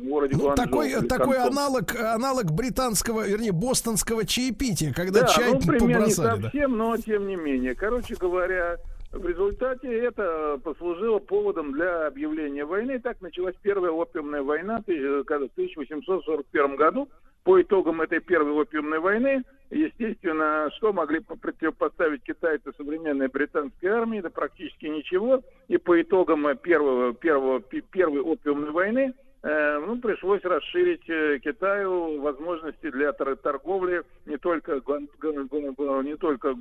[0.02, 0.54] городе Ну, Гуанчжоу.
[0.56, 6.36] такой, такой аналог, аналог британского, вернее, бостонского чаепития, когда Да, чай ну, примерно не побросали.
[6.38, 6.42] да.
[6.44, 7.74] совсем, но тем не менее.
[7.74, 8.78] Короче говоря,
[9.12, 13.00] в результате это послужило поводом для объявления войны.
[13.00, 17.08] Так началась первая опиумная война в 1841 году.
[17.42, 24.20] По итогам этой первой опиумной войны, естественно, что могли по- противопоставить китайцы современной британской армии?
[24.20, 25.42] Да практически ничего.
[25.68, 32.20] И по итогам э, первого, первого, первой опиумной войны э, ну, пришлось расширить э, Китаю
[32.20, 36.54] возможности для тор- торговли не только, не только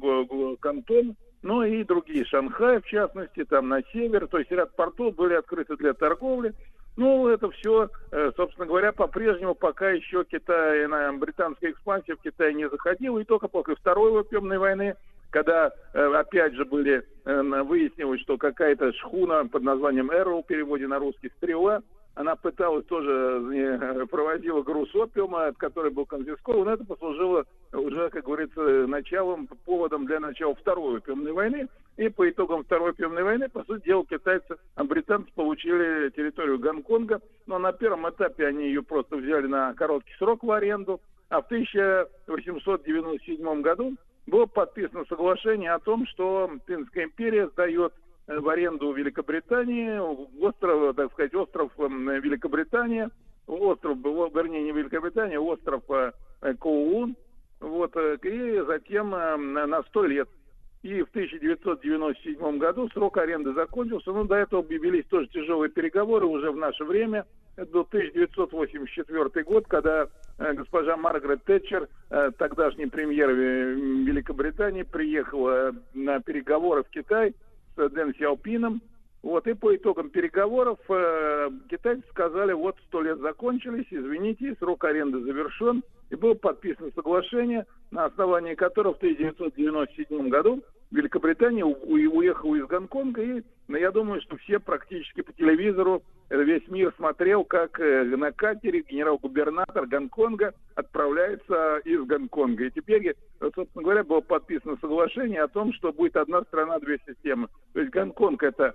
[0.60, 5.34] Кантон, но и другие, Шанхай в частности, там на север, то есть ряд портов были
[5.34, 6.54] открыты для торговли.
[6.98, 7.90] Ну, это все,
[8.36, 10.86] собственно говоря, по-прежнему пока еще Китай,
[11.18, 14.96] британская экспансия в Китае не заходила, и только после Второй опиумной войны,
[15.30, 20.88] когда, э, опять же, были, э, выяснилось, что какая-то шхуна под названием Эрл, в переводе
[20.88, 21.82] на русский «стрела»,
[22.16, 28.62] она пыталась тоже, э, проводила груз опиума, который был конфискован, это послужило уже, как говорится,
[28.88, 31.70] началом, поводом для начала Второй опиумной войны.
[31.98, 37.22] И по итогам Второй опиумной войны, по сути дела, китайцы, а британцы получили территорию Гонконга,
[37.46, 41.46] но на первом этапе они ее просто взяли на короткий срок в аренду, а в
[41.46, 43.96] 1897 году
[44.28, 47.94] было подписано соглашение о том, что Пинская империя сдает
[48.38, 49.98] в аренду Великобритании,
[50.40, 53.10] остров, так сказать, остров эм, Великобритания,
[53.48, 56.12] остров, вернее, не Великобритания, остров э,
[56.42, 57.16] э, Коулун,
[57.60, 60.30] вот, э, и затем э, на 100 лет.
[60.84, 66.52] И в 1997 году срок аренды закончился, но до этого велись тоже тяжелые переговоры уже
[66.52, 67.26] в наше время.
[67.58, 70.08] Был 1984 год, когда
[70.38, 77.34] э, госпожа Маргарет Тэтчер, э, тогдашний премьер э, Великобритании, приехала на переговоры в Китай
[77.88, 78.82] Дэн Сяопином.
[79.22, 85.20] Вот, и по итогам переговоров э, китайцы сказали, вот сто лет закончились, извините, срок аренды
[85.22, 85.84] завершен.
[86.10, 93.22] И было подписано соглашение, на основании которого в 1997 году Великобритания уехала из Гонконга.
[93.22, 98.04] И ну, я думаю, что все практически по телевизору, э, весь мир смотрел, как э,
[98.04, 102.66] на катере генерал-губернатор Гонконга отправляется из Гонконга.
[102.66, 103.14] И теперь, э,
[103.54, 107.50] собственно говоря, было подписано соглашение о том, что будет одна страна, две системы.
[107.74, 108.74] То есть Гонконг это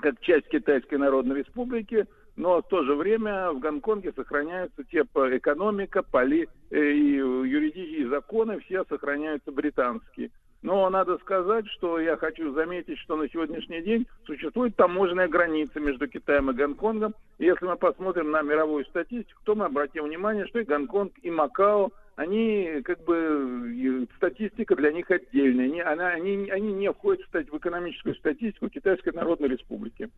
[0.00, 2.06] как часть Китайской Народной Республики,
[2.36, 8.60] но в то же время в Гонконге сохраняются те экономика, поли, э, и юридические законы,
[8.60, 10.30] все сохраняются британские.
[10.62, 16.08] Но надо сказать, что я хочу заметить, что на сегодняшний день существует таможенная граница между
[16.08, 17.14] Китаем и Гонконгом.
[17.38, 21.92] Если мы посмотрим на мировую статистику, то мы обратим внимание, что и Гонконг, и Макао,
[22.16, 25.66] они как бы статистика для них отдельная.
[25.66, 30.08] Они, они, они не входят в, стать- в экономическую статистику Китайской Народной Республики.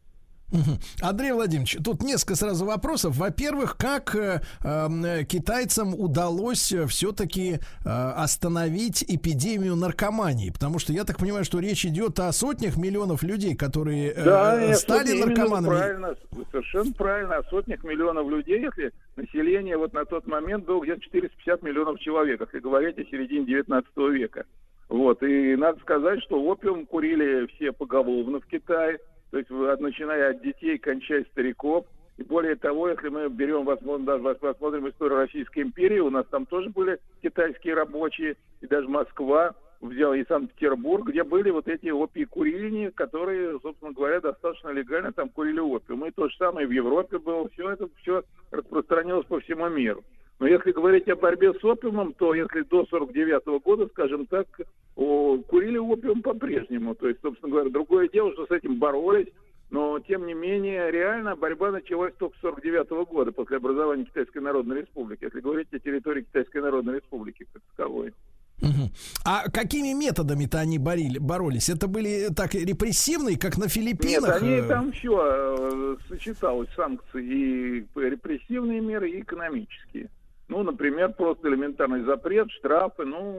[1.03, 3.16] Андрей Владимирович, тут несколько сразу вопросов.
[3.16, 10.51] Во-первых, как э, э, китайцам удалось все-таки остановить эпидемию наркомании?
[10.51, 14.61] Потому что я так понимаю, что речь идет о сотнях миллионов людей, которые э, Да,
[14.61, 15.69] э, стали именно наркоманами.
[15.69, 16.15] Правильно,
[16.51, 17.37] совершенно правильно.
[17.37, 22.41] О сотнях миллионов людей, если население вот на тот момент было где-то 450 миллионов человек,
[22.41, 24.45] если говорить о середине 19 века.
[24.89, 28.99] Вот, и надо сказать, что опиум курили все поголовно в Китае,
[29.30, 31.86] то есть начиная от детей, кончая стариков.
[32.16, 36.46] И более того, если мы берем, возможно, даже посмотрим историю Российской империи, у нас там
[36.46, 42.24] тоже были китайские рабочие, и даже Москва взял и Санкт-Петербург, где были вот эти опии
[42.24, 46.06] курильни, которые, собственно говоря, достаточно легально там курили опиум.
[46.06, 47.48] И то же самое в Европе было.
[47.50, 50.02] Все это все распространилось по всему миру.
[50.39, 54.47] Но если говорить о борьбе с опиумом, то если до 49 года, скажем так,
[54.94, 56.94] о, курили опиум по-прежнему.
[56.94, 59.28] То есть, собственно говоря, другое дело, что с этим боролись,
[59.70, 64.82] но, тем не менее, реально борьба началась только с 49 года, после образования Китайской Народной
[64.82, 68.15] Республики, если говорить о территории Китайской Народной Республики как таковой.
[68.60, 68.90] Мгм.
[69.24, 71.69] А какими методами-то они борили, боролись?
[71.69, 74.43] Это были так репрессивные, как на Нет, Филиппинах?
[74.43, 80.09] они э, там все сочеталось, санкции и репрессивные меры, и экономические.
[80.49, 83.39] Ну, например, просто элементарный запрет, штрафы, ну,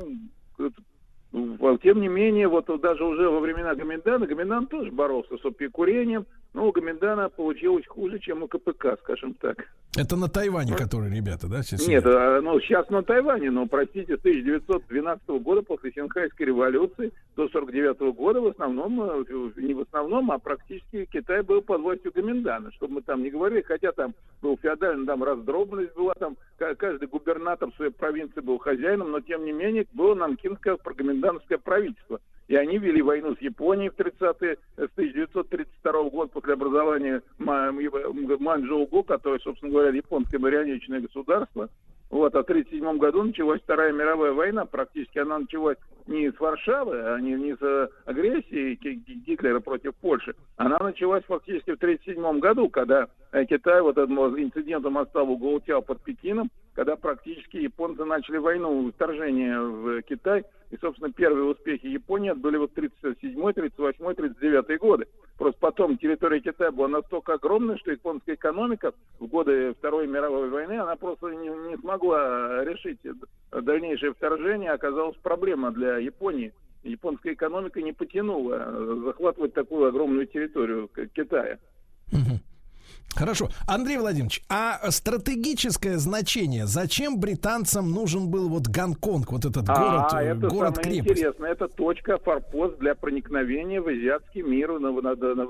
[1.31, 6.67] тем не менее, вот даже уже во времена Гоминдана, Гоминдан тоже боролся с опиекурением, но
[6.67, 9.67] у Гоминдана получилось хуже, чем у КПК, скажем так.
[9.97, 11.63] Это на Тайване, которые ребята, да?
[11.63, 12.15] сейчас Нет, сидят?
[12.15, 17.99] а, ну сейчас на Тайване, но простите, с 1912 года после Синхайской революции до 49
[18.15, 19.23] года в основном, э,
[19.57, 23.61] не в основном, а практически Китай был под властью Гоминдана, чтобы мы там не говорили,
[23.61, 29.11] хотя там был феодальный, там раздробленность была, там ка- каждый губернатор своей провинции был хозяином,
[29.11, 30.75] но тем не менее было нанкинское
[31.19, 32.19] прогоминдановское правительство.
[32.47, 37.67] И они вели войну с Японией в 30-е, э, с 1932 года после образования Ма-
[37.67, 41.69] М- Манчжоу-Гу, которое, собственно говоря, японское марионеточное государство.
[42.09, 44.65] Вот, а в 1937 году началась Вторая мировая война.
[44.65, 45.77] Практически она началась
[46.07, 48.79] не с Варшавы, а не, не с э, агрессии
[49.27, 50.33] Гитлера против Польши.
[50.57, 56.01] Она началась фактически в 1937 году, когда э, Китай вот этим инцидентом оставил Гаутяо под
[56.01, 56.49] Пекином,
[56.79, 60.45] когда практически японцы начали войну, вторжение в Китай.
[60.71, 65.07] И, собственно, первые успехи Японии были вот 37 38 39 годы.
[65.37, 70.79] Просто потом территория Китая была настолько огромной, что японская экономика в годы Второй мировой войны,
[70.79, 72.99] она просто не, не смогла решить
[73.51, 74.71] дальнейшее вторжение.
[74.71, 76.53] Оказалась проблема для Японии.
[76.83, 81.59] Японская экономика не потянула захватывать такую огромную территорию как Китая.
[83.15, 83.49] Хорошо.
[83.67, 90.23] Андрей Владимирович, а стратегическое значение, зачем британцам нужен был вот Гонконг, вот этот город, а,
[90.23, 91.19] э, это город самое крепость?
[91.19, 91.51] интересное.
[91.51, 95.47] Это точка, форпост для проникновения в азиатский мир, на, на, на, на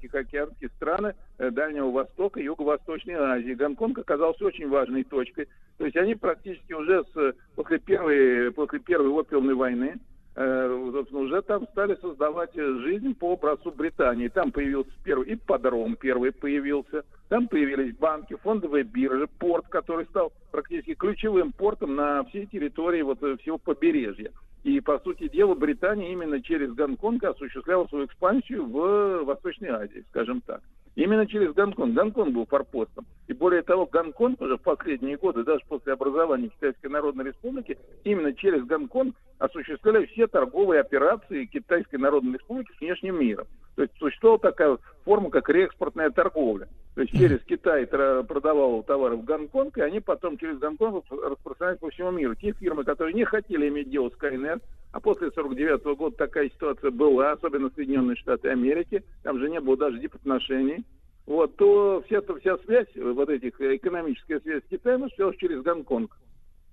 [0.00, 3.54] Тихоокеанские страны э, Дальнего Востока Юго-Восточной Азии.
[3.54, 5.48] Гонконг оказался очень важной точкой.
[5.78, 11.42] То есть они практически уже с, после, первой, после Первой опиумной войны э, собственно, уже
[11.42, 14.28] там стали создавать э, жизнь по образцу Британии.
[14.28, 17.04] Там появился первый ипподром, первый появился.
[17.28, 23.22] Там появились банки, фондовые биржи, порт, который стал практически ключевым портом на всей территории вот
[23.22, 24.32] э, всего побережья.
[24.64, 30.40] И, по сути дела, Британия именно через Гонконг осуществляла свою экспансию в Восточной Азии, скажем
[30.40, 30.62] так.
[30.96, 31.94] Именно через Гонконг.
[31.94, 33.04] Гонконг был форпостом.
[33.26, 38.32] И более того, Гонконг уже в последние годы, даже после образования Китайской Народной Республики, именно
[38.32, 43.46] через Гонконг осуществляли все торговые операции Китайской Народной Республики с внешним миром.
[43.76, 46.68] То есть существовала такая форма, как реэкспортная торговля.
[46.94, 51.90] То есть через Китай продавал товары в Гонконг, и они потом через Гонконг распространялись по
[51.90, 52.34] всему миру.
[52.36, 54.60] Те фирмы, которые не хотели иметь дело с КНР,
[54.92, 59.76] а после 49 года такая ситуация была, особенно Соединенные Штаты Америки, там же не было
[59.76, 60.84] даже дипотношений,
[61.26, 66.16] вот, то вся, вся связь, вот этих, э, экономическая связь с Китаем осуществлялась через Гонконг.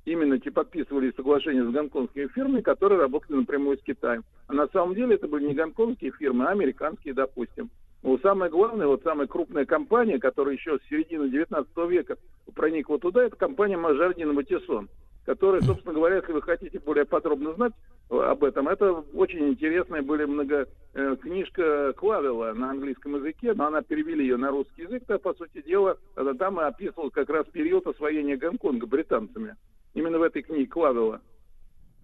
[0.05, 4.23] Именно те подписывали соглашения с гонконгскими фирмами, которые работали напрямую с Китаем.
[4.47, 7.69] А на самом деле это были не гонконгские фирмы, а американские, допустим.
[8.03, 12.17] Ну, самое главное, вот самая крупная компания, которая еще с середины 19 века
[12.55, 14.89] проникла туда, это компания Мажардин Матисон,
[15.23, 17.73] которая, собственно говоря, если вы хотите более подробно знать
[18.09, 23.67] э, об этом, это очень интересная были много э, книжка Клавела на английском языке, но
[23.67, 27.29] она перевели ее на русский язык, то, по сути дела, э, там и описывал как
[27.29, 29.55] раз период освоения Гонконга британцами.
[29.93, 31.21] Именно в этой книге Клавела.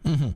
[0.03, 0.35] Мгм.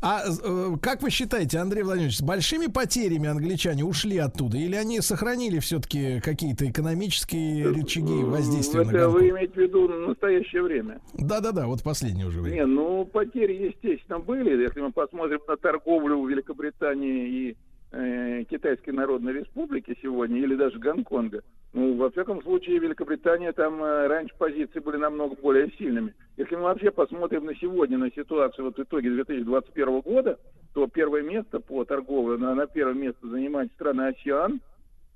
[0.00, 4.56] А э, как вы считаете, Андрей Владимирович, с большими потерями англичане ушли оттуда?
[4.56, 9.30] Или они сохранили все-таки какие-то экономические рычаги воздействия на Это вы Гонконг?
[9.32, 11.00] имеете в виду настоящее время?
[11.14, 12.56] Да-да-да, вот последнее уже время.
[12.56, 14.60] Не, ну потери, естественно, были.
[14.62, 17.56] Если мы посмотрим на торговлю Великобритании и
[17.92, 21.42] э, Китайской Народной Республики сегодня, или даже Гонконга,
[21.72, 26.14] ну, во всяком случае, Великобритания там э, раньше позиции были намного более сильными.
[26.36, 30.38] Если мы вообще посмотрим на сегодня, на ситуацию вот в итоге 2021 года,
[30.74, 34.60] то первое место по торговле, на, на первое место занимает страна АСИАН,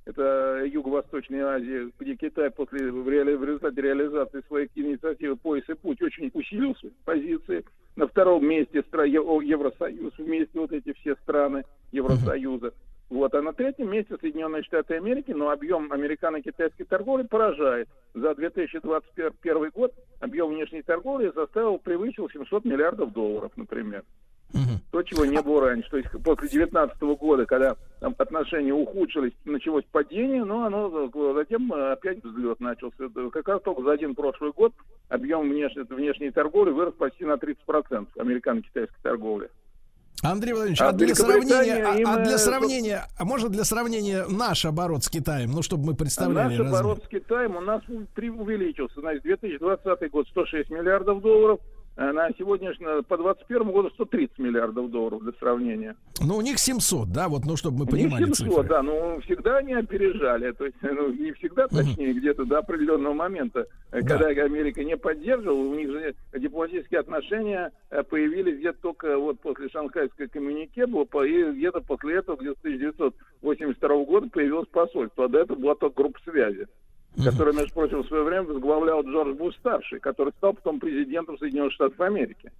[0.05, 5.75] это Юго-Восточная Азия, где Китай после в, реали- в результате реализации своей инициативы «Пояс и
[5.75, 7.65] путь» очень усилил свои позиции.
[7.97, 12.75] На втором месте Евросоюз, вместе вот эти все страны Евросоюза.
[13.15, 17.89] Вот, а на третьем месте Соединенные Штаты Америки, но объем американо-китайской торговли поражает.
[18.13, 24.03] За 2021 год объем внешней торговли составил, превысил 700 миллиардов долларов, например.
[24.53, 24.81] Мгм.
[24.91, 25.89] То, чего не было раньше.
[25.91, 31.93] То есть после 2019 года, когда там отношения ухудшились, началось падение, но оно затем э,
[31.93, 33.09] опять взлет начался.
[33.33, 34.73] Как раз только за один прошлый год
[35.09, 39.51] объем внешней, внешней торговли вырос почти на 30% американо-китайской торговли.
[40.23, 44.65] Андрей Владимирович, А а для сравнения, а- а, для сравнения, а может для сравнения наш
[44.65, 46.81] оборот с Китаем, ну чтобы мы представляли Наш размер.
[46.81, 49.01] оборот с Китаем у нас увеличился.
[49.01, 55.23] Значит, 2020 год 106 миллиардов долларов, а на сегодняшний, по 2021 году 130 миллиардов долларов
[55.23, 55.97] для сравнения.
[56.21, 58.69] Ну, у них 700, да, вот, ну, чтобы мы понимали 700, цифры.
[58.69, 63.67] да, но всегда они опережали, то есть ну, не всегда, точнее, где-то до определенного момента,
[63.93, 64.19] э, Да.
[64.19, 69.69] когда Америка не поддерживала, у них же дипломатические отношения э, появились где-то только вот после
[69.69, 75.41] шанхайской коммюнике, было, и где-то после этого, где-то с 1982 года появилось посольство, а до
[75.41, 76.67] этого была только группа связи
[77.23, 81.73] которую, между прочим, в свое время возглавлял Джордж Буш старший, который стал потом президентом Соединенных
[81.73, 82.51] Штатов Америки.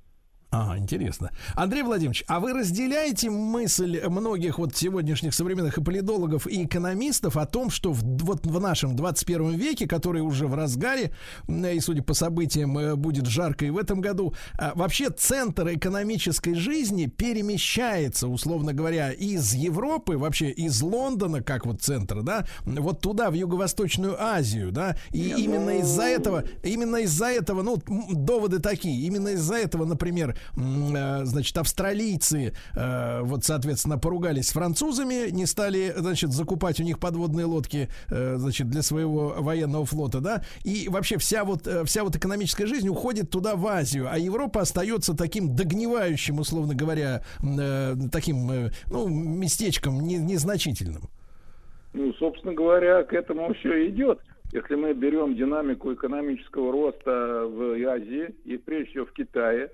[0.57, 1.33] А, интересно.
[1.57, 7.45] Андрей Владимирович, а вы разделяете мысль многих вот сегодняшних современных и политологов, и экономистов о
[7.45, 11.13] том, что в, вот в нашем 21 веке, который уже в разгаре,
[11.49, 16.55] и, судя по событиям, э, будет жарко и в этом году, а, вообще центр экономической
[16.55, 23.33] жизни перемещается, условно говоря, из Европы, вообще из Лондона, как вот центр, да, вот туда,
[23.33, 27.83] в Юго-Восточную Азию, да, и именно из-за этого, именно из-за этого, ну,
[28.13, 35.47] доводы такие, именно из-за этого, например, значит, австралийцы, э, вот, соответственно, поругались с французами, не
[35.47, 40.89] стали, значит, закупать у них подводные лодки, э, значит, для своего военного флота, да, и
[40.89, 45.17] вообще вся вот, э, вся вот экономическая жизнь уходит туда, в Азию, а Европа остается
[45.17, 51.03] таким догнивающим, условно говоря, э, таким, э, ну, местечком не- незначительным.
[51.93, 54.19] Ну, собственно говоря, к этому все идет.
[54.53, 59.71] Если мы берем динамику экономического роста в Азии и прежде всего в Китае,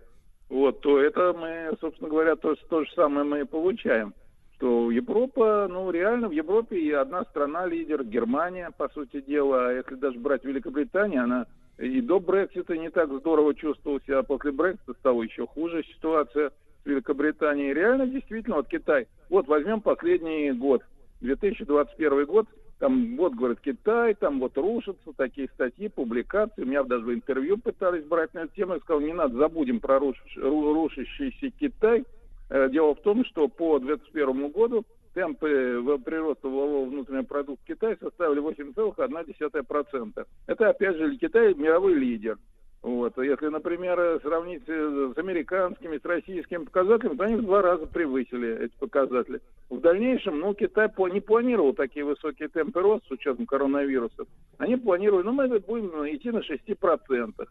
[0.51, 4.13] вот, то это мы, собственно говоря, то, то же самое мы и получаем.
[4.57, 9.73] Что Европа, ну реально в Европе и одна страна лидер, Германия, по сути дела, а
[9.73, 11.47] если даже брать Великобританию, она
[11.79, 16.51] и до Брексита не так здорово чувствовала себя, а после Брексита стала еще хуже ситуация
[16.83, 17.73] с Великобританией.
[17.73, 19.07] Реально, действительно, вот Китай.
[19.31, 20.83] Вот возьмем последний год,
[21.21, 22.47] 2021 год,
[22.81, 26.63] там вот, говорит, Китай, там вот рушатся такие статьи, публикации.
[26.63, 28.73] У меня даже интервью пытались брать на эту тему.
[28.75, 32.05] Я сказал, не надо, забудем про руш- ру- рушащийся Китай.
[32.49, 34.85] Э, Дело в том, что по 2021 году
[35.15, 40.27] темпы в- прироста валового внутреннего продукта Китая составили 8,1%.
[40.47, 42.39] Это, опять же, Китай мировой лидер.
[42.83, 43.19] Вот.
[43.19, 47.87] А Если, например, сравнить э, с американскими, с российскими показателями, то они в два раза
[47.87, 49.41] превысили эти показатели.
[49.69, 54.25] В дальнейшем, ну, Китай не планировал такие высокие темпы роста с учетом коронавируса.
[54.57, 57.49] Они планировали, ну, мы будем идти на 6%.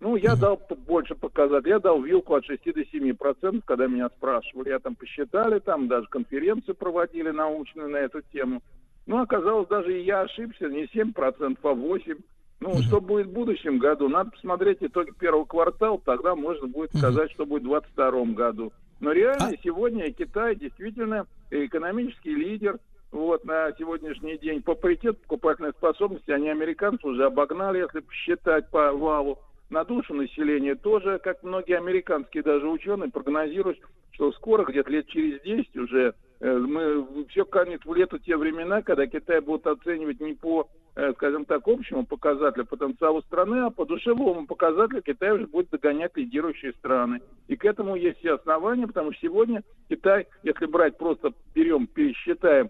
[0.00, 1.70] Ну, я дал больше показателей.
[1.70, 4.70] Я дал вилку от 6 до 7 процентов, когда меня спрашивали.
[4.70, 8.62] Я там посчитали, там даже конференцию проводили научную на эту тему.
[9.06, 12.16] Ну, оказалось, даже и я ошибся, не 7 процентов, а 8.
[12.62, 14.08] Ну, что будет в будущем году?
[14.08, 18.72] Надо посмотреть итоги первого квартала, тогда можно будет сказать, что будет в 2022 году.
[19.00, 22.78] Но реально сегодня Китай действительно экономический лидер.
[23.10, 28.92] Вот на сегодняшний день по паритету покупательной способности они американцев уже обогнали, если посчитать по
[28.92, 29.40] валу.
[29.68, 33.80] На душу населения тоже, как многие американские даже ученые прогнозируют,
[34.12, 38.82] что скоро, где-то лет через 10 уже, э, мы все канет в лету те времена,
[38.82, 40.68] когда Китай будут оценивать не по,
[41.14, 46.72] скажем так, общему показателю потенциалу страны, а по душевому показателю Китай уже будет догонять лидирующие
[46.74, 47.20] страны.
[47.48, 52.68] И к этому есть все основания, потому что сегодня Китай, если брать просто берем, пересчитаем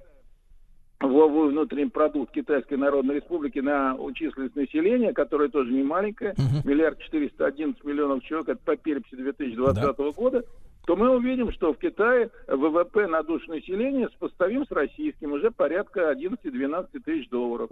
[1.01, 6.35] валовой внутренний продукт Китайской Народной Республики на численность населения, которая тоже не маленькая,
[6.65, 10.45] миллиард четыреста одиннадцать миллионов человек, это по переписи 2020 года,
[10.87, 16.13] то мы увидим, что в Китае ВВП на душу населения сопоставим с российским, уже порядка
[16.13, 17.71] 11-12 тысяч долларов.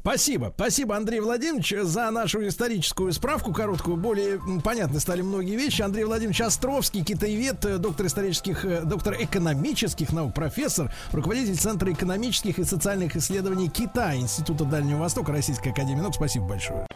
[0.00, 0.52] Спасибо.
[0.54, 3.96] Спасибо, Андрей Владимирович, за нашу историческую справку короткую.
[3.96, 5.82] Более понятны стали многие вещи.
[5.82, 12.58] Андрей Владимирович Островский, китаевед, э, доктор исторических, э, доктор экономических наук, профессор, руководитель Центра экономических
[12.58, 16.14] и социальных исследований Китая, Института Дальнего Востока, Российской Академии Наук.
[16.14, 16.86] Спасибо большое.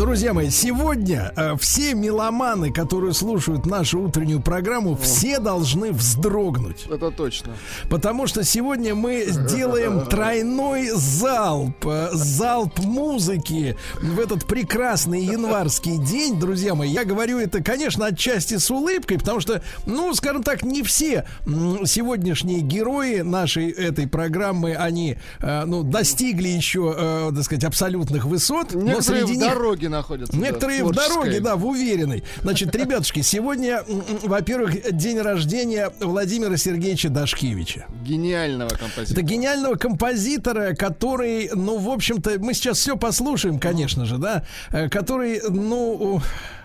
[0.00, 6.86] Друзья мои, сегодня э, все меломаны, которые слушают нашу утреннюю программу, все должны вздрогнуть.
[6.86, 7.52] Это точно.
[7.90, 16.40] Потому что сегодня мы сделаем тройной залп, э, залп музыки в этот прекрасный январский день,
[16.40, 16.88] друзья мои.
[16.88, 22.60] Я говорю это, конечно, отчасти с улыбкой, потому что, ну, скажем так, не все сегодняшние
[22.60, 28.72] герои нашей этой программы, они, э, ну, достигли еще, э, так сказать, абсолютных высот.
[28.72, 30.32] но Некоторые среди в них дороге находятся.
[30.32, 31.08] да, Некоторые в творческой.
[31.14, 32.24] дороге, да, в уверенной.
[32.42, 33.82] Значит, ребятушки, сегодня,
[34.22, 37.86] во-первых, день рождения Владимира Сергеевича Дашкевича.
[38.04, 39.12] Гениального композитора.
[39.12, 44.88] Это гениального композитора, который, ну, в общем-то, мы сейчас все послушаем, конечно же, да, э,
[44.88, 46.22] который, ну,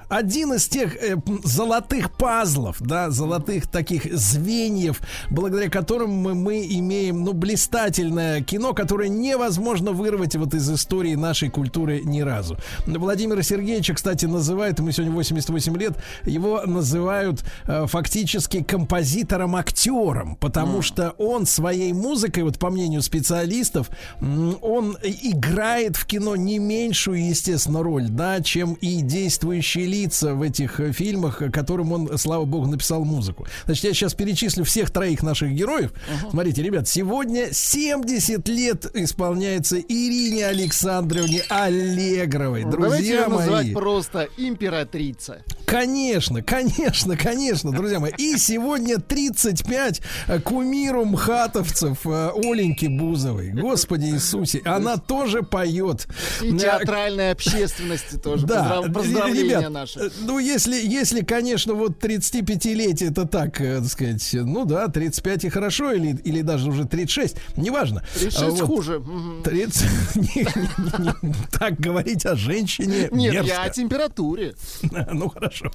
[0.09, 7.23] один из тех э, золотых пазлов, да, золотых таких звеньев, благодаря которым мы, мы имеем,
[7.23, 12.57] ну, блистательное кино, которое невозможно вырвать вот из истории нашей культуры ни разу.
[12.85, 21.11] Владимира Сергеевича, кстати, называют, ему сегодня 88 лет, его называют э, фактически композитором-актером, потому что
[21.17, 28.09] он своей музыкой, вот по мнению специалистов, он играет в кино не меньшую, естественно, роль,
[28.09, 33.03] да, чем и действующие лица в этих э, фильмах, э, которым он, слава богу, написал
[33.05, 33.45] музыку.
[33.65, 35.91] Значит, я сейчас перечислю всех троих наших героев.
[36.29, 42.65] Смотрите, ребят, сегодня 70 лет исполняется Ирине Александровне Аллегровой.
[42.65, 43.73] Ну, Давайте ее Друзья мои.
[43.73, 45.43] просто императрица.
[45.65, 48.11] Конечно, конечно, конечно, друзья мои.
[48.17, 53.51] И сегодня 35 э, кумиру мхатовцев Оленьки Бузовой.
[53.51, 56.07] Господи Иисусе, она тоже поет.
[56.41, 58.45] И театральной общественности тоже.
[58.45, 59.99] Да, ребят, наши.
[59.99, 65.45] э, Ну, если, если, конечно, вот 35-летие это так, э, так сказать, ну да, 35
[65.45, 68.03] и хорошо, или, или даже уже 36, неважно.
[68.19, 68.99] 36 А вот хуже.
[68.99, 69.43] Мгм.
[69.43, 69.83] 30,
[70.15, 74.55] не- не- не- так говорить о женщине Нет, я о температуре.
[75.13, 75.71] Ну хорошо.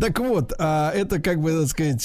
[0.00, 2.02] Так вот, а это как бы, так сказать,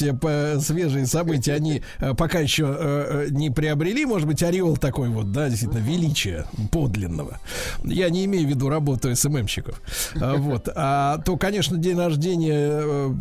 [0.63, 5.79] свежие события, они э, пока еще не приобрели, может быть, ореол такой вот, да, действительно,
[5.79, 7.39] величия подлинного.
[7.83, 9.81] Я не имею в виду работу СММщиков.
[10.19, 10.69] А, Вот.
[10.75, 13.11] А то, конечно, день рождения э,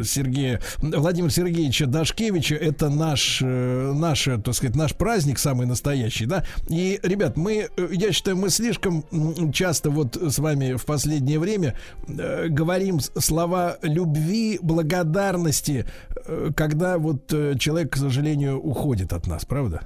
[0.00, 6.24] э, Сергея, Владимира Сергеевича Дашкевича, это наш, э, наш, так сказать, наш праздник самый настоящий,
[6.24, 6.42] да.
[6.70, 9.04] И, ребят, мы, я считаю, мы слишком
[9.52, 11.76] часто вот с вами в последнее время
[12.08, 15.84] говорим слова любви, благодарности,
[16.56, 17.28] когда вот
[17.58, 19.82] человек, к сожалению, уходит от нас, правда?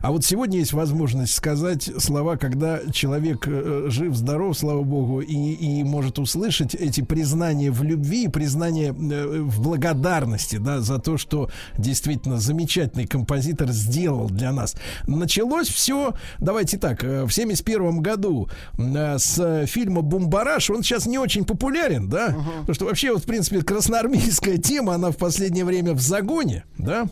[0.00, 5.34] А вот сегодня есть возможность сказать слова, когда человек э, жив, здоров, слава богу, и,
[5.34, 11.50] и может услышать эти признания в любви, признания э, в благодарности, да, за то, что
[11.78, 14.76] действительно замечательный композитор сделал для нас.
[15.06, 18.48] Началось все, давайте так, э, в 71 году
[18.78, 20.70] э, с фильма «Бумбараш».
[20.70, 25.10] Он сейчас не очень популярен, да, потому что вообще вот, в принципе, красноармейская тема, она
[25.10, 27.06] в последнее время в загоне, да,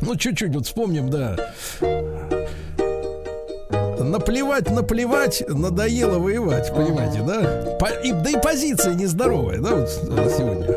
[0.00, 1.36] ну, чуть-чуть, вот вспомним, да.
[4.00, 7.76] Наплевать, наплевать, надоело воевать, понимаете, да?
[7.78, 10.76] По- и, да и позиция нездоровая, да, вот сегодня.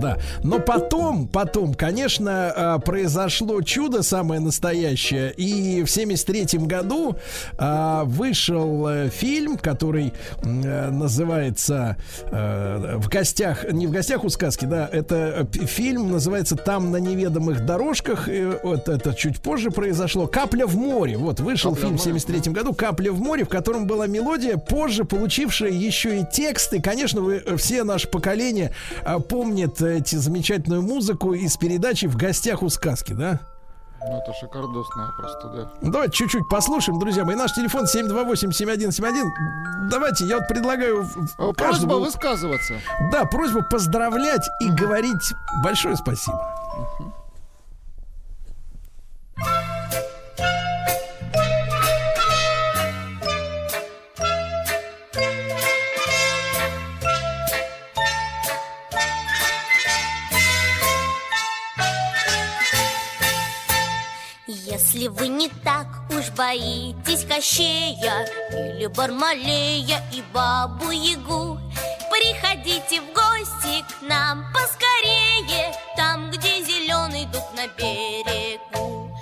[0.00, 0.18] Да.
[0.42, 5.32] Но потом, потом, конечно, а, произошло чудо самое настоящее.
[5.36, 7.16] И в 73 году
[7.58, 10.12] а, вышел э, фильм, который
[10.42, 11.96] э, называется
[12.30, 16.98] э, «В гостях», не «В гостях у сказки», да, это э, фильм называется «Там на
[16.98, 18.28] неведомых дорожках».
[18.28, 20.26] И вот это чуть позже произошло.
[20.26, 21.16] «Капля в море».
[21.16, 22.20] Вот вышел «Капля фильм в в море».
[22.20, 26.80] 73 году «Капля в море», в котором была мелодия, позже получившая еще и тексты.
[26.80, 28.72] Конечно, вы э, все наше поколение
[29.28, 33.40] помнит эти замечательную музыку из передачи «В гостях у сказки», да?
[34.08, 35.72] Ну, это шикардосная просто, да.
[35.80, 37.34] Ну, Давайте чуть-чуть послушаем, друзья мои.
[37.34, 39.24] Наш телефон 728-7171.
[39.90, 42.74] Давайте, я вот предлагаю в О, Просьба каждому- высказываться.
[43.10, 45.32] Да, просьба поздравлять и говорить
[45.64, 46.38] большое спасибо.
[64.96, 71.58] Если вы не так уж боитесь Кощея Или Бармалея и Бабу-Ягу
[72.10, 79.14] Приходите в гости к нам поскорее Там, где зеленый дуб на берегу.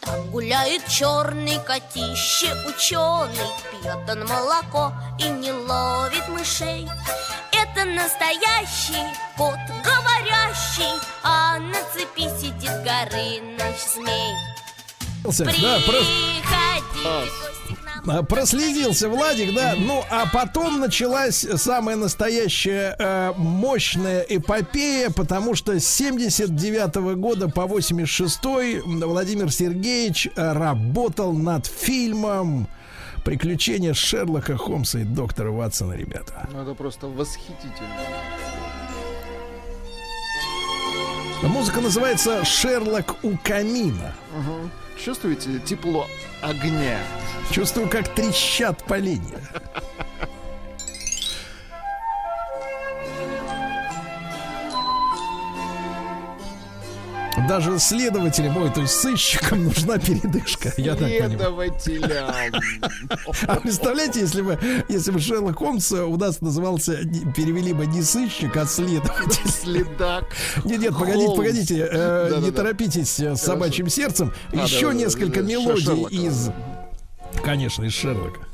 [0.00, 6.88] Там гуляет черный котище ученый Пьет он молоко и не ловит мышей.
[7.52, 14.49] Это настоящий кот говорящий А на цепи сидит Горыныч змей
[15.24, 15.78] Да,
[18.06, 19.74] А, Проследился Владик, да.
[19.76, 27.66] Ну, а потом началась самая настоящая э, мощная эпопея, потому что с 79 года по
[27.66, 28.40] 86
[28.84, 32.68] Владимир Сергеевич э, работал над фильмом
[33.24, 36.48] «Приключения Шерлока Холмса и доктора Ватсона», ребята.
[36.52, 38.00] Ну, это просто восхитительно.
[41.42, 44.14] Музыка называется «Шерлок у камина».
[44.36, 44.70] Мгм.
[45.02, 46.06] Чувствуете тепло
[46.42, 46.98] огня?
[47.50, 49.40] Чувствую, как трещат поленья.
[57.50, 60.72] Даже следователям, ой, то есть сыщикам нужна передышка.
[60.76, 61.08] Я так.
[61.08, 62.32] Следователям.
[63.48, 64.56] А представляете, если бы,
[64.88, 66.98] если бы Шерлок Холмс у нас назывался,
[67.36, 69.50] перевели бы не сыщик, а следователь.
[69.50, 70.26] Следак.
[70.64, 74.32] Нет, нет, погодите, погодите, э, не торопитесь э, с собачьим сердцем.
[74.52, 76.50] А, Еще несколько мелодий из,
[77.42, 78.46] конечно, из Шерлока.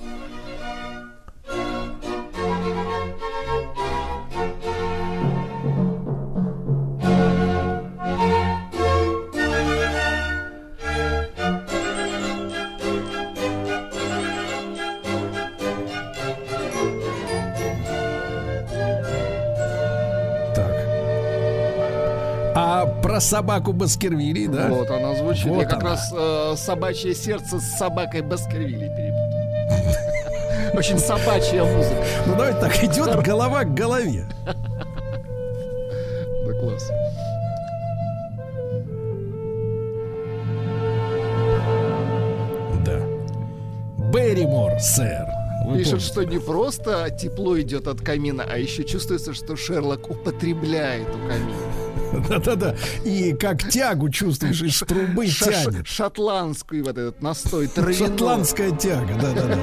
[23.16, 24.68] Про собаку Баскервилей, да?
[24.68, 25.46] Вот она звучит.
[25.46, 25.90] Вот Я как она.
[25.92, 30.74] раз э, собачье сердце с собакой Баскервилей перепутал.
[30.78, 32.04] Очень собачья музыка.
[32.26, 34.28] Ну давайте так, идет голова к голове.
[34.44, 34.52] Да
[36.60, 36.90] класс.
[42.84, 43.00] Да.
[44.12, 45.26] Берримор, сэр.
[45.64, 46.06] Вы Пишет, помните?
[46.06, 51.65] что не просто тепло идет от камина, а еще чувствуется, что Шерлок употребляет у камина.
[52.28, 52.74] Да-да-да.
[53.04, 55.86] И как тягу чувствуешь, из трубы тянет.
[55.86, 57.94] Шотландский вот этот настой травяной.
[57.94, 59.58] Шотландская тяга, да-да-да.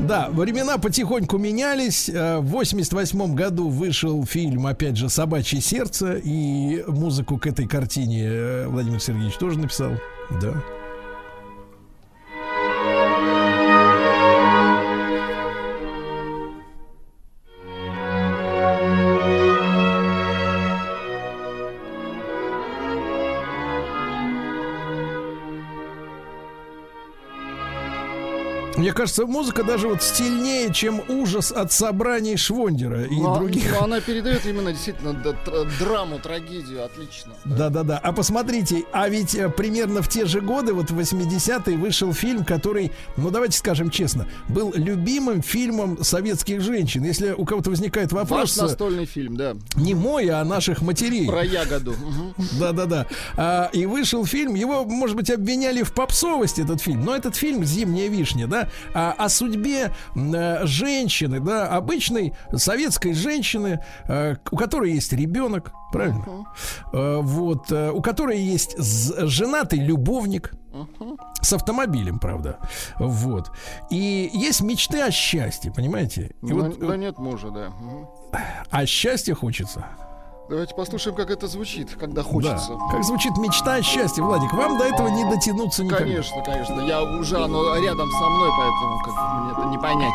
[0.00, 2.08] Да, времена потихоньку менялись.
[2.08, 8.22] Э, В 88 году вышел фильм, опять же, «Собачье сердце», и музыку к этой картине
[8.24, 9.92] э, Владимир Сергеевич тоже написал.
[10.40, 10.54] Да.
[28.88, 33.70] Мне кажется, музыка даже вот стильнее, чем ужас от собраний Швондера и Но- других.
[33.70, 35.12] но она передает именно действительно
[35.78, 37.34] драму, трагедию, отлично.
[37.44, 37.98] Да-да-да.
[38.02, 42.46] А посмотрите, а ведь э, примерно в те же годы, вот в 80-е, вышел фильм,
[42.46, 47.04] который, ну давайте скажем честно, был любимым фильмом советских женщин.
[47.04, 51.26] Если у кого-то возникает Ваш вопрос, э, настольный фильм, да, не мой, а наших матерей.
[51.26, 51.94] про ягоду.
[52.58, 53.04] Да-да-да.
[53.36, 57.66] А, и вышел фильм, его, может быть, обвиняли в попсовости, этот фильм, но этот фильм
[57.66, 64.92] «Зимняя вишня», да, а, о судьбе э, женщины, да, обычной советской женщины, э, у которой
[64.92, 66.46] есть ребенок, правильно?
[66.92, 70.52] Э, вот, э, у которой есть женатый любовник,
[71.40, 72.58] с автомобилем, правда.
[72.98, 73.50] Вот.
[73.90, 76.34] И есть мечты о счастье, понимаете?
[76.42, 77.70] И Ну, вот, да э, нет мужа, да.
[77.70, 78.06] Мгм.
[78.70, 79.86] а счастье хочется.
[80.48, 82.70] Давайте послушаем, как это звучит, когда хочется.
[82.70, 82.92] Да.
[82.92, 84.50] Как звучит мечта о счастье, Владик?
[84.54, 86.04] Вам до этого не дотянуться никогда.
[86.04, 86.80] Конечно, конечно.
[86.80, 90.14] Я уже оно рядом со мной, поэтому как мне это не понять.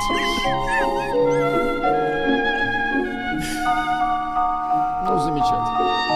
[5.06, 6.13] Ну, замечательно.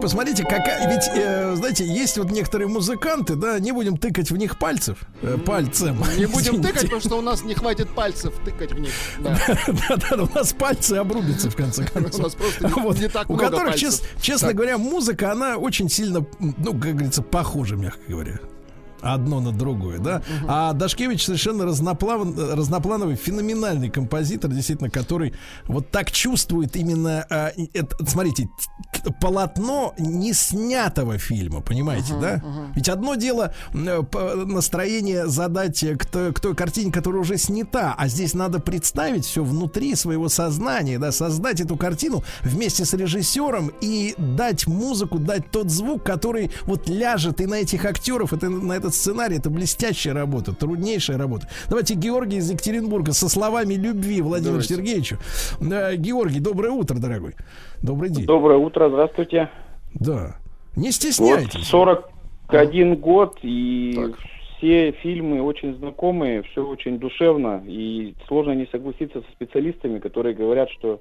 [0.00, 0.88] Посмотрите, какая...
[0.90, 5.36] Ведь, э, знаете, есть вот некоторые музыканты, да, не будем тыкать в них пальцев, э,
[5.38, 6.02] пальцем.
[6.16, 6.68] Не будем Извините.
[6.68, 8.92] тыкать, потому что у нас не хватит пальцев тыкать в них.
[9.20, 9.38] Да.
[9.88, 12.20] Да-да, у нас пальцы обрубятся, в конце концов.
[12.20, 12.98] У нас просто не- Вот.
[12.98, 14.00] не так У которых, пальцев.
[14.20, 14.56] честно Так.
[14.56, 18.38] говоря, музыка, она очень сильно, ну, как говорится, похожа, мягко говоря.
[19.02, 20.22] Одно на другое, да.
[20.46, 25.34] А Дашкевич совершенно разноплан, разноплановый, феноменальный композитор, действительно, который
[25.66, 28.48] вот так чувствует именно, и это, смотрите,
[29.20, 32.42] полотно не снятого фильма, понимаете, да?
[32.74, 34.02] Ведь одно дело э,
[34.46, 39.24] настроение задать э, к той, к той картине, которая уже снята, а здесь надо представить
[39.24, 45.50] все внутри своего сознания, да, создать эту картину вместе с режиссером и дать музыку, дать
[45.50, 50.14] тот звук, который вот ляжет и на этих актеров, это, на этот сценарий, это блестящая
[50.14, 51.46] работа, труднейшая работа.
[51.68, 54.74] Давайте Георгий из Екатеринбурга со словами любви Владимиру Давайте.
[54.74, 55.16] Сергеевичу.
[55.96, 57.34] Георгий, доброе утро, дорогой.
[57.82, 58.26] Добрый день.
[58.26, 59.48] Доброе утро, здравствуйте.
[59.94, 60.36] Да.
[60.76, 61.66] Не Вот стесняйтесь.
[61.68, 64.18] 41 год, и Так.
[64.58, 70.68] все фильмы очень знакомые, все очень душевно, и сложно не согласиться со специалистами, которые говорят,
[70.70, 71.00] что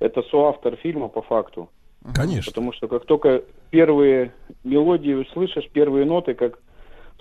[0.00, 1.68] это соавтор фильма по факту.
[2.14, 2.50] Конечно.
[2.52, 4.32] Потому что как только первые
[4.62, 6.58] мелодии услышишь, первые ноты, как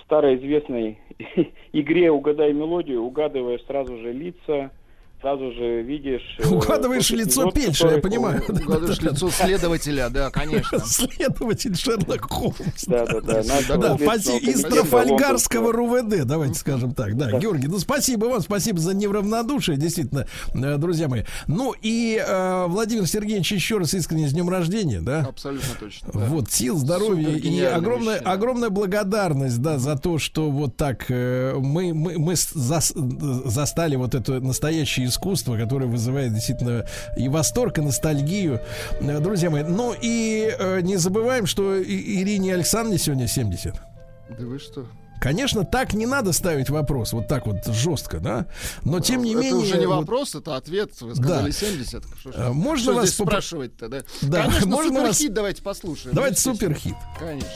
[0.05, 0.99] старой известной
[1.73, 4.71] игре «Угадай мелодию», угадываешь сразу же лица,
[5.21, 6.21] сразу же видишь...
[6.39, 8.43] э, Угадываешь тот лицо эпизод, Пельша, я понимаю.
[8.47, 10.79] Угадываешь лицо следователя, да, конечно.
[10.85, 12.85] Следователь Шерлок Холмс.
[12.87, 13.43] Да, да, да.
[13.77, 13.95] Да.
[13.95, 15.71] Из Трафальгарского.
[15.71, 17.17] РУВД, давайте скажем так.
[17.17, 21.23] Да, Георгий, ну спасибо вам, спасибо за неравнодушие, действительно, э, друзья мои.
[21.47, 25.21] Ну и э, Владимир Сергеевич, еще раз искренне с днем рождения, да?
[25.21, 26.09] Абсолютно точно.
[26.13, 31.93] Вот, сил, здоровья и огромная, огромная благодарность, да, за то, что вот так э, мы,
[31.93, 36.85] мы, мы застали вот это настоящее искусство, которое вызывает действительно
[37.17, 38.61] и восторг, и ностальгию.
[39.01, 43.73] Э, Друзья мои, ну и э, не забываем, что Ирине Александровне сегодня 70.
[43.75, 44.85] Да вы что?
[45.21, 48.45] Конечно, так не надо ставить вопрос, вот так вот жестко, да?
[48.83, 49.55] Но тем не это менее...
[49.55, 50.91] уже не вот, вопрос, это ответ.
[51.01, 51.51] Вы сказали Да.
[51.51, 52.03] 70.
[52.19, 54.01] Что, А, можно что вас попро- спрашивать-то, да?
[54.21, 56.15] Да, Конечно, можно вас- суперхит давайте послушаем.
[56.15, 56.95] Давайте Ну, суперхит.
[57.17, 57.49] Конечно.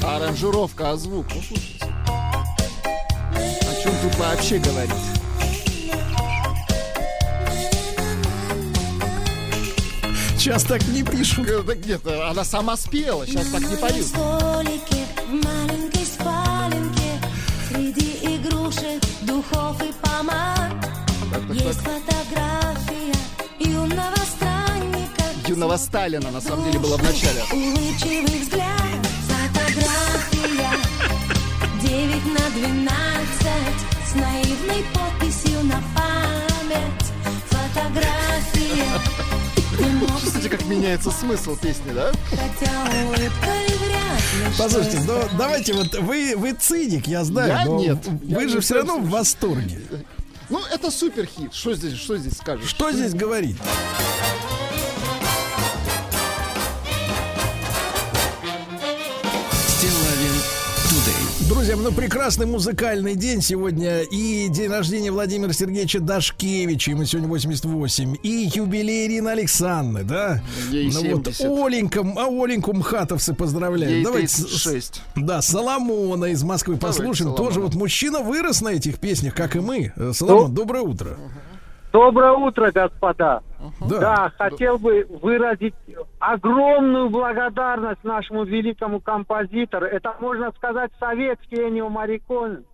[0.00, 0.16] да.
[0.16, 1.86] Аранжировка, а звук, ну слушайте.
[3.34, 4.92] О чем тут вообще говорить?
[10.42, 11.48] Сейчас так не пишут.
[11.48, 14.06] Это где-то она сама спела, сейчас так не поют.
[14.06, 17.20] столике, в маленькой спаленке
[17.68, 20.72] Среди игрушек, духов и помад
[21.52, 22.12] Есть фотография
[25.62, 27.42] бледного Сталина, на самом деле, было в начале.
[27.52, 30.72] Улыбчивый взгляд, фотография
[31.82, 32.90] 9 на 12
[34.08, 37.12] С наивной подписью на память
[37.48, 38.88] Фотография
[40.20, 42.12] Слушайте, как меняется смысл песни, да?
[44.58, 47.98] Послушайте, ну давайте вот вы вы циник, я знаю, Я но нет.
[48.06, 49.80] вы Я же не все равно в восторге.
[50.48, 51.54] Ну, это супер хит.
[51.54, 52.68] Что здесь, что здесь скажешь?
[52.68, 53.56] Что здесь говорить?
[61.52, 64.00] Друзья, ну прекрасный музыкальный день сегодня.
[64.00, 68.16] И день рождения Владимира Сергеевича Дашкевича, ему сегодня 88.
[68.22, 70.42] И юбилей Ирины Александры, да?
[70.70, 71.40] Ей ну вот 70.
[71.44, 73.96] Оленька, а Оленьку МХАТовцы поздравляют.
[73.96, 75.02] Ей Давайте с- 36.
[75.14, 77.30] Да, Соломона из Москвы Давайте послушаем.
[77.32, 77.48] Соломона.
[77.48, 79.92] Тоже вот мужчина вырос на этих песнях, как и мы.
[79.94, 81.18] Э, Соломон, доброе утро.
[81.92, 83.42] Доброе утро, господа.
[83.88, 83.98] Да.
[84.00, 85.74] Да, хотел бы выразить
[86.18, 89.86] огромную благодарность нашему великому композитору.
[89.86, 92.64] Это, можно сказать, советский Энио Марикон.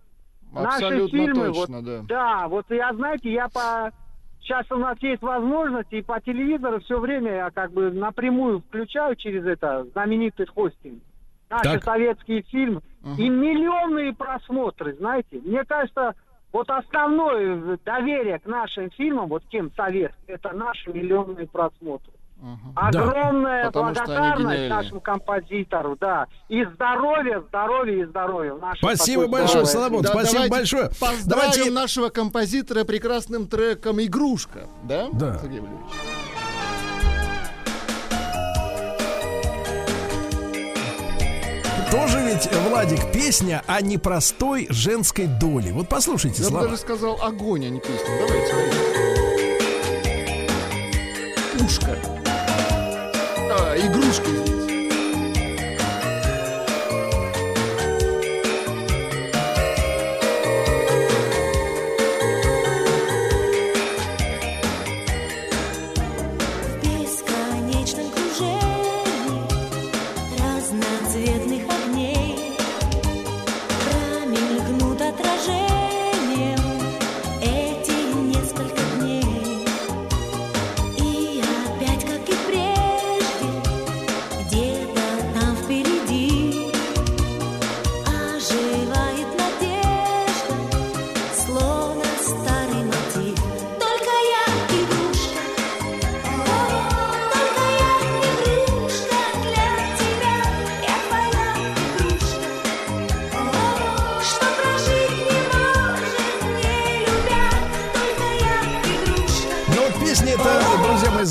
[0.51, 2.01] Наши фильмы, точно, вот, да.
[2.07, 3.91] да, вот я, знаете, я по...
[4.41, 9.15] Сейчас у нас есть возможность, и по телевизору все время я как бы напрямую включаю
[9.15, 11.03] через это знаменитый хостинг.
[11.49, 11.83] Наши Так.
[11.83, 12.81] советские фильмы.
[13.17, 15.39] И миллионные просмотры, знаете.
[15.43, 16.15] Мне кажется,
[16.51, 22.13] вот основное доверие к нашим фильмам, вот тем совет, это наши миллионные просмотры.
[22.75, 26.27] Огромная Потому что они благодарность нашему композитору, да.
[26.47, 28.55] И здоровья, здоровья и здоровья.
[28.77, 30.01] Спасибо большое, здоровой Соломон.
[30.03, 30.85] Да, спасибо давайте большое.
[30.87, 34.67] Поздравим Давайте нашего композитора прекрасным треком «Игрушка».
[34.83, 35.09] Да?
[35.11, 35.37] Да.
[35.39, 35.89] Сергей Валерьевич?
[41.91, 45.71] Тоже ведь, Владик, песня о непростой женской доле.
[45.71, 46.65] Вот послушайте Я слова.
[46.65, 48.07] даже сказал огонь, а не песню.
[48.19, 48.53] Давайте.
[51.57, 51.97] Пушка.
[53.51, 54.08] А, игрушки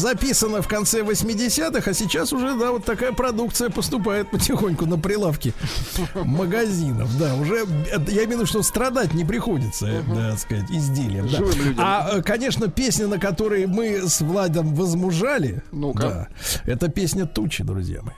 [0.08, 5.52] записана в конце 80-х, а сейчас уже, да, вот такая продукция поступает потихоньку на прилавки
[6.14, 7.16] магазинов.
[7.18, 7.66] Да, уже,
[8.08, 11.28] я имею в виду, что страдать не приходится, э, да, так сказать, изделием.
[11.28, 11.38] да.
[11.78, 16.00] А, э, конечно, песня, на которой мы с Владом возмужали, Ну-ка.
[16.02, 16.28] да,
[16.64, 18.14] это песня «Тучи», друзья мои.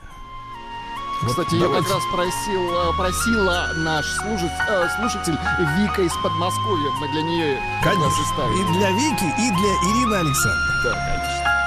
[1.27, 1.83] Кстати, ее давайте.
[1.87, 5.37] как раз просил, э, просила наш служит- э, слушатель
[5.77, 6.89] Вика из Подмосковья.
[6.99, 8.43] Мы для нее Конечно.
[8.59, 10.83] И для Вики, и для Ирины Александровны.
[10.83, 11.60] Да, конечно.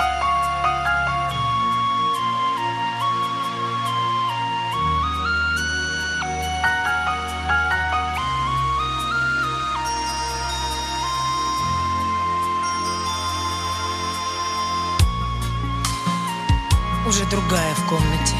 [17.14, 18.34] Уже другая в комнате,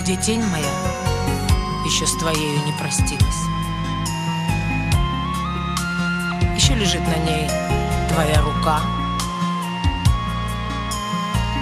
[0.00, 0.72] где тень моя
[1.84, 3.42] еще с твоею не простилась.
[6.54, 7.50] Еще лежит на ней
[8.12, 8.80] твоя рука,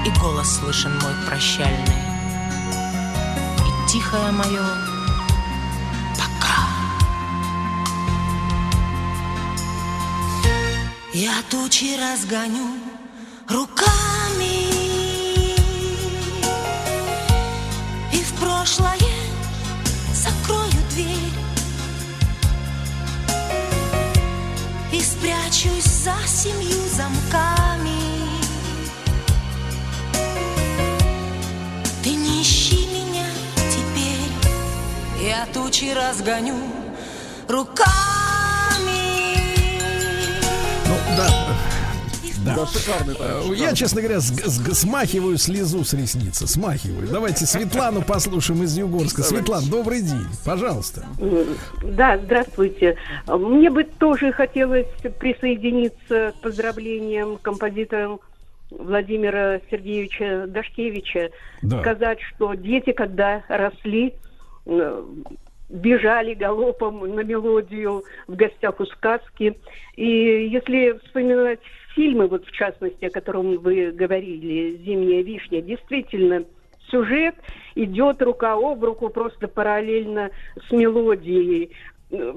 [0.04, 2.02] и голос слышен мой прощальный,
[3.60, 4.66] и тихое мое
[6.18, 6.58] пока.
[11.14, 12.75] Я тучи разгоню
[36.26, 36.54] разгоню
[37.48, 37.86] руками
[40.86, 41.28] Ну, да.
[42.44, 42.54] Да.
[42.56, 43.58] Да, шикарный трек, Э, шикарный.
[43.58, 46.46] Я, честно говоря, с- с- смахиваю слезу с ресницы.
[46.46, 47.08] Смахиваю.
[47.08, 49.22] Давайте Светлану послушаем из Югорска.
[49.22, 50.26] Светлана, добрый день.
[50.44, 51.04] Пожалуйста.
[51.82, 52.96] Да, здравствуйте.
[53.26, 54.86] Мне бы тоже хотелось
[55.18, 58.20] присоединиться к поздравлениям композиторам
[58.70, 61.30] Владимира Сергеевича Дашкевича
[61.62, 61.80] Да.
[61.80, 64.14] сказать, что дети, когда росли,
[64.66, 65.02] э,
[65.68, 69.58] бежали галопом на мелодию в гостях у сказки.
[69.96, 71.60] И если вспоминать
[71.94, 76.44] фильмы, вот в частности, о котором вы говорили, «Зимняя вишня», действительно,
[76.90, 77.34] сюжет
[77.74, 80.30] идет рука об руку просто параллельно
[80.68, 81.72] с мелодией.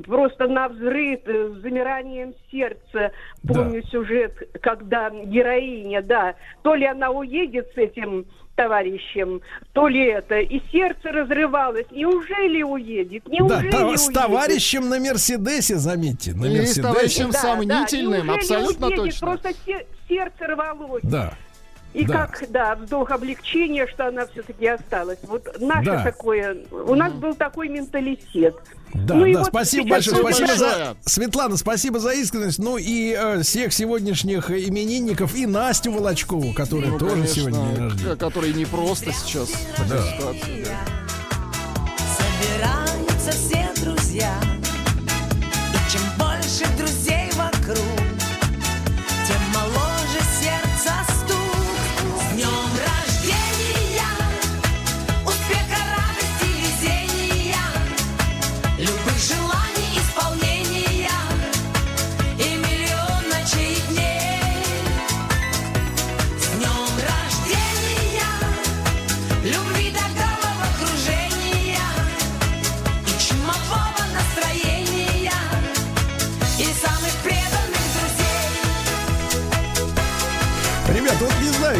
[0.07, 3.11] Просто на взрыв, э, с замиранием сердца.
[3.47, 8.25] Помню сюжет, когда героиня, да, то ли она уедет с этим
[8.63, 9.41] товарищем,
[9.73, 11.85] то ли это, и сердце разрывалось.
[11.91, 13.23] Неужели уедет?
[13.25, 14.21] Да, Неужели с уедет?
[14.21, 16.81] товарищем на Мерседесе, заметьте, на И с Мерседесе.
[16.81, 19.03] товарищем Да, сомнительным, да, абсолютно уедет?
[19.05, 19.27] точно.
[19.27, 21.01] Просто се- сердце рвалось.
[21.03, 21.33] Да.
[21.93, 22.27] И Да.
[22.27, 25.17] как, да, вздох облегчения, что она все-таки осталась.
[25.23, 26.03] Вот наше Да.
[26.03, 28.55] такое, у нас был такой менталитет.
[28.93, 30.17] Да, Ну да, вот спасибо большое.
[30.17, 30.95] Спасибо за...
[31.05, 32.59] Светлана, спасибо за искренность.
[32.59, 37.83] Ну и э, всех сегодняшних именинников и Настю Волочкову, которая Ну, тоже конечно, сегодня день
[37.85, 38.15] рождения.
[38.15, 39.51] к- который не просто сейчас
[39.89, 40.03] да.
[42.17, 44.31] Собираются все друзья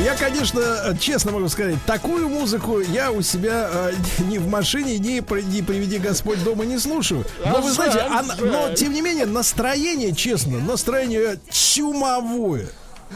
[0.09, 5.19] я, конечно, честно могу сказать, такую музыку я у себя э, ни в машине, ни,
[5.19, 7.25] при- ни приведи Господь дома не слушаю.
[7.45, 12.67] Но А вы знаете, жаль, она- но тем не менее, настроение, честно, настроение чумовое.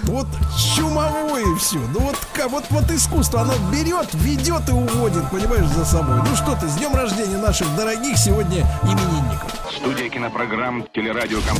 [0.03, 0.27] Вот
[0.75, 1.77] чумовое все.
[1.93, 2.15] Ну вот,
[2.49, 6.17] вот, вот искусство, оно берет, ведет и уводит, понимаешь, за собой.
[6.27, 9.51] Ну что ты, с днем рождения наших дорогих сегодня именинников.
[9.79, 11.57] Студия кинопрограмм «Телерадиоком»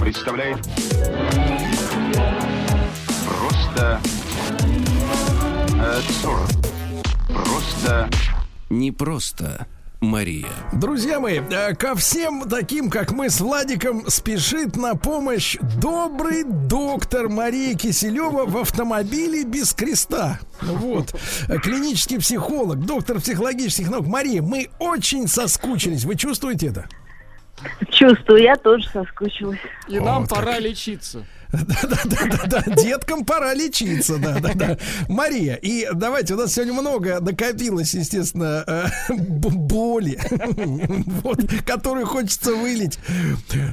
[0.00, 0.58] представляет
[6.04, 6.48] 40.
[7.44, 8.08] Просто
[8.68, 9.66] Не просто
[10.00, 10.48] Мария.
[10.72, 17.28] Друзья мои, э, ко всем таким, как мы с Владиком, спешит на помощь добрый доктор
[17.28, 20.40] Мария Киселева в автомобиле без креста.
[20.62, 21.14] Вот.
[21.62, 24.06] Клинический психолог, доктор психологических наук.
[24.06, 26.04] Мария, мы очень соскучились.
[26.04, 26.88] Вы чувствуете это?
[27.90, 29.58] Чувствую, я тоже соскучилась.
[29.86, 31.26] И нам пора лечиться.
[31.52, 34.78] Да-да-да, деткам пора лечиться, да, да, да.
[35.08, 40.18] Мария, и давайте, у нас сегодня много накопилось, естественно, э, боли,
[41.22, 42.98] вот, которую хочется вылить,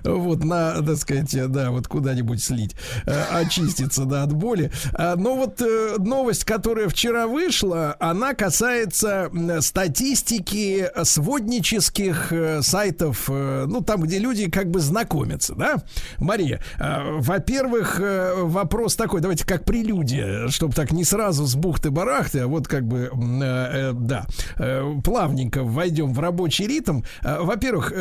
[0.04, 2.76] вот, на, так сказать, да, вот куда-нибудь слить,
[3.06, 4.72] э, очиститься, да, от боли.
[4.94, 9.30] А, Но вот э, новость, которая вчера вышла, она касается
[9.62, 15.76] статистики своднических сайтов, ну, там, где люди как бы знакомятся, да?
[16.18, 17.20] Мария, э,
[17.68, 22.68] во-первых, э, вопрос такой, давайте как прелюдия, чтобы так не сразу с бухты-барахты, а вот
[22.68, 24.26] как бы, э, э, да,
[24.57, 27.02] э, плавненько войдем в рабочий ритм.
[27.23, 27.94] Во-первых,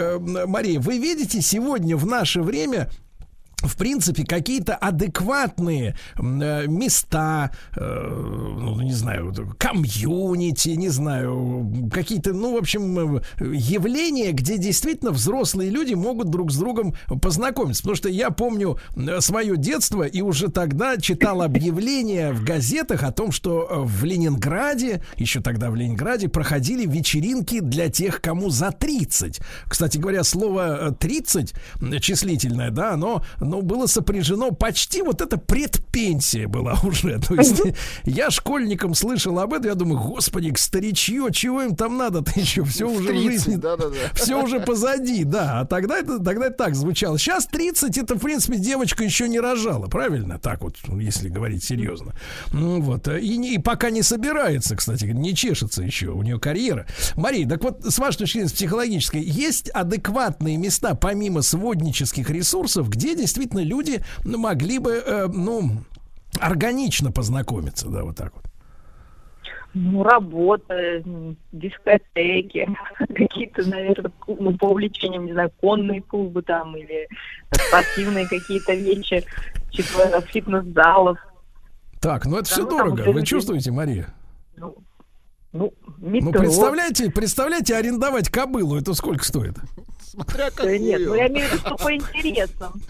[0.46, 2.88] Мария, вы видите сегодня в наше время
[3.62, 12.54] в принципе, какие-то адекватные э, места, э, ну, не знаю, комьюнити, не знаю, какие-то, ну,
[12.54, 17.82] в общем, э, явления, где действительно взрослые люди могут друг с другом познакомиться.
[17.82, 23.12] Потому что я помню э, свое детство и уже тогда читал объявления в газетах о
[23.12, 28.70] том, что э, в Ленинграде, еще тогда в Ленинграде, проходили вечеринки для тех, кому за
[28.70, 29.40] 30.
[29.66, 35.38] Кстати говоря, слово э, 30 м, числительное, да, оно ну, было сопряжено почти вот это
[35.38, 37.18] предпенсия была уже.
[37.20, 37.62] То есть
[38.04, 42.64] я школьником слышал об этом, я думаю, господи, старичье, чего им там надо-то еще?
[42.64, 43.56] Все В уже в 30, жизни.
[43.56, 43.94] да-да-да.
[44.14, 45.60] Все уже позади, да.
[45.60, 47.18] А тогда это, тогда это так звучало.
[47.18, 50.38] Сейчас 30, это, в принципе, девочка еще не рожала, правильно?
[50.38, 52.14] Так вот, ну, если говорить серьезно.
[52.52, 53.08] Ну, вот.
[53.08, 56.86] И, не- и пока не собирается, кстати, не чешется еще, у нее карьера.
[57.16, 62.88] Мария, так вот, с вашей точки зрения, с психологической, есть адекватные места, помимо своднических ресурсов,
[62.88, 65.70] где действительно люди ну, могли бы, э, ну,
[66.40, 68.44] органично познакомиться, да, вот так вот.
[69.74, 71.02] Ну, работа,
[71.52, 72.66] дискотеки,
[73.14, 77.08] какие-то, наверное, ну, по увлечениям, не знаю, конные клубы там или
[77.52, 79.24] спортивные какие-то вещи,
[79.70, 81.18] типа фитнес-залов.
[82.00, 83.00] Так, ну это Да, все ну, там дорого.
[83.00, 84.08] уже Вы люди- чувствуете, Мария?
[84.56, 84.76] Ну,
[85.52, 86.32] Ну, Ну, метро.
[86.40, 89.54] представляете, представляете, арендовать кобылу, это сколько стоит?
[90.10, 92.80] Смотря Да нет, ну я имею в виду, что по интересам.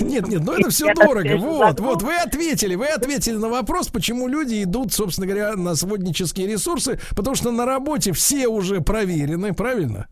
[0.00, 1.36] Нет, нет, ну это все Я дорого.
[1.36, 6.46] Вот, вот, вы ответили, вы ответили на вопрос, почему люди идут, собственно говоря, на своднические
[6.46, 10.08] ресурсы, потому что на работе все уже проверены, правильно?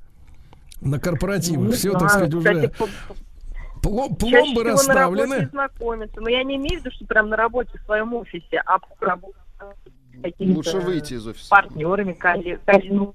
[0.81, 5.35] На корпоративах Не все, так сказать, уже кстати, по- пло- Чаще пломбы всего на расставлены.
[5.37, 6.21] работе знакомятся.
[6.21, 9.05] Но я не имею в виду, что прям на работе в своем офисе, а по
[9.05, 9.35] работе
[10.39, 11.49] Лучше выйти из офиса.
[11.51, 13.13] партнерами, коллег- коллег-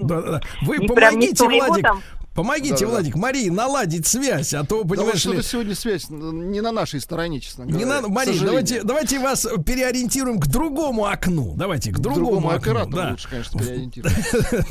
[0.00, 0.40] Да, да, да.
[0.62, 2.02] Вы Не прям не помогите, Владик, там.
[2.40, 2.90] Помогите, Да-да-да.
[2.90, 5.32] Владик, Марии наладить связь, а то, Да понимаешь ли...
[5.32, 7.84] что-то сегодня связь не на нашей стороне, честно говоря.
[7.84, 11.54] Не к Мария, давайте, давайте вас переориентируем к другому окну.
[11.56, 13.10] Давайте, к другому, другому окну, оператору да.
[13.10, 14.14] лучше, конечно, переориентировать.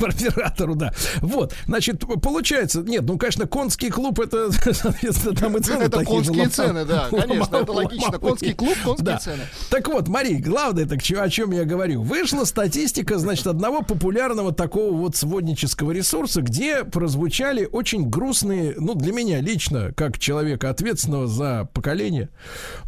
[0.00, 0.92] оператору, да.
[1.20, 6.48] Вот, значит, получается, нет, ну, конечно, конский клуб, это, соответственно, там и цены Это конские
[6.48, 8.18] цены, да, конечно, это логично.
[8.18, 9.18] Конский клуб, конские Да.
[9.18, 9.42] цены.
[9.70, 12.02] Так вот, Мария, главное, так о чем я говорю.
[12.02, 19.12] Вышла статистика, значит, одного популярного такого вот своднического ресурса, где прозвучали очень грустные, ну, для
[19.12, 22.30] меня лично, как человека ответственного за поколение,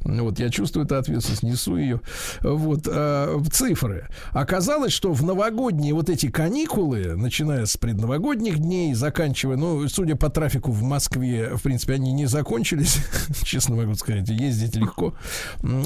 [0.02, 2.00] вот я чувствую эту ответственность, несу ее,
[2.40, 4.08] вот, э, цифры.
[4.30, 10.28] Оказалось, что в новогодние вот эти каникулы, начиная с предновогодних дней, заканчивая, ну, судя по
[10.28, 12.98] трафику в Москве, в принципе, они не закончились,
[13.44, 15.14] честно могу сказать, ездить легко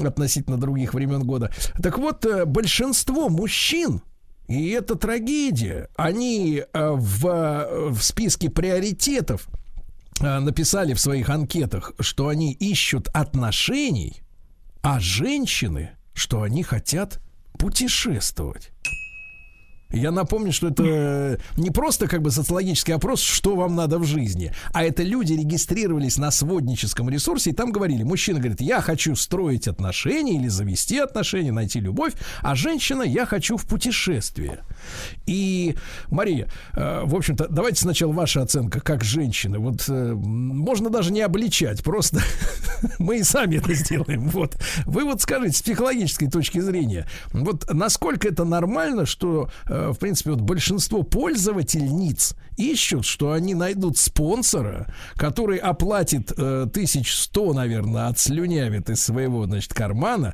[0.03, 1.51] относительно других времен года.
[1.81, 4.01] Так вот, э, большинство мужчин,
[4.47, 9.47] и это трагедия, они э, в, э, в списке приоритетов
[10.21, 14.21] э, написали в своих анкетах, что они ищут отношений,
[14.81, 17.19] а женщины, что они хотят
[17.59, 18.71] путешествовать.
[19.91, 24.51] Я напомню, что это не просто как бы социологический опрос, что вам надо в жизни,
[24.73, 29.67] а это люди регистрировались на сводническом ресурсе, и там говорили, мужчина говорит, я хочу строить
[29.67, 34.59] отношения или завести отношения, найти любовь, а женщина, я хочу в путешествие.
[35.25, 35.75] И,
[36.09, 39.59] Мария, э, в общем-то, давайте сначала ваша оценка как женщины.
[39.59, 42.21] Вот э, можно даже не обличать, просто
[42.99, 44.29] мы и сами это сделаем.
[44.29, 44.57] Вот.
[44.85, 50.31] Вы вот скажите, с психологической точки зрения, вот насколько это нормально, что, э, в принципе,
[50.31, 59.03] вот большинство пользовательниц ищут, что они найдут спонсора, который оплатит э, 1100, наверное, отслюнявит из
[59.03, 60.33] своего, значит, кармана,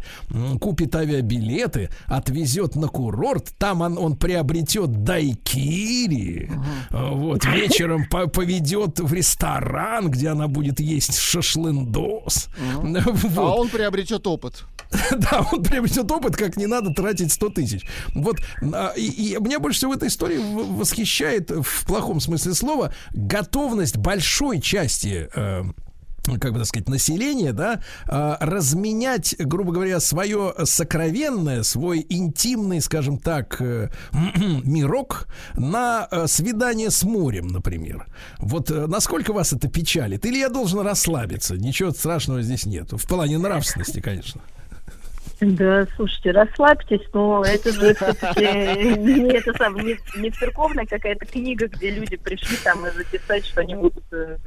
[0.61, 6.49] купит авиабилеты, отвезет на курорт, там он, он приобретет дайкири,
[6.89, 12.47] э, вот, вечером по- поведет в ресторан, где она будет есть шашлындос.
[12.83, 13.59] А Вот.
[13.59, 14.63] он приобретет опыт.
[15.17, 17.85] Да, он приобретет опыт, как не надо тратить 100 тысяч.
[18.13, 22.93] Вот, а, и, и меня больше всего в этой истории восхищает, в плохом смысле слова,
[23.13, 25.63] готовность большой части э,
[26.39, 33.17] как бы так сказать, населения, да, а, разменять, грубо говоря, свое сокровенное, свой интимный, скажем
[33.17, 33.89] так, э,
[34.63, 38.07] мирок на э, свидание с морем, например.
[38.39, 40.25] Вот э, насколько вас это печалит?
[40.25, 41.55] Или я должен расслабиться?
[41.55, 42.93] Ничего страшного здесь нет.
[42.93, 44.41] В плане нравственности, конечно.
[45.43, 52.85] Да, слушайте, расслабьтесь, но это же все-таки не, церковная какая-то книга, где люди пришли там
[52.85, 54.37] и записать, что они будут э,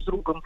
[0.00, 0.42] с другом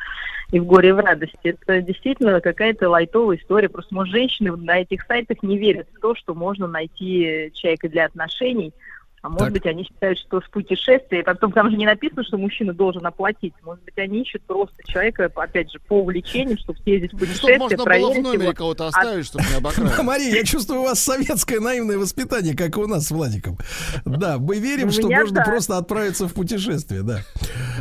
[0.51, 1.37] и в горе, и в радости.
[1.43, 3.69] Это действительно какая-то лайтовая история.
[3.69, 8.07] Просто, может, женщины на этих сайтах не верят в то, что можно найти человека для
[8.07, 8.73] отношений.
[9.23, 9.53] А может Так.
[9.53, 13.55] быть, они считают, что с путешествия, потом там же не написано, что мужчина должен оплатить.
[13.63, 17.59] Может быть, они ищут просто человека, опять же, по увлечению, чтобы съездить в Чтобы путешествие,
[17.59, 18.53] можно было в номере его.
[18.55, 20.03] кого-то А оставить, чтобы не обокрали.
[20.03, 23.59] Мария, я чувствую у вас советское наивное воспитание, как и у нас с Владиком.
[24.05, 27.21] Да, мы верим, что можно просто отправиться в путешествие, да.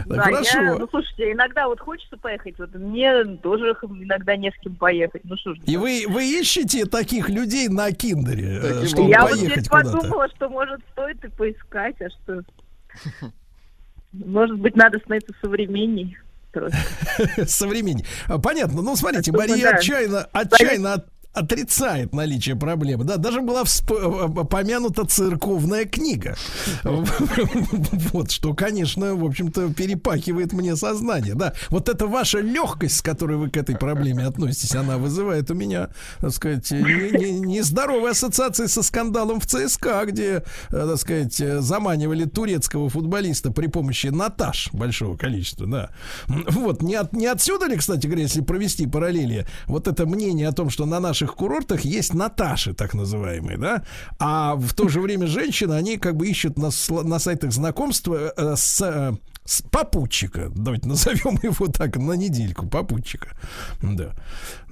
[0.10, 0.78] Хорошо.
[0.80, 5.22] ну, слушайте, иногда вот хочется поехать, вот мне тоже иногда не с кем поехать.
[5.26, 5.58] Ну что ж.
[5.66, 10.28] И вы, вы ищете таких людей на киндере, э, чтобы я вот поехать здесь подумала,
[10.36, 12.42] что может стоит и поискать, а что...
[14.14, 16.18] Может быть, надо становиться современней.
[16.52, 16.78] просто.
[17.46, 18.06] Современней.
[18.42, 18.82] Понятно.
[18.82, 21.08] Ну, смотрите, Мария отчаянно, отчаянно от-
[21.40, 23.04] отрицает наличие проблемы.
[23.04, 26.36] Да, даже была всп- э, помянута церковная книга.
[28.14, 31.36] Вот, что, конечно, в общем-то, перепахивает мне сознание.
[31.36, 35.54] Да, вот эта ваша легкость, с которой вы к этой проблеме относитесь, она вызывает у
[35.54, 35.90] меня,
[36.20, 41.60] так сказать, не- не- нездоровые ассоциации со скандалом в ЦСКА, где, э, так сказать, э,
[41.62, 45.90] заманивали турецкого футболиста при помощи Наташ большого количества, да.
[46.28, 50.52] Вот, не, от, не отсюда ли, кстати говоря, если провести параллели, вот это мнение о
[50.52, 53.84] том, что на наших курортах есть Наташи, так называемые, да,
[54.20, 56.70] а в то же время женщины, они как бы ищут на,
[57.04, 59.37] на сайтах знакомства э, с э, с
[59.72, 60.52] попутчика.
[60.56, 62.68] Давайте назовем его так на недельку.
[62.68, 63.30] Попутчика.
[63.82, 64.12] Да.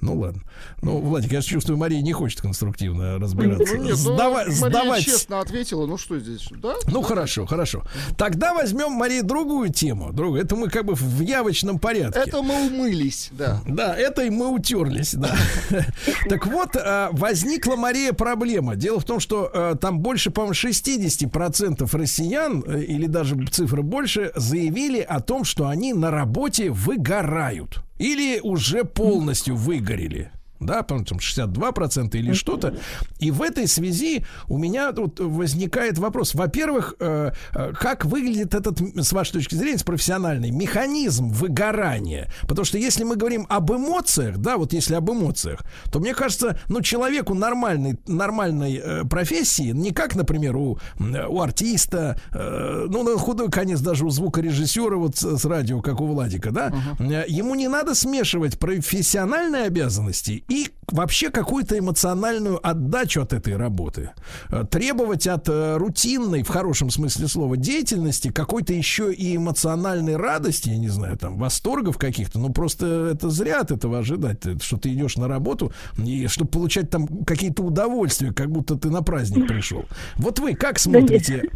[0.00, 0.42] Ну ладно.
[0.82, 3.74] Ну, Владик, я чувствую, Мария не хочет конструктивно разбираться.
[3.76, 5.04] Ну, нет, ну, Сдава- Мария сдавать.
[5.04, 6.74] честно ответила, ну что здесь, да?
[6.86, 7.82] Ну хорошо, хорошо.
[8.18, 10.12] Тогда возьмем, Мария, другую тему.
[10.12, 10.42] Другую.
[10.42, 12.20] Это мы как бы в явочном порядке.
[12.20, 13.62] Это мы умылись, да.
[13.66, 15.34] Да, это и мы утерлись, да.
[16.28, 18.76] Так вот, а, возникла, Мария, проблема.
[18.76, 24.32] Дело в том, что а, там больше, по-моему, 60% россиян, э, или даже цифра больше,
[24.36, 24.65] заявили
[25.00, 27.82] о том, что они на работе выгорают.
[27.98, 30.30] Или уже полностью выгорели.
[30.60, 32.74] Да, там 62% или что-то.
[33.18, 36.34] И в этой связи у меня тут возникает вопрос.
[36.34, 42.32] Во-первых, э, э, как выглядит этот, с вашей точки зрения, с профессиональной, механизм выгорания?
[42.42, 45.60] Потому что если мы говорим об эмоциях, да, вот если об эмоциях,
[45.92, 52.18] то мне кажется, ну, человеку нормальной, нормальной э, профессии, не как, например, у, у артиста,
[52.32, 57.54] ну, на худой конец даже у звукорежиссера вот с, радио, как у Владика, да, ему
[57.54, 64.10] не надо смешивать профессиональные обязанности и вообще какую-то эмоциональную отдачу от этой работы.
[64.50, 70.68] Э, Требовать от э, рутинной, в хорошем смысле слова, деятельности какой-то еще и эмоциональной радости,
[70.68, 74.76] я не знаю, там, восторгов каких-то, ну просто это зря от этого ожидать, Ты- что
[74.76, 79.48] ты идешь на работу, и чтобы получать там какие-то удовольствия, как будто ты на праздник
[79.48, 79.84] пришел.
[80.16, 81.50] Вот вы как смотрите?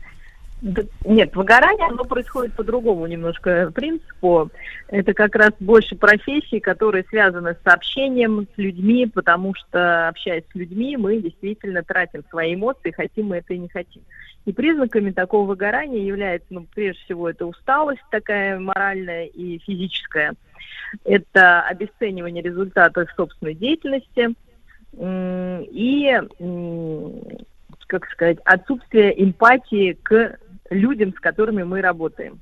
[0.63, 4.51] Нет, выгорание, оно происходит по другому немножко принципу.
[4.89, 10.55] Это как раз больше профессии, которые связаны с общением с людьми, потому что, общаясь с
[10.55, 14.03] людьми, мы действительно тратим свои эмоции, хотим мы это и не хотим.
[14.45, 20.35] И признаками такого выгорания является, ну, прежде всего, это усталость такая моральная и физическая.
[21.05, 24.35] Это обесценивание результатов собственной деятельности
[24.99, 26.21] и
[27.87, 30.39] как сказать, отсутствие эмпатии к
[30.71, 32.41] людям, с которыми мы работаем.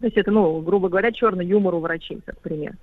[0.00, 2.74] То есть это, ну, грубо говоря, черный юмор у врачей, например.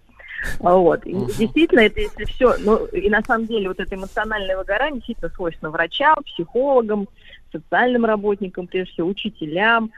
[0.60, 1.05] А Вот.
[1.05, 5.30] И действительно, это если все, ну, и на самом деле вот это эмоциональное выгорание действительно
[5.30, 7.07] свойственно врачам, психологам,
[7.51, 9.91] социальным работникам, прежде всего, учителям,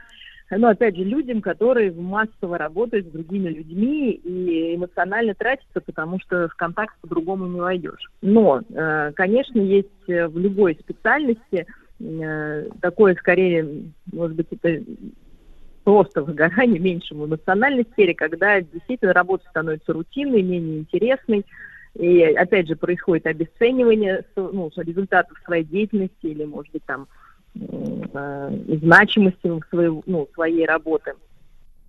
[0.50, 6.48] но опять же людям, которые массово работают с другими людьми и эмоционально тратятся, потому что
[6.48, 8.10] в контакт по-другому не войдешь.
[8.22, 11.66] Но, э, конечно, есть э, в любой специальности
[12.80, 13.66] такое скорее,
[14.12, 14.82] может быть, это
[15.84, 21.46] просто выгорание меньше в эмоциональной сфере, когда действительно работа становится рутинной, менее интересной,
[21.94, 27.06] и опять же происходит обесценивание ну, результатов своей деятельности или, может быть, там
[27.54, 31.14] э, значимости своего, ну, своей работы.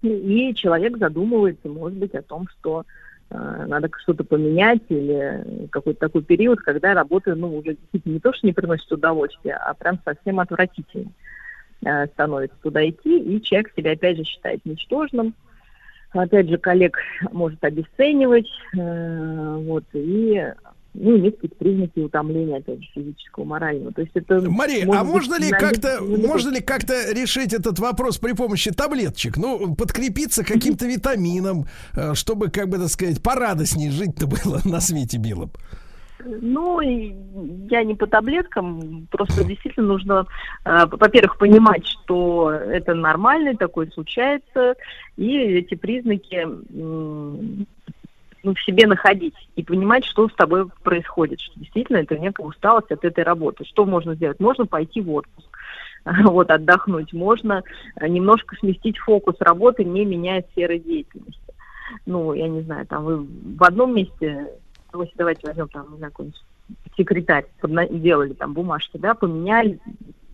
[0.01, 6.23] И человек задумывается, может быть, о том, что э, надо что-то поменять или какой-то такой
[6.23, 10.39] период, когда работа, ну, уже действительно не то, что не приносит удовольствия, а прям совсем
[10.39, 11.11] отвратительно
[11.85, 15.33] э, становится туда идти, и человек себя опять же считает ничтожным,
[16.11, 16.97] опять же коллег
[17.31, 20.53] может обесценивать, э, вот, и
[20.99, 23.93] ну, иметь какие-то признаки утомления, опять же, физического, морального.
[23.93, 24.41] То есть это...
[24.49, 28.71] Мария, может а быть, можно ли как-то, можно ли как-то решить этот вопрос при помощи
[28.71, 29.37] таблеточек?
[29.37, 31.65] Ну, подкрепиться каким-то витамином,
[31.95, 35.51] э, чтобы, как бы так сказать, порадостнее жить-то было на свете белом.
[36.25, 40.25] Ну, я не по таблеткам, просто действительно нужно,
[40.65, 44.73] э, во-первых, понимать, что это нормально, такое случается,
[45.15, 46.45] и эти признаки
[48.47, 52.89] ну, в себе находить и понимать, что с тобой происходит, что действительно это некая усталость
[52.91, 53.65] от этой работы.
[53.65, 54.39] Что можно сделать?
[54.39, 55.49] Можно пойти в отпуск,
[56.23, 57.61] вот, отдохнуть, можно
[57.97, 61.41] э, немножко сместить фокус работы, не меняя сферы деятельности.
[62.05, 64.47] Ну, я не знаю, там вы в одном месте
[65.15, 66.41] давайте возьмем там, не знаю, какой-нибудь
[66.95, 67.47] секретарь,
[67.89, 69.77] делали там бумажки, да, поменяли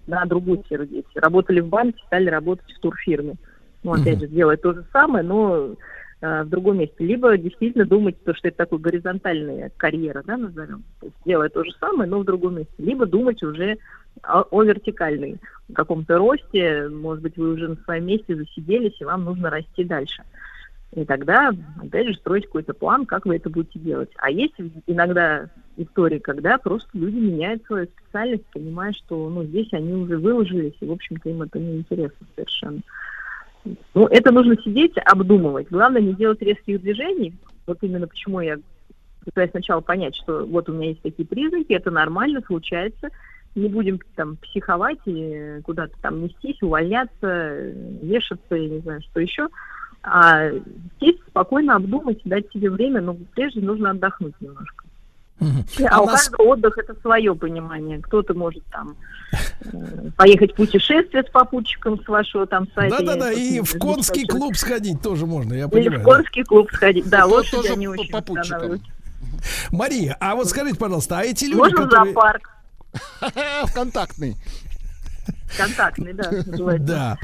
[0.06, 1.18] на другую сферу деятельности.
[1.18, 3.38] Работали в банке, стали работать в турфирме.
[3.82, 5.76] Ну, опять же, делать то же самое, но
[6.24, 6.96] в другом месте.
[7.00, 10.84] Либо действительно думать, то, что это такой горизонтальная карьера, да, назовем.
[11.02, 12.74] То есть делая то же самое, но в другом месте.
[12.78, 13.78] Либо думать уже
[14.22, 15.38] о, о вертикальной
[15.74, 16.88] каком-то росте.
[16.88, 20.24] Может быть, вы уже на своем месте засиделись, и вам нужно расти дальше.
[20.96, 21.52] И тогда,
[21.82, 24.12] опять же, строить какой-то план, как вы это будете делать.
[24.18, 24.54] А есть
[24.88, 30.76] иногда истории, когда просто люди меняют свою специальность, понимая, что ну, здесь они уже выложились,
[30.80, 32.82] и, в общем-то, им это не интересно совершенно.
[33.66, 35.68] Ну, это нужно сидеть, обдумывать.
[35.70, 37.34] Главное, не делать резких движений.
[37.66, 38.58] Вот именно почему я
[39.24, 43.10] пытаюсь сначала понять, что вот у меня есть такие признаки, это нормально, случается.
[43.56, 47.72] Не будем там психовать и куда-то там нестись, увольняться,
[48.02, 49.48] вешаться, я не знаю, что еще
[50.04, 50.50] а
[51.00, 54.83] сесть, спокойно обдумать, дать себе время, но прежде нужно отдохнуть немножко.
[55.90, 58.00] А, у каждого отдых это свое понимание.
[58.00, 58.96] Кто-то может там
[60.16, 62.98] поехать в путешествие с попутчиком с вашего там сайта.
[63.00, 66.02] Да-да-да, и в конский клуб сходить тоже можно, я понимаю.
[66.02, 67.10] в конский клуб сходить.
[67.10, 68.82] Да, Это лошади они очень останавливают.
[69.72, 72.14] Мария, а вот скажите, пожалуйста, а эти люди, Можно которые...
[72.14, 72.50] зоопарк.
[73.66, 74.36] Вконтактный.
[75.58, 76.32] Контактный, да.
[76.80, 77.18] Да,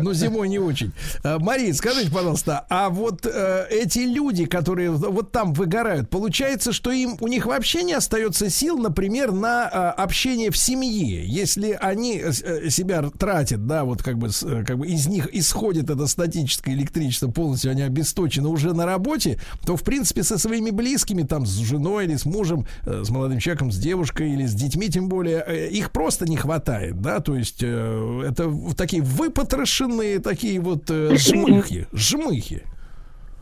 [0.00, 0.92] но зимой не очень.
[1.22, 6.90] А, Мария, скажите, пожалуйста, а вот э, эти люди, которые вот там выгорают, получается, что
[6.90, 12.18] им у них вообще не остается сил, например, на э, общение в семье, если они
[12.18, 16.06] э, э, себя тратят, да, вот как бы, э, как бы из них исходит это
[16.06, 21.46] статическое электричество полностью, они обесточены уже на работе, то в принципе со своими близкими, там,
[21.46, 25.08] с женой или с мужем, э, с молодым человеком, с девушкой или с детьми, тем
[25.08, 30.60] более, э, их просто не хватает, да, то есть э, это в- такие выпотрошенные такие
[30.60, 32.62] вот э, жмыхи, жмыхи.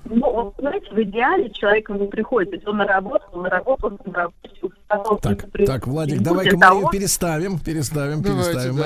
[0.05, 2.67] Ну, знаете, в идеале человек не приходит.
[2.67, 4.51] Он на работу, он на работу, он на работе.
[4.63, 8.85] устал, Так, так, Владик, давай-ка Марию того, переставим, переставим, Давайте, переставим, да.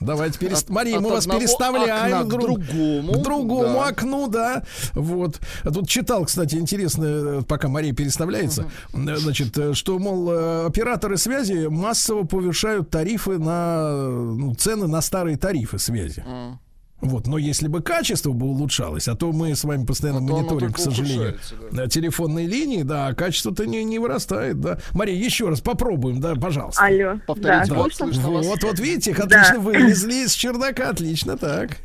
[0.00, 0.64] Давайте перест...
[0.64, 3.88] От- Мария, мы вас переставляем окна к к друг- другому, к другому да.
[3.88, 4.62] окну, да.
[4.94, 5.40] Вот.
[5.62, 11.66] Тут читал, кстати, интересно, э, пока Мария переставляется, э, значит, э, что, мол, операторы связи
[11.66, 16.24] массово повышают тарифы на ну, цены на старые тарифы связи.
[16.26, 16.54] А.
[17.00, 20.72] Вот, но если бы качество бы улучшалось, а то мы с вами постоянно А мониторим,
[20.72, 24.78] к сожалению, ухудшается, э, телефонные линии, да, а качество-то не, не вырастает, да.
[24.92, 26.84] Мария, еще раз попробуем, да, пожалуйста.
[26.84, 27.18] Алло.
[27.26, 28.06] Повторите, да, слышно?
[28.06, 28.46] вас.
[28.46, 29.24] Вот, вот видите, их Да.
[29.24, 31.78] отлично вылезли из чердака, отлично, так.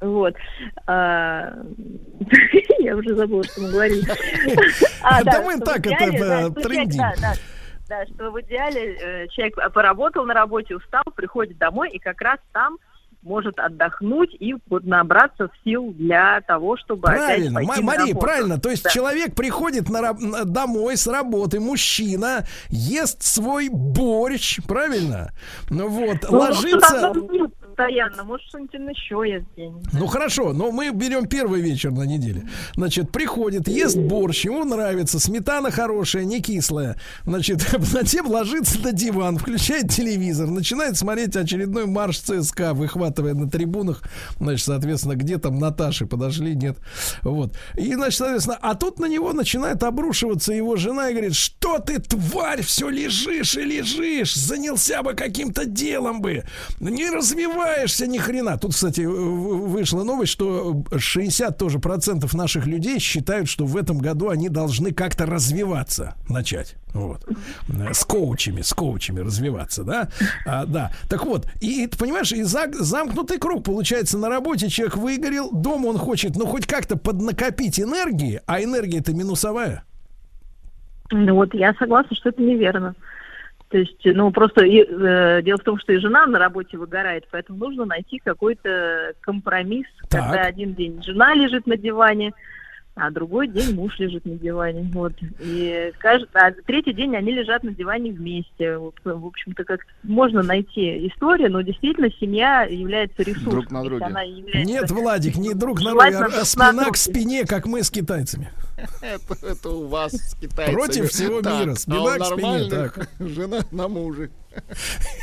[0.00, 0.34] Вот.
[0.86, 1.54] А,
[2.78, 4.04] Я уже забыла, что мы говорили.
[5.02, 6.98] А, Да мы так это, да, э, трендим.
[6.98, 7.34] Да, да,
[7.88, 12.38] да, что в идеале э, человек поработал на работе, устал, приходит домой и как раз
[12.52, 12.78] там
[13.22, 18.06] может отдохнуть и вот набраться сил для того, чтобы опять Правильно, пойти Ма- на Мария,
[18.14, 18.20] работу.
[18.26, 18.60] правильно.
[18.60, 18.90] То есть Да.
[18.90, 25.32] человек приходит на на- домой с работы, мужчина, ест свой борщ, правильно?
[25.70, 27.12] Ну вот, Ну, ложится.
[27.72, 29.92] Постоянно, может, что-нибудь еще есть где-нибудь.
[29.92, 32.42] Ну хорошо, но мы берем первый вечер на неделе.
[32.76, 36.96] Значит, приходит, ест борщ, ему нравится, сметана хорошая, не кислая.
[37.24, 44.02] Значит, затем ложится на диван, включает телевизор, начинает смотреть очередной марш ЦСКА, выхватывая на трибунах,
[44.38, 46.78] значит, соответственно, где там Наташи подошли, нет.
[47.22, 47.56] Вот.
[47.76, 51.98] И, значит, соответственно, а тут на него начинает обрушиваться его жена и говорит, что ты,
[51.98, 56.44] тварь, все лежишь и лежишь, занялся бы каким-то делом бы,
[56.80, 57.10] не
[57.62, 58.58] развиваешься ни хрена.
[58.58, 64.28] Тут, кстати, вышла новость, что 60 тоже процентов наших людей считают, что в этом году
[64.28, 66.76] они должны как-то развиваться, начать.
[66.94, 67.26] Вот.
[67.92, 70.08] С коучами, с коучами развиваться, да?
[70.46, 70.90] А, да.
[71.08, 75.86] Так вот, и ты понимаешь, и за- замкнутый круг получается на работе человек выгорел, дома
[75.86, 79.84] он хочет, ну, хоть как-то поднакопить энергии, а энергия это минусовая.
[81.10, 82.94] Ну вот я согласна, что это неверно.
[83.72, 87.26] То есть, ну просто и, э, дело в том, что и жена на работе выгорает,
[87.30, 90.24] поэтому нужно найти какой-то компромисс, Так.
[90.24, 92.34] когда один день жена лежит на диване,
[92.94, 94.90] а другой день муж лежит на диване.
[94.92, 95.14] Вот.
[95.40, 98.76] И кажд- а третий день они лежат на диване вместе.
[98.76, 103.50] Вот, в общем-то, как можно найти историю, но действительно семья является ресурсом.
[103.50, 104.04] Друг на друге.
[104.04, 106.90] она является- Нет, Владик, не друг на друга, Желательно а на спина друге.
[106.92, 108.50] к спине, как мы с китайцами.
[109.00, 110.74] Это, это у вас с китайцами.
[110.74, 113.08] Против всего Так, мира, а спина к спине, нормальных так.
[113.20, 114.30] Жена на муже.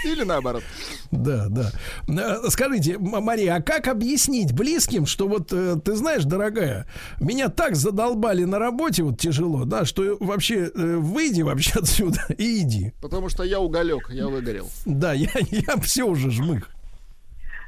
[0.06, 0.64] Или наоборот.
[1.12, 1.72] Да, да.
[2.08, 6.88] Э, Скажите, Мария, а как объяснить близким, что вот э, ты знаешь, дорогая,
[7.20, 12.62] меня так задолбали на работе, вот тяжело, да, что вообще э, выйди вообще отсюда и
[12.62, 12.94] иди.
[13.02, 14.70] Потому что я уголек, я выгорел.
[14.86, 16.70] Да, я, я все уже жмых.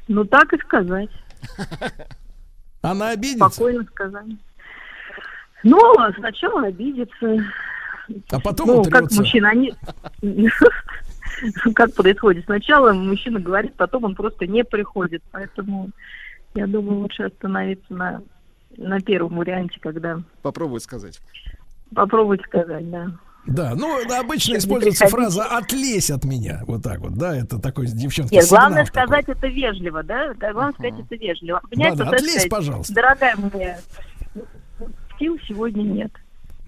[0.07, 1.09] Ну так и сказать.
[2.81, 4.25] Она обидится, Спокойно сказать.
[5.63, 5.79] Ну,
[6.17, 7.38] сначала обидится.
[8.31, 9.21] а потом ну, как утрется.
[9.21, 9.73] мужчина, они...
[11.76, 12.45] Как происходит?
[12.45, 15.23] Сначала мужчина говорит, потом он просто не приходит.
[15.31, 15.89] Поэтому
[16.55, 18.22] я думаю, лучше остановиться на,
[18.77, 21.19] на первом варианте, когда Попробуй сказать.
[21.95, 23.11] попробовать сказать, да.
[23.47, 26.61] Да, ну да, обычно Чтобы используется фраза «отлезь от меня».
[26.68, 29.03] Вот так вот, да, это такой девчонки Нет, главное такой.
[29.03, 30.34] сказать это вежливо, да?
[30.35, 31.59] Да, Главное сказать это вежливо.
[31.72, 32.93] Да-да, вот это отлезь, сказать, пожалуйста.
[32.93, 33.80] Дорогая моя,
[35.18, 36.11] сил сегодня нет.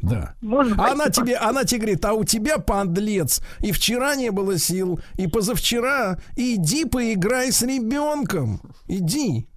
[0.03, 0.35] Да.
[0.41, 3.41] Можно А она тебе, она тебе говорит, а у тебя подлец.
[3.61, 6.19] И вчера не было сил, и позавчера.
[6.35, 8.59] Иди поиграй с ребенком.
[8.89, 9.47] Иди.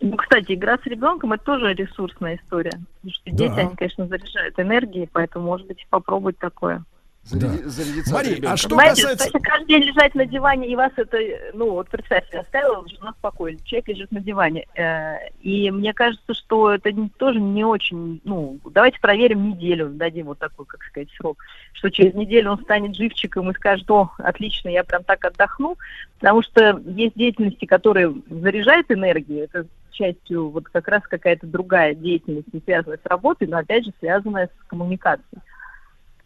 [0.00, 2.70] Ну, кстати, игра с ребенком это тоже ресурсная история.
[2.70, 3.36] Потому что Да.
[3.36, 6.84] дети, они, конечно, заряжают энергией, поэтому, может быть, попробовать такое.
[7.22, 8.52] Заряди- зарядиться Мария, ребенка.
[8.52, 9.24] а что Понимаете, касается...
[9.26, 11.18] если каждый день лежать на диване, и вас это,
[11.52, 14.66] ну, вот представьте, оставила, жена спокойно, человек лежит на диване.
[14.74, 20.26] э, И мне кажется, что это не- тоже не очень, ну, давайте проверим неделю, дадим
[20.26, 21.38] вот такой, как сказать, срок,
[21.72, 25.76] что через неделю он станет живчиком и скажет, о, отлично, я прям так отдохну,
[26.18, 32.52] потому что есть деятельности, которые заряжают энергию, это частью вот как раз какая-то другая деятельность,
[32.52, 35.42] не связанная с работой, но опять же связанная с коммуникацией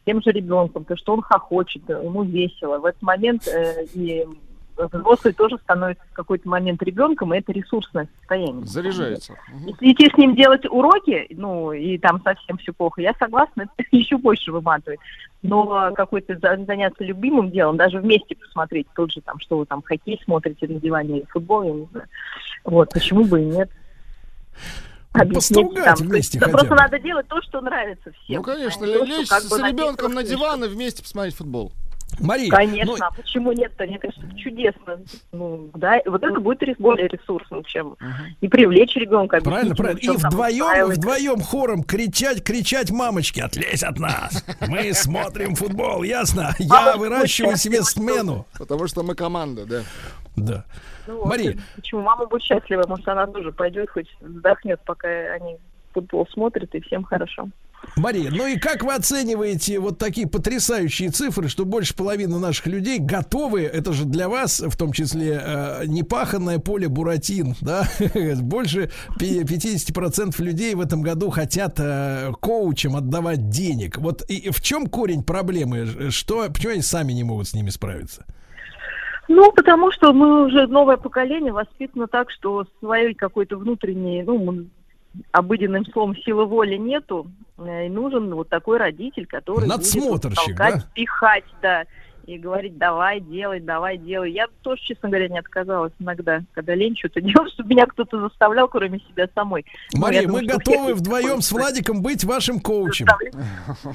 [0.04, 2.78] тем же ребенком, то, что он хохочет, ему весело.
[2.78, 4.26] В этот момент э, и
[4.76, 8.66] взрослый тоже становится в какой-то момент ребенком, и это ресурсное состояние.
[8.66, 9.34] Заряжается.
[9.60, 13.88] Если идти с ним делать уроки, ну, и там совсем все плохо, я согласна, это
[13.96, 15.00] еще больше выматывает.
[15.42, 19.82] Но какой-то за- заняться любимым делом, даже вместе посмотреть тот же, там, что вы там,
[19.82, 22.06] хоккей смотрите на диване или футбол, я не знаю.
[22.64, 23.70] Вот, почему бы и нет.
[25.14, 25.94] Объяснить там.
[25.94, 26.74] Есть, вместе просто бы.
[26.74, 28.36] надо делать то, что нравится всем.
[28.36, 31.72] Ну, конечно, лечь как с бы ребенком на диван и вместе посмотреть футбол.
[32.20, 33.84] Мария, Конечно, ну, а почему нет-то?
[33.86, 35.00] Мне кажется, чудесно.
[35.32, 37.96] Ну, да, вот это будет более ресурсным, чем
[38.40, 39.40] и привлечь ребенка.
[39.40, 39.98] Правильно, правильно.
[39.98, 40.98] И вдвоем, устраивает.
[40.98, 44.44] вдвоем хором кричать, кричать, мамочки, отлезь от нас.
[44.66, 46.54] Мы смотрим футбол, ясно?
[46.58, 48.46] Я выращиваю себе смену.
[48.58, 49.82] Потому что мы команда, да.
[50.36, 50.64] Да.
[51.06, 51.58] Ну Мария.
[51.76, 52.84] Почему мама будет счастлива?
[52.88, 55.58] Может, она тоже пойдет, хоть вздохнет, пока они
[55.94, 57.48] футбол смотрят, и всем хорошо.
[57.96, 62.98] Мария, ну и как вы оцениваете вот такие потрясающие цифры, что больше половины наших людей
[62.98, 67.84] готовы, это же для вас, в том числе, э, непаханное поле Буратин, да,
[68.40, 73.98] больше пи- 50% людей в этом году хотят э, коучам отдавать денег.
[73.98, 76.10] Вот и в чем корень проблемы?
[76.10, 78.24] Что, почему они сами не могут с ними справиться?
[79.28, 84.66] Ну, потому что мы уже новое поколение воспитано так, что своей какой-то внутренней, ну,
[85.32, 87.26] обыденным словом силы воли нету,
[87.58, 90.84] э, и нужен вот такой родитель, который Надсмотрщик, будет толкать, да?
[90.94, 91.84] пихать, да,
[92.26, 94.32] и говорить, давай, делай, давай, делай.
[94.32, 98.68] Я тоже, честно говоря, не отказалась иногда, когда лень что-то делать, чтобы меня кто-то заставлял,
[98.68, 99.64] кроме себя самой.
[99.94, 103.06] Мария, мы думаю, всех готовы вдвоем с Владиком быть вашим коучем.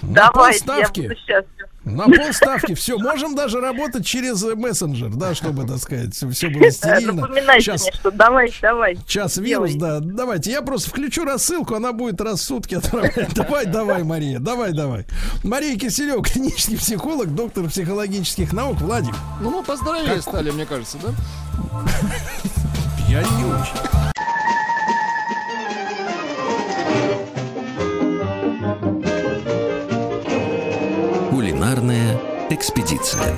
[0.04, 1.70] На Давайте, я буду счастлива.
[1.86, 2.74] На полставки.
[2.76, 7.14] Все, можем даже работать через э, мессенджер, да, чтобы, так сказать, все было стерильно.
[7.14, 8.98] Напоминайте Сейчас мне, что давай, давай.
[9.08, 9.80] Час вирус, делай.
[9.80, 10.00] да.
[10.02, 13.34] Давайте, я просто включу рассылку, она будет раз в сутки отправлять.
[13.34, 15.06] Давай, давай, Мария, давай, давай.
[15.44, 18.80] Мария Киселев, клинический психолог, доктор психологических наук.
[18.82, 19.16] Владик.
[19.42, 21.14] Ну, мы поздоровее стали, мне кажется, да?
[23.08, 24.12] Я не очень.
[31.70, 32.20] Кулинарная
[32.50, 33.36] экспедиция.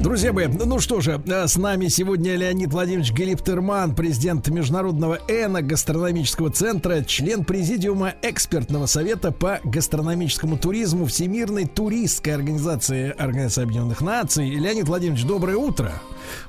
[0.00, 6.50] Друзья мои, ну что же, э, с нами сегодня Леонид Владимирович Галиптерман, президент Международного эно-гастрономического
[6.50, 14.50] центра, член президиума экспертного совета по гастрономическому туризму Всемирной туристской организации Организации Объединенных Наций.
[14.50, 15.92] Леонид Владимирович, доброе утро.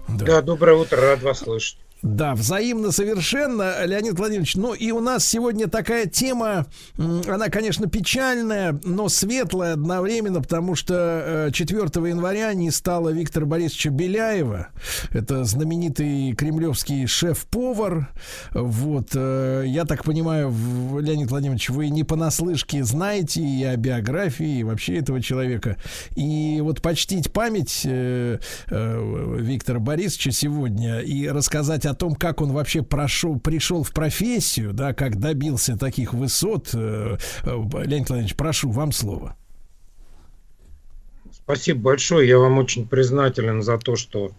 [0.07, 1.77] Да, доброе утро, рад вас слышать.
[2.01, 4.55] Да, взаимно совершенно, Леонид Владимирович.
[4.55, 6.65] Ну и у нас сегодня такая тема,
[6.97, 11.79] она, конечно, печальная, но светлая одновременно, потому что э, 4
[12.09, 14.69] января не стало Виктора Борисовича Беляева.
[15.11, 18.09] Это знаменитый кремлевский шеф-повар.
[18.51, 20.51] Вот, э, я так понимаю,
[20.99, 25.77] Леонид Владимирович, вы не понаслышке знаете и о биографии, и вообще этого человека.
[26.15, 32.51] И вот почтить память э, э, Виктора Борисовича сегодня и рассказать о том, как он
[32.51, 36.69] вообще прошел, пришел в профессию, да, как добился таких высот.
[36.73, 39.35] Э, э, Леонид Владимирович, прошу, вам слово.
[41.31, 42.27] Спасибо большое.
[42.27, 44.31] Я вам очень признателен за то, что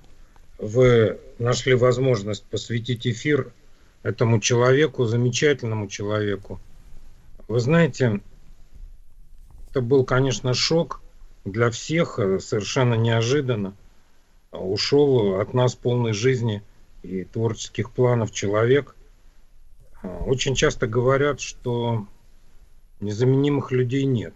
[0.58, 3.52] вы нашли возможность посвятить эфир
[4.02, 6.60] этому человеку, замечательному человеку.
[7.48, 8.20] Вы знаете,
[9.70, 11.00] это был, конечно, шок
[11.44, 13.74] для всех, э, совершенно неожиданно.
[14.52, 16.62] Ушел от нас полной жизни
[17.02, 18.94] и творческих планов человек.
[20.02, 22.06] Э, Очень часто говорят, что
[23.00, 24.34] незаменимых людей нет.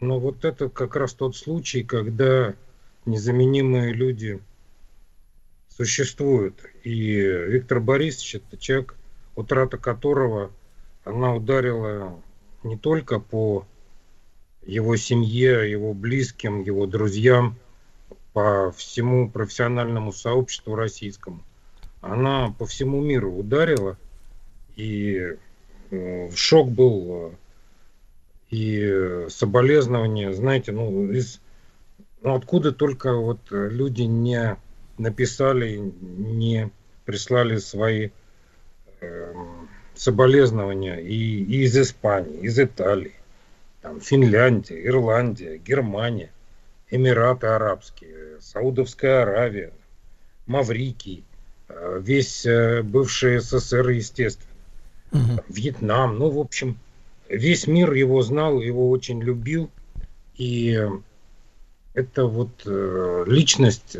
[0.00, 2.54] Но вот это как раз тот случай, когда
[3.06, 4.40] незаменимые люди
[5.68, 6.64] существуют.
[6.82, 8.96] И Виктор Борисович это человек,
[9.34, 10.50] утрата которого
[11.04, 12.20] она ударила
[12.62, 13.66] не только по
[14.66, 17.56] его семье, его близким, его друзьям,
[18.34, 21.42] по всему профессиональному сообществу российскому.
[22.02, 23.96] Она по всему миру ударила,
[24.76, 25.36] и
[25.90, 27.32] э, шок был
[28.50, 31.40] и соболезнования, знаете, ну, из,
[32.22, 34.56] ну, откуда только вот люди не
[34.98, 36.70] написали, не
[37.04, 38.10] прислали свои
[39.00, 39.34] э,
[39.94, 43.14] соболезнования и, и из Испании, из Италии.
[43.80, 46.30] там Финляндия, Ирландия, Германия,
[46.94, 49.72] Эмираты Арабские, Саудовская Аравия,
[50.46, 51.24] Маврикий,
[51.68, 54.52] э, весь э, бывший СССР, естественно,
[55.10, 55.42] угу.
[55.48, 56.78] Вьетнам, ну, в общем,
[57.28, 59.70] весь мир его знал, его очень любил,
[60.36, 60.80] и
[61.94, 63.96] это вот э, личность,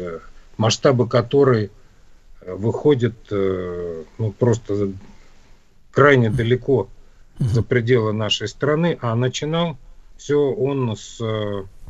[0.56, 1.72] масштабы которой
[2.46, 4.92] выходят ну, просто
[5.90, 6.88] крайне далеко
[7.38, 9.78] за пределы нашей страны, а начинал
[10.16, 11.20] все он с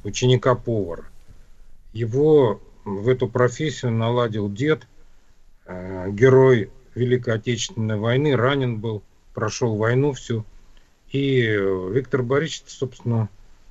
[0.04, 1.04] ученика повара.
[1.92, 4.86] Его в эту профессию наладил дед,
[5.66, 9.02] э, герой Великой Отечественной войны, ранен был,
[9.32, 10.44] прошел войну всю.
[11.10, 11.40] И
[11.90, 13.28] Виктор Борисович, собственно,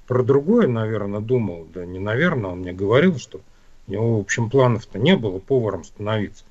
[0.07, 1.67] про другое, наверное, думал.
[1.73, 3.41] Да не наверное, он мне говорил, что
[3.87, 6.43] у него, в общем, планов-то не было поваром становиться.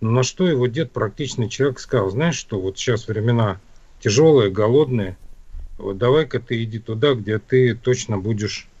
[0.00, 3.60] Но на что его дед, практичный человек, сказал, знаешь что, вот сейчас времена
[4.00, 5.16] тяжелые, голодные,
[5.78, 8.75] вот давай-ка ты иди туда, где ты точно будешь э,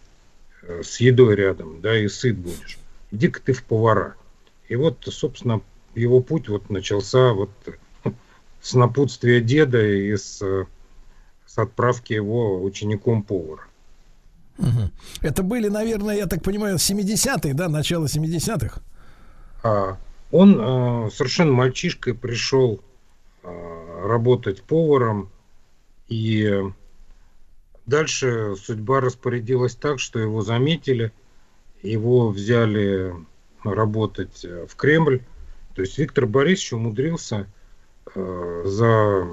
[0.82, 2.78] с едой рядом, да, и сыт будешь
[3.10, 4.16] иди-ка ты в повара.
[4.68, 5.60] И вот, собственно,
[5.94, 7.50] его путь вот начался вот
[8.60, 10.38] с напутствия деда и с,
[11.46, 13.62] с отправки его учеником повара.
[14.58, 14.90] Угу.
[15.22, 18.80] Это были, наверное, я так понимаю, 70-е, да, начало 70-х?
[19.62, 19.98] А,
[20.32, 22.80] он э, совершенно мальчишкой пришел
[23.42, 25.30] э, работать поваром,
[26.08, 26.62] и
[27.86, 31.12] дальше судьба распорядилась так, что его заметили–
[31.86, 33.14] его взяли
[33.64, 35.22] работать э, в Кремль.
[35.74, 37.46] То есть Виктор Борисович умудрился
[38.14, 39.28] э, за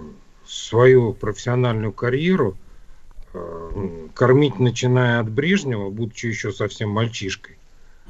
[0.46, 2.58] свою профессиональную карьеру
[3.34, 7.58] э, кормить, начиная от Брежнева, будучи еще совсем мальчишкой,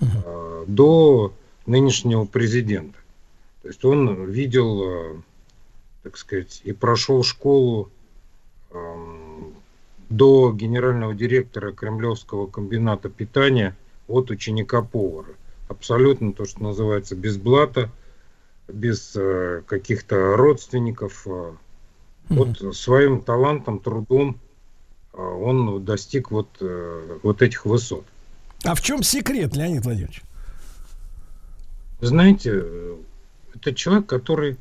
[0.02, 1.34] э, до
[1.66, 2.98] нынешнего президента.
[3.62, 5.16] То есть он видел, э,
[6.04, 7.92] так сказать, и прошел школу
[8.72, 9.03] э,
[10.16, 13.76] до генерального директора Кремлевского комбината питания–
[14.08, 15.36] от ученика повара.
[15.68, 17.90] Абсолютно то, что называется без блата,
[18.68, 21.26] без э, каких-то родственников.
[21.26, 21.54] Э,
[22.30, 24.40] вот своим талантом, трудом
[25.14, 26.62] э, он достиг вот,
[27.22, 28.06] вот этих высот.
[28.64, 30.22] А в чем секрет, Леонид Владимирович?
[32.00, 32.64] Знаете,
[33.56, 34.58] это человек, который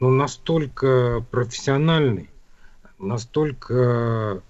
[0.00, 2.30] ну, настолько профессиональный,
[2.98, 4.42] настолько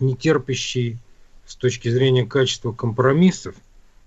[0.00, 0.98] нетерпящий
[1.46, 3.54] с точки зрения качества компромиссов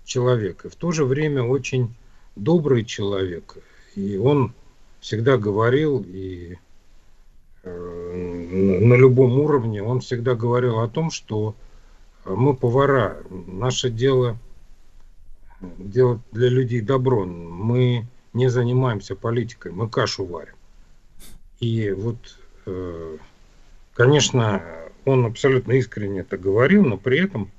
[0.04, 1.94] человек, и в то же время очень
[2.36, 3.56] добрый человек.
[3.94, 4.52] И он
[5.00, 6.56] всегда говорил, и
[7.62, 11.54] э, на любом уровне, он всегда говорил о том, что
[12.24, 14.38] мы повара, наше дело
[15.60, 17.24] делать для людей добро.
[17.24, 20.54] Мы не занимаемся политикой, мы кашу варим.
[21.60, 22.16] И вот,
[22.66, 23.16] э,
[23.94, 24.62] конечно,
[25.04, 27.50] он абсолютно искренне это говорил, но при этом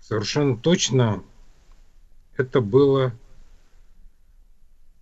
[0.00, 1.22] совершенно точно
[2.36, 3.12] это было,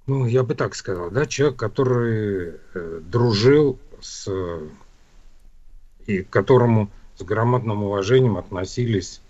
[0.06, 4.28] ну, я бы так сказал, да, человек, который э, дружил с
[6.06, 9.20] и к которому с громадным уважением относились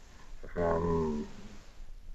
[0.54, 1.12] э,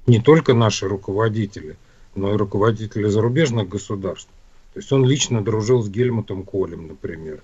[0.05, 1.77] не только наши руководители,
[2.15, 4.29] но и руководители зарубежных государств.
[4.73, 7.41] То есть он лично дружил с Гельмутом Колем, например.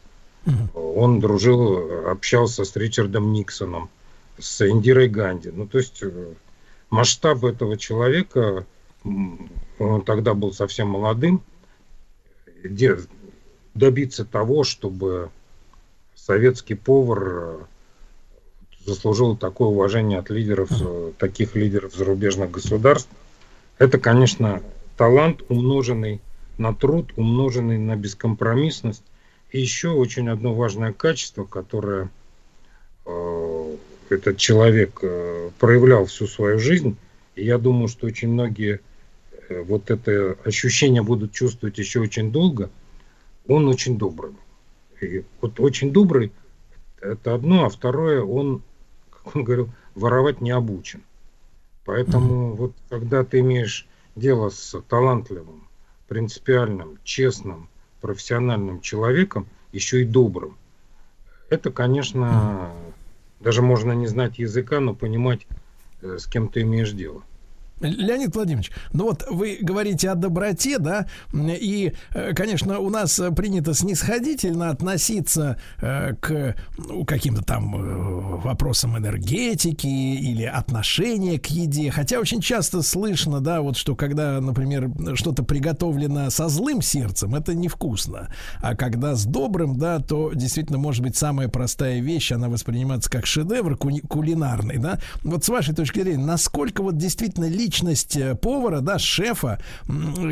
[0.74, 3.90] Он дружил, общался с Ричардом Никсоном,
[4.38, 5.50] с Индирой Ганди.
[5.50, 6.34] Ну, то есть э,
[6.90, 8.66] масштаб этого человека,
[9.04, 11.42] он тогда был совсем молодым,
[13.74, 15.30] добиться того, чтобы
[16.16, 17.58] советский повар э,
[18.86, 23.10] заслужил такое уважение от лидеров, э, таких лидеров зарубежных государств,
[23.78, 24.62] это, конечно,
[24.98, 26.22] талант, умноженный
[26.58, 29.04] на труд, умноженный на бескомпромиссность,
[29.56, 32.10] и еще очень одно важное качество, которое
[33.06, 33.76] э,
[34.10, 36.98] этот человек э, проявлял всю свою жизнь,
[37.36, 38.82] и я думаю, что очень многие
[39.48, 42.70] э, вот это ощущение будут чувствовать еще очень долго,
[43.48, 44.34] он очень добрый.
[45.00, 46.34] И вот очень добрый
[47.00, 48.62] это одно, а второе, он,
[49.10, 51.02] как он говорил, воровать не обучен.
[51.86, 52.56] Поэтому mm-hmm.
[52.58, 55.66] вот когда ты имеешь дело с талантливым,
[56.10, 57.70] принципиальным, честным,
[58.06, 60.58] профессиональным человеком, еще и добрым.
[61.50, 62.72] Это, конечно,
[63.40, 65.48] даже можно не знать языка, но понимать,
[66.04, 67.24] э, с кем ты имеешь дело.
[67.82, 73.74] Леонид Владимирович, ну вот вы говорите о доброте, да, и, э, конечно, у нас принято
[73.74, 82.20] снисходительно относиться э, к ну, каким-то там э, вопросам энергетики или отношения к еде, хотя
[82.20, 88.30] очень часто слышно, да, вот что когда, например, что-то приготовлено со злым сердцем, это невкусно,
[88.62, 93.26] а когда с добрым, да, то действительно может быть самая простая вещь, она воспринимается как
[93.26, 95.00] шедевр кулинарный, да.
[95.24, 99.60] Вот с вашей точки зрения, насколько вот действительно личность э, повара, да, шефа,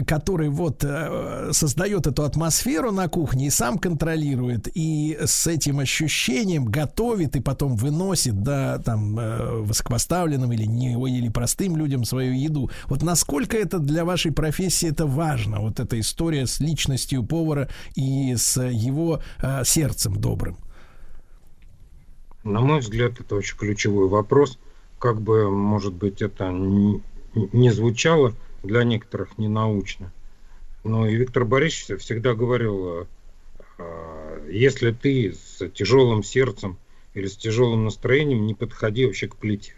[0.08, 6.66] который вот э, создает эту атмосферу на кухне и сам контролирует, и с этим ощущением
[6.66, 12.70] готовит и потом выносит, да, там, э, высокопоставленным или не или простым людям свою еду.
[12.86, 18.36] Вот насколько это для вашей профессии это важно, вот эта история с личностью повара и
[18.36, 19.22] с его
[19.64, 20.58] сердцем добрым?
[22.44, 24.60] На мой взгляд, это очень ключевой вопрос.
[25.00, 27.02] Как бы, может быть, это не
[27.72, 30.12] звучало для некоторых ненаучно.
[30.84, 33.08] Но и Виктор Борисович всегда говорил,
[33.78, 36.78] э, если ты с тяжелым сердцем
[37.14, 39.74] или с тяжелым настроением, не подходи вообще к плите.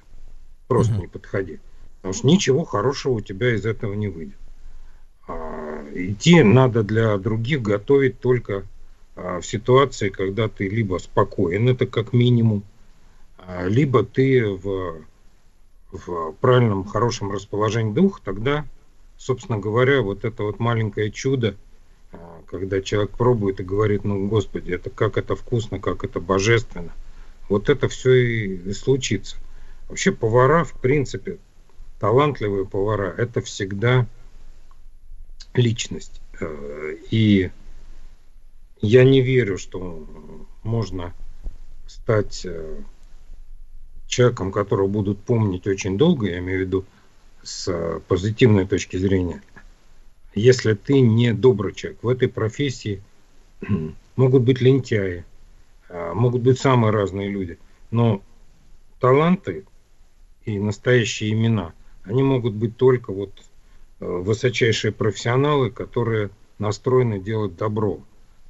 [0.68, 1.02] Просто mm-hmm.
[1.02, 1.60] не подходи.
[1.98, 4.38] Потому что ничего хорошего у тебя из этого не выйдет.
[5.28, 8.64] А, идти надо для других готовить только
[9.16, 12.64] а, в ситуации, когда ты либо спокоен, это как минимум,
[13.38, 15.02] а, либо ты в
[15.96, 18.66] в правильном, хорошем расположении духа, тогда,
[19.18, 21.56] собственно говоря, вот это вот маленькое чудо,
[22.12, 26.94] а, когда человек пробует и говорит, ну, Господи, это как это вкусно, как это божественно,
[27.50, 29.38] вот это все и, случится.
[29.90, 31.38] Вообще повара, в принципе,
[32.00, 34.08] талантливые повара, это всегда
[35.54, 36.22] личность.
[36.40, 37.52] Э, и
[38.82, 40.06] я не верю, что
[40.64, 41.14] можно
[41.88, 42.82] стать э,
[44.16, 46.86] человеком, которого будут помнить очень долго, я имею в виду
[47.44, 49.42] с э, позитивной точки зрения,
[50.34, 52.00] если ты не добрый человек.
[52.02, 53.02] В этой профессии
[54.16, 55.26] могут быть лентяи,
[55.90, 57.60] э, могут быть самые разные люди,
[57.92, 58.22] но
[59.02, 59.66] таланты
[60.46, 63.32] и настоящие имена, они могут быть только вот
[64.00, 68.00] э, высочайшие профессионалы, которые настроены делать добро.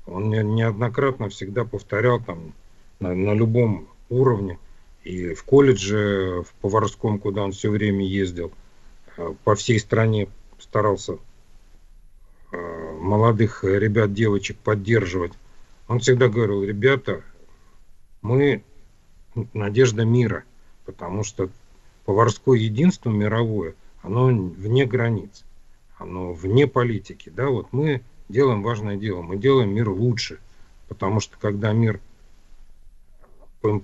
[0.06, 2.54] Он неоднократно всегда повторял там
[3.00, 4.60] на, на любом уровне,
[5.06, 8.52] и в колледже, в поварском, куда он все время ездил,
[9.18, 10.28] э, по всей стране
[10.60, 11.20] старался
[12.52, 15.32] э, молодых ребят, девочек поддерживать.
[15.88, 17.22] Он всегда говорил, ребята,
[18.24, 18.64] мы
[19.54, 20.44] надежда мира,
[20.86, 21.50] потому что
[22.06, 25.46] поварское единство мировое, оно вне границ,
[25.98, 27.32] оно вне политики.
[27.34, 27.50] Да?
[27.50, 30.40] Вот мы делаем важное дело, мы делаем мир лучше,
[30.88, 32.00] потому что когда мир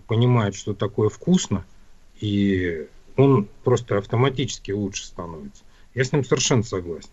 [0.07, 1.65] понимает, что такое вкусно,
[2.19, 2.87] и
[3.17, 5.63] он просто автоматически лучше становится.
[5.93, 7.09] Я с ним совершенно согласен.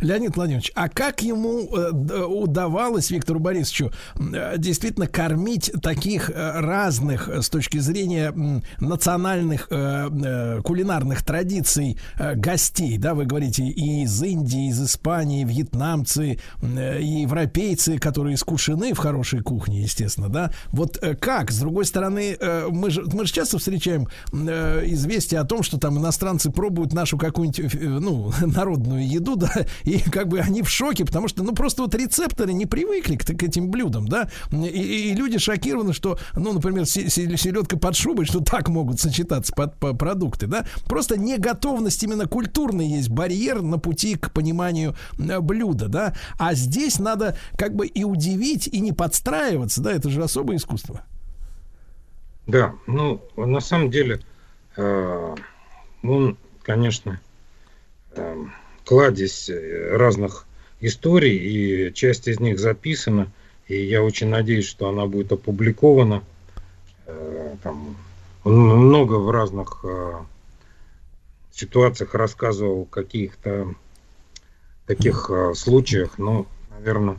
[0.00, 7.28] Леонид Владимирович, а как ему э, удавалось Виктору Борисовичу э, действительно кормить таких э, разных
[7.28, 8.32] с точки зрения
[8.78, 11.98] национальных кулинарных традиций
[12.36, 18.98] гостей, да, вы говорите, и из Индии, из Испании, вьетнамцы, и европейцы, которые искушены в
[18.98, 20.52] хорошей кухне, естественно, да.
[20.68, 22.36] Вот как, с другой стороны,
[22.70, 27.74] мы же, мы же часто встречаем известия о том, что там иностранцы пробуют нашу какую-нибудь,
[27.80, 31.94] ну, народную еду, да, и как бы они в шоке, потому что, ну, просто вот
[31.94, 36.86] рецепторы не привыкли к, к этим блюдам, да, и, и люди шокированы, что, ну, например,
[36.86, 42.88] селедка под шубой, что так могут сочетаться под, по продукты, да, просто неготовность именно культурный
[42.88, 48.04] есть барьер на пути к пониманию э, блюда, да, а здесь надо как бы и
[48.04, 51.02] удивить, и не подстраиваться, да, это же особое искусство.
[52.46, 54.20] Да, ну, на самом деле,
[54.76, 55.34] э,
[56.02, 57.20] он, конечно,
[58.12, 58.36] э,
[58.88, 60.46] кладезь э, разных
[60.80, 63.30] историй, и часть из них записана,
[63.66, 66.24] и я очень надеюсь, что она будет опубликована.
[67.04, 67.98] Э, там,
[68.44, 70.14] много в разных э,
[71.52, 73.74] ситуациях рассказывал каких-то
[74.86, 77.18] таких случаях, но, наверное,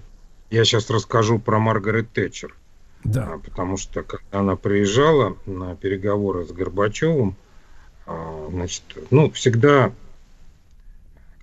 [0.50, 2.56] я сейчас расскажу про Маргарет Тэтчер.
[3.04, 3.34] Да.
[3.34, 7.36] А, потому что когда она приезжала на переговоры с Горбачевым,
[8.08, 8.82] а, значит,
[9.12, 9.94] ну, всегда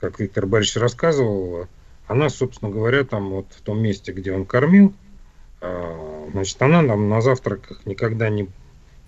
[0.00, 1.66] как Виктор Борисович рассказывал,
[2.06, 4.94] она, собственно говоря, там вот в том месте, где он кормил,
[5.60, 8.48] а, значит, она там на завтраках никогда не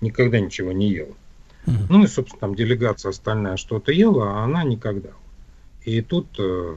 [0.01, 1.13] никогда ничего не ела.
[1.65, 1.85] Mm-hmm.
[1.89, 5.09] Ну и, собственно, там делегация остальная что-то ела, а она никогда.
[5.83, 6.75] И тут э,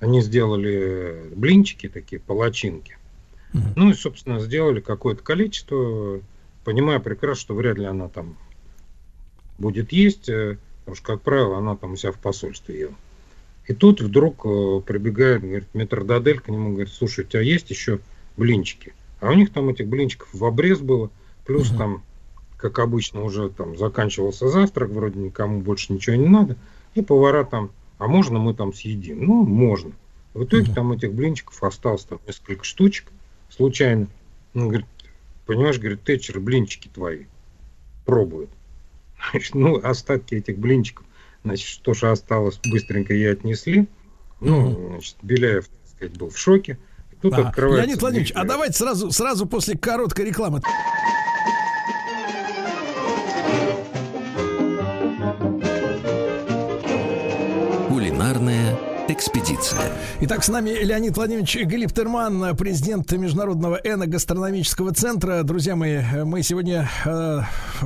[0.00, 2.96] они сделали блинчики такие, палачинки.
[3.52, 3.72] Mm-hmm.
[3.76, 6.20] Ну и, собственно, сделали какое-то количество,
[6.64, 8.36] понимая прекрасно, что вряд ли она там
[9.58, 10.28] будет есть.
[10.28, 12.94] Э, потому что, как правило, она там у себя в посольстве ела.
[13.68, 18.00] И тут вдруг э, прибегает, говорит, метрдодель к нему, говорит, слушай, у тебя есть еще
[18.38, 18.94] блинчики?
[19.20, 21.10] А у них там этих блинчиков в обрез было,
[21.44, 21.78] плюс угу.
[21.78, 22.02] там,
[22.56, 26.56] как обычно, уже там заканчивался завтрак, вроде никому больше ничего не надо,
[26.94, 29.22] и повара там, а можно мы там съедим?
[29.26, 29.92] Ну, можно.
[30.32, 30.74] В итоге угу.
[30.74, 33.12] там этих блинчиков осталось там несколько штучек,
[33.50, 34.06] случайно.
[34.54, 34.86] Он говорит,
[35.44, 37.24] понимаешь, говорит, Тэтчер, блинчики твои
[38.06, 38.48] пробует.
[39.30, 41.04] Значит, ну, остатки этих блинчиков,
[41.48, 43.88] значит, что же осталось, быстренько ей отнесли.
[44.40, 46.78] Ну, значит, Беляев, так сказать, был в шоке.
[47.20, 47.48] Тут ага.
[47.48, 47.82] открывается...
[47.86, 50.62] Леонид Владимирович, а давайте сразу, сразу после короткой рекламы.
[59.18, 59.80] Экспедиция.
[60.20, 65.42] Итак, с нами Леонид Владимирович Глиптерман, президент Международного эногастрономического центра.
[65.42, 67.40] Друзья мои, мы сегодня э,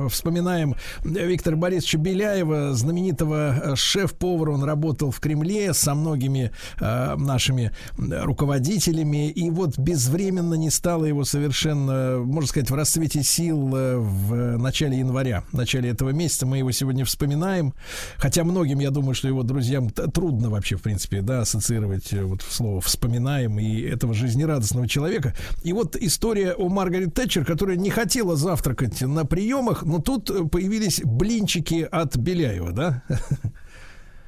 [0.09, 4.51] вспоминаем Виктора Борисовича Беляева, знаменитого шеф-повара.
[4.51, 9.31] Он работал в Кремле со многими э, нашими руководителями.
[9.31, 14.99] И вот безвременно не стало его совершенно, можно сказать, в расцвете сил э, в начале
[14.99, 16.45] января, в начале этого месяца.
[16.45, 17.73] Мы его сегодня вспоминаем.
[18.17, 22.41] Хотя многим, я думаю, что его друзьям трудно вообще, в принципе, да, ассоциировать э, вот
[22.41, 25.33] слово «вспоминаем» и этого жизнерадостного человека.
[25.63, 31.01] И вот история о Маргарет Тэтчер, которая не хотела завтракать на приемах, но тут появились
[31.03, 33.03] блинчики от Беляева, да?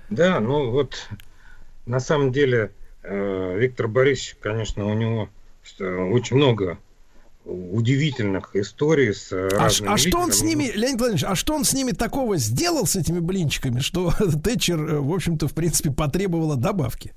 [0.10, 1.10] Да, ну вот
[1.88, 5.30] на самом деле э, Виктор Борисович, конечно, у него
[5.80, 6.78] э, очень много
[7.46, 11.64] удивительных историй с а, разными А что он с ними, Леонид Владимирович, а что он
[11.64, 14.12] с ними такого сделал, с этими блинчиками, что
[14.44, 17.14] Тэтчер, э, в общем-то, в принципе, потребовала добавки?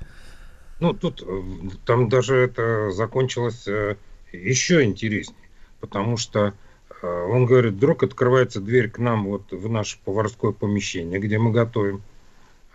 [0.80, 1.42] Ну, тут э,
[1.86, 3.96] там даже это закончилось э,
[4.32, 5.48] еще интереснее,
[5.80, 6.54] потому что
[7.00, 12.02] он говорит, вдруг открывается дверь к нам вот в наше поварское помещение, где мы готовим,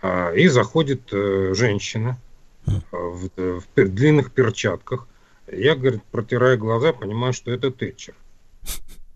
[0.00, 2.18] а, и заходит женщина
[2.64, 5.06] в, в длинных перчатках,
[5.50, 8.14] я, говорит, протирая глаза, понимаю, что это Тэтчер.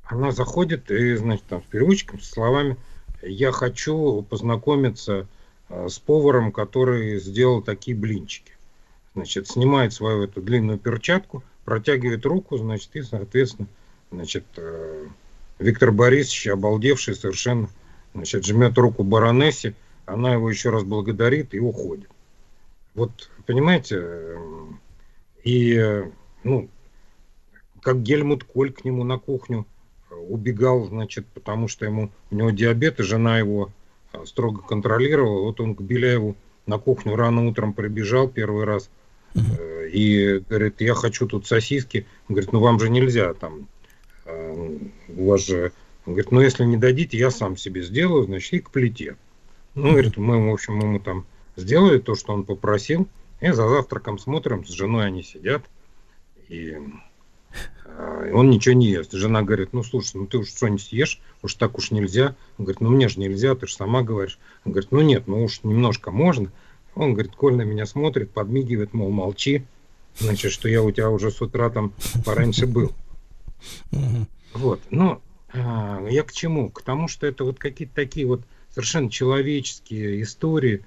[0.04, 2.76] Она заходит и, значит, там с переводчиком, со словами
[3.22, 5.26] «Я хочу познакомиться
[5.68, 8.52] э, с поваром, который сделал такие блинчики».
[9.14, 13.68] Значит, снимает свою эту длинную перчатку, протягивает руку, значит, и, соответственно,
[14.10, 15.06] значит, э,
[15.58, 17.68] Виктор Борисович, обалдевший совершенно,
[18.14, 19.74] значит, жмет руку баронессе,
[20.06, 22.08] она его еще раз благодарит и уходит.
[22.94, 24.36] Вот, понимаете, э,
[25.44, 26.04] и
[26.44, 26.68] ну,
[27.82, 29.66] как Гельмут Коль к нему на кухню
[30.10, 33.70] э, убегал, значит, потому что ему, у него диабет, и жена его
[34.12, 35.42] э, строго контролировала.
[35.42, 36.36] Вот он к Беляеву
[36.66, 38.90] на кухню рано утром прибежал первый раз
[39.34, 42.06] э, и говорит, я хочу тут сосиски.
[42.28, 43.68] Он говорит, ну вам же нельзя там,
[44.26, 45.72] у вас же...
[46.04, 49.16] Он говорит, ну если не дадите, я сам себе сделаю, значит, и к плите.
[49.74, 51.26] Ну, говорит, мы, в общем, ему там
[51.56, 53.06] сделали то, что он попросил,
[53.40, 55.62] и за завтраком смотрим, с женой они сидят,
[56.48, 56.76] и
[57.84, 59.12] э, он ничего не ест.
[59.12, 62.36] Жена говорит, ну слушай, ну ты уж что не съешь, уж так уж нельзя.
[62.58, 64.38] Он говорит, ну мне же нельзя, ты же сама говоришь.
[64.64, 66.50] Он говорит, ну нет, ну уж немножко можно.
[66.94, 69.64] Он говорит, Коль на меня смотрит, подмигивает, мол, молчи.
[70.18, 71.92] Значит, что я у тебя уже с утра там
[72.24, 72.92] пораньше был.
[74.54, 75.20] Вот, но
[75.52, 76.70] а, я к чему?
[76.70, 80.84] К тому, что это вот какие-то такие вот совершенно человеческие истории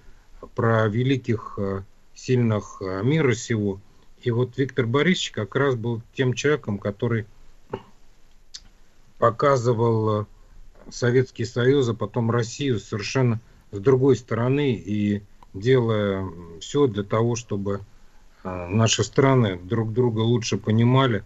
[0.56, 1.84] про великих, э,
[2.16, 3.80] сильных э, мира сего–
[4.24, 7.26] и вот Виктор Борисович как раз был тем человеком, который
[9.18, 10.26] показывал э,
[10.90, 13.40] Советский Союз, а потом Россию совершенно
[13.72, 16.28] с другой стороны и делая
[16.60, 17.82] все для того, чтобы
[18.44, 21.24] э, наши страны друг друга лучше понимали,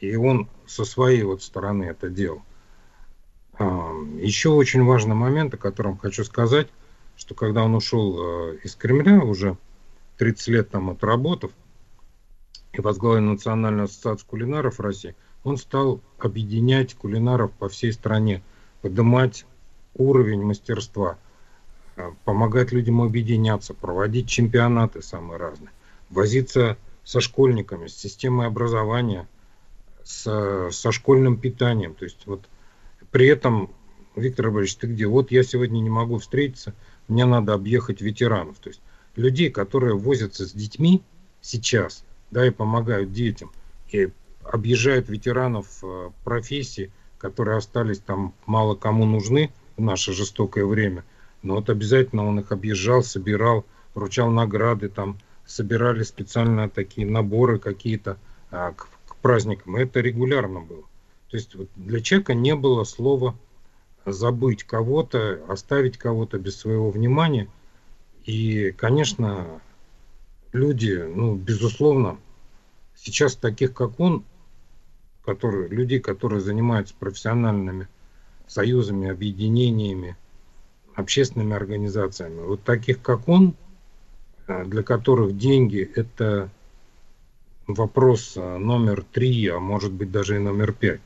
[0.00, 2.42] и он со своей вот стороны это делал.
[3.58, 6.68] А, еще очень важный момент, о котором хочу сказать,
[7.16, 8.18] что когда он ушел
[8.52, 9.56] э, из Кремля, уже
[10.18, 11.50] 30 лет там отработав,
[12.76, 15.14] и возглавил Национальную ассоциацию кулинаров России,
[15.44, 18.42] он стал объединять кулинаров по всей стране,
[18.82, 19.46] поднимать
[19.94, 21.18] уровень мастерства,
[21.96, 25.70] э, помогать людям объединяться, проводить чемпионаты самые разные,
[26.10, 29.28] возиться со школьниками, с системой образования,
[30.04, 31.94] с, со школьным питанием.
[31.94, 32.44] То есть вот
[33.10, 33.70] при этом,
[34.14, 35.06] Виктор Борисович, ты где?
[35.06, 36.74] Вот я сегодня не могу встретиться,
[37.08, 38.58] мне надо объехать ветеранов.
[38.58, 38.80] То есть
[39.14, 41.02] людей, которые возятся с детьми
[41.40, 43.52] сейчас, да, и помогают детям,
[43.90, 44.10] и
[44.42, 51.04] объезжают ветеранов э, профессий, которые остались там мало кому нужны в наше жестокое время.
[51.42, 53.64] Но вот обязательно он их объезжал, собирал,
[53.94, 58.18] вручал награды, там собирали специально такие наборы какие-то
[58.50, 59.76] а, к, к праздникам.
[59.76, 60.82] Это регулярно было.
[61.30, 63.36] То есть вот для человека не было слова
[64.04, 67.48] забыть кого-то, оставить кого-то без своего внимания.
[68.24, 69.60] И, конечно,
[70.56, 72.18] люди, ну, безусловно,
[72.96, 74.24] сейчас таких, как он,
[75.24, 77.88] которые, людей, которые занимаются профессиональными
[78.46, 80.16] союзами, объединениями,
[80.94, 83.54] общественными организациями, вот таких, как он,
[84.46, 86.50] э, для которых деньги– это
[87.66, 91.00] вопрос э, номер три, а может быть даже и номер пять.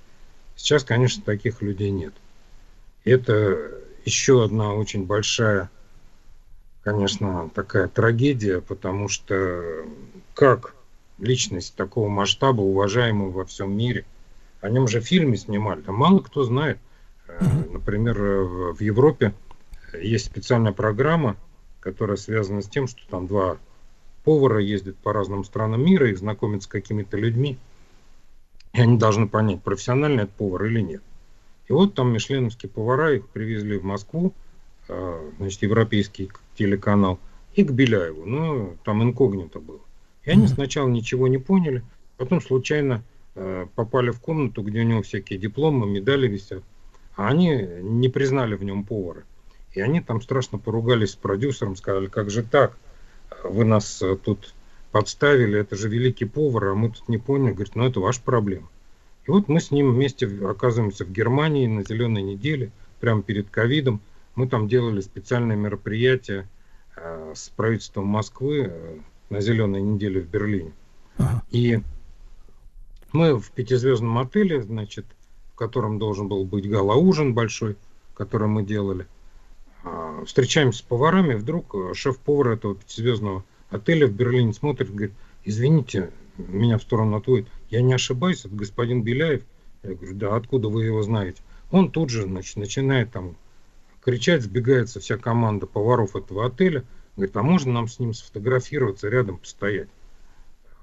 [0.56, 2.12] Сейчас, конечно, таких людей нет.
[3.04, 3.72] Это
[4.04, 5.70] еще одна очень большая,
[6.82, 9.84] конечно, такая трагедия, потому что
[10.34, 10.74] как
[11.18, 14.04] личность такого масштаба, уважаемого во всем мире,
[14.60, 16.78] о нем же фильмы снимали, там мало кто знает.
[17.28, 19.34] Э, например, в Европе
[19.92, 21.36] есть специальная программа,
[21.80, 23.58] которая связана с тем, что там два
[24.24, 27.58] повара ездят по разным странам мира, их знакомят с какими-то людьми,
[28.72, 31.02] и они должны понять, профессиональный это повар или нет.
[31.68, 34.34] И вот там мишленовские повара, их привезли в Москву,
[34.88, 36.30] а, значит, европейский
[36.60, 37.18] телеканал,
[37.54, 38.26] и к Беляеву.
[38.26, 39.80] Ну, там инкогнито было.
[40.24, 41.82] И они сначала ничего не поняли,
[42.18, 43.02] потом случайно
[43.34, 46.62] а, попали в комнату, где у него всякие дипломы, медали висят,
[47.16, 49.22] а они не признали в нем повара.
[49.72, 52.76] И они там страшно поругались с продюсером, сказали, как же так,
[53.42, 54.52] вы нас э, тут
[54.92, 57.54] подставили, это же великий повар, а мы тут не поняли.
[57.54, 58.68] Говорит, ну это ваша проблема.
[59.26, 64.00] И вот мы с ним вместе оказываемся в Германии на зеленой неделе, прямо перед ковидом.
[64.40, 66.48] Мы там делали специальное мероприятие
[66.96, 70.72] э, с правительством Москвы э, на зеленой неделе в Берлине.
[71.18, 71.42] Ага.
[71.50, 71.80] И
[73.12, 75.06] мы в пятизвездном отеле, значит,
[75.52, 77.76] в котором должен был быть гала-ужин большой,
[78.14, 79.06] который мы делали–
[79.82, 85.12] а, встречаемся с поварами, вдруг э, шеф-повар этого пятизвездного отеля в Берлине смотрит, говорит,
[85.44, 89.42] извините, меня в сторону отводит, я не ошибаюсь, это господин Беляев.
[89.82, 91.40] Я говорю, да, откуда вы его знаете?
[91.70, 93.36] Он тут же значит, начинает там
[94.00, 96.84] кричать, сбегается вся команда поваров этого отеля,
[97.16, 99.88] говорит, а можно нам с ним сфотографироваться, рядом постоять?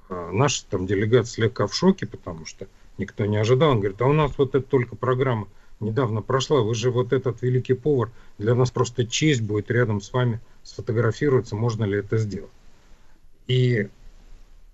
[0.10, 3.72] А наша там делегация слегка в шоке, потому что никто не ожидал.
[3.72, 5.48] Он говорит, а у нас вот это только программа
[5.80, 6.62] недавно прошла.
[6.62, 8.12] Вы же вот этот великий повар.
[8.38, 12.52] Для нас просто честь будет рядом с вами сфотографироваться, можно ли это сделать.
[13.48, 13.88] И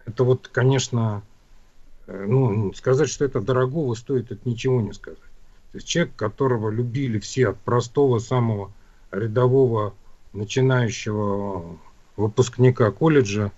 [0.05, 1.23] это вот, конечно,
[2.07, 5.19] э, ну, сказать, что это дорогого стоит, это ничего не сказать.
[5.73, 8.71] То есть человек, которого любили все, от простого, самого
[9.11, 9.93] рядового,
[10.31, 11.77] начинающего
[12.15, 13.51] выпускника колледжа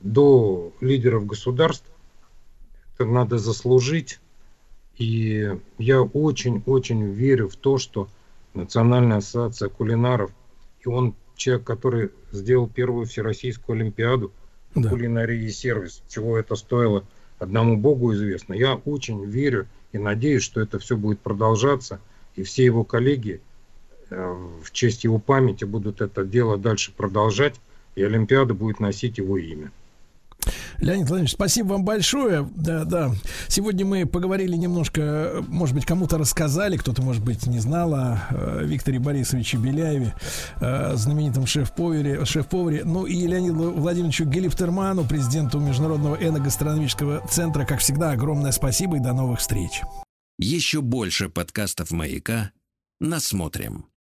[0.00, 1.86] до лидеров государств,
[2.94, 4.20] это надо заслужить
[4.98, 8.08] и я очень-очень верю в то, что
[8.54, 10.30] Национальная ассоциация кулинаров,
[10.84, 14.30] и он человек, который сделал первую всероссийскую олимпиаду
[14.74, 14.90] да.
[14.90, 17.04] кулинарии и сервис, чего это стоило,
[17.38, 18.52] одному Богу известно.
[18.52, 22.00] Я очень верю и надеюсь, что это все будет продолжаться,
[22.34, 23.40] и все его коллеги
[24.10, 27.60] э, в честь его памяти будут это дело дальше продолжать,
[27.94, 29.70] и Олимпиада будет носить его имя.
[30.78, 32.48] Леонид Владимирович, спасибо вам большое.
[32.56, 33.12] Да, да.
[33.48, 38.64] Сегодня мы поговорили немножко, может быть, кому-то рассказали, кто-то, может быть, не знал о э,
[38.64, 40.14] Викторе Борисовиче Беляеве,
[40.60, 42.82] э, знаменитом шеф-поваре, шеф-поваре.
[42.84, 49.12] Ну и Леониду Владимировичу Гелифтерману, президенту Международного эногастрономического центра, как всегда, огромное спасибо и до
[49.12, 49.82] новых встреч.
[50.38, 52.50] Еще больше подкастов «Маяка»
[53.00, 53.86] насмотрим.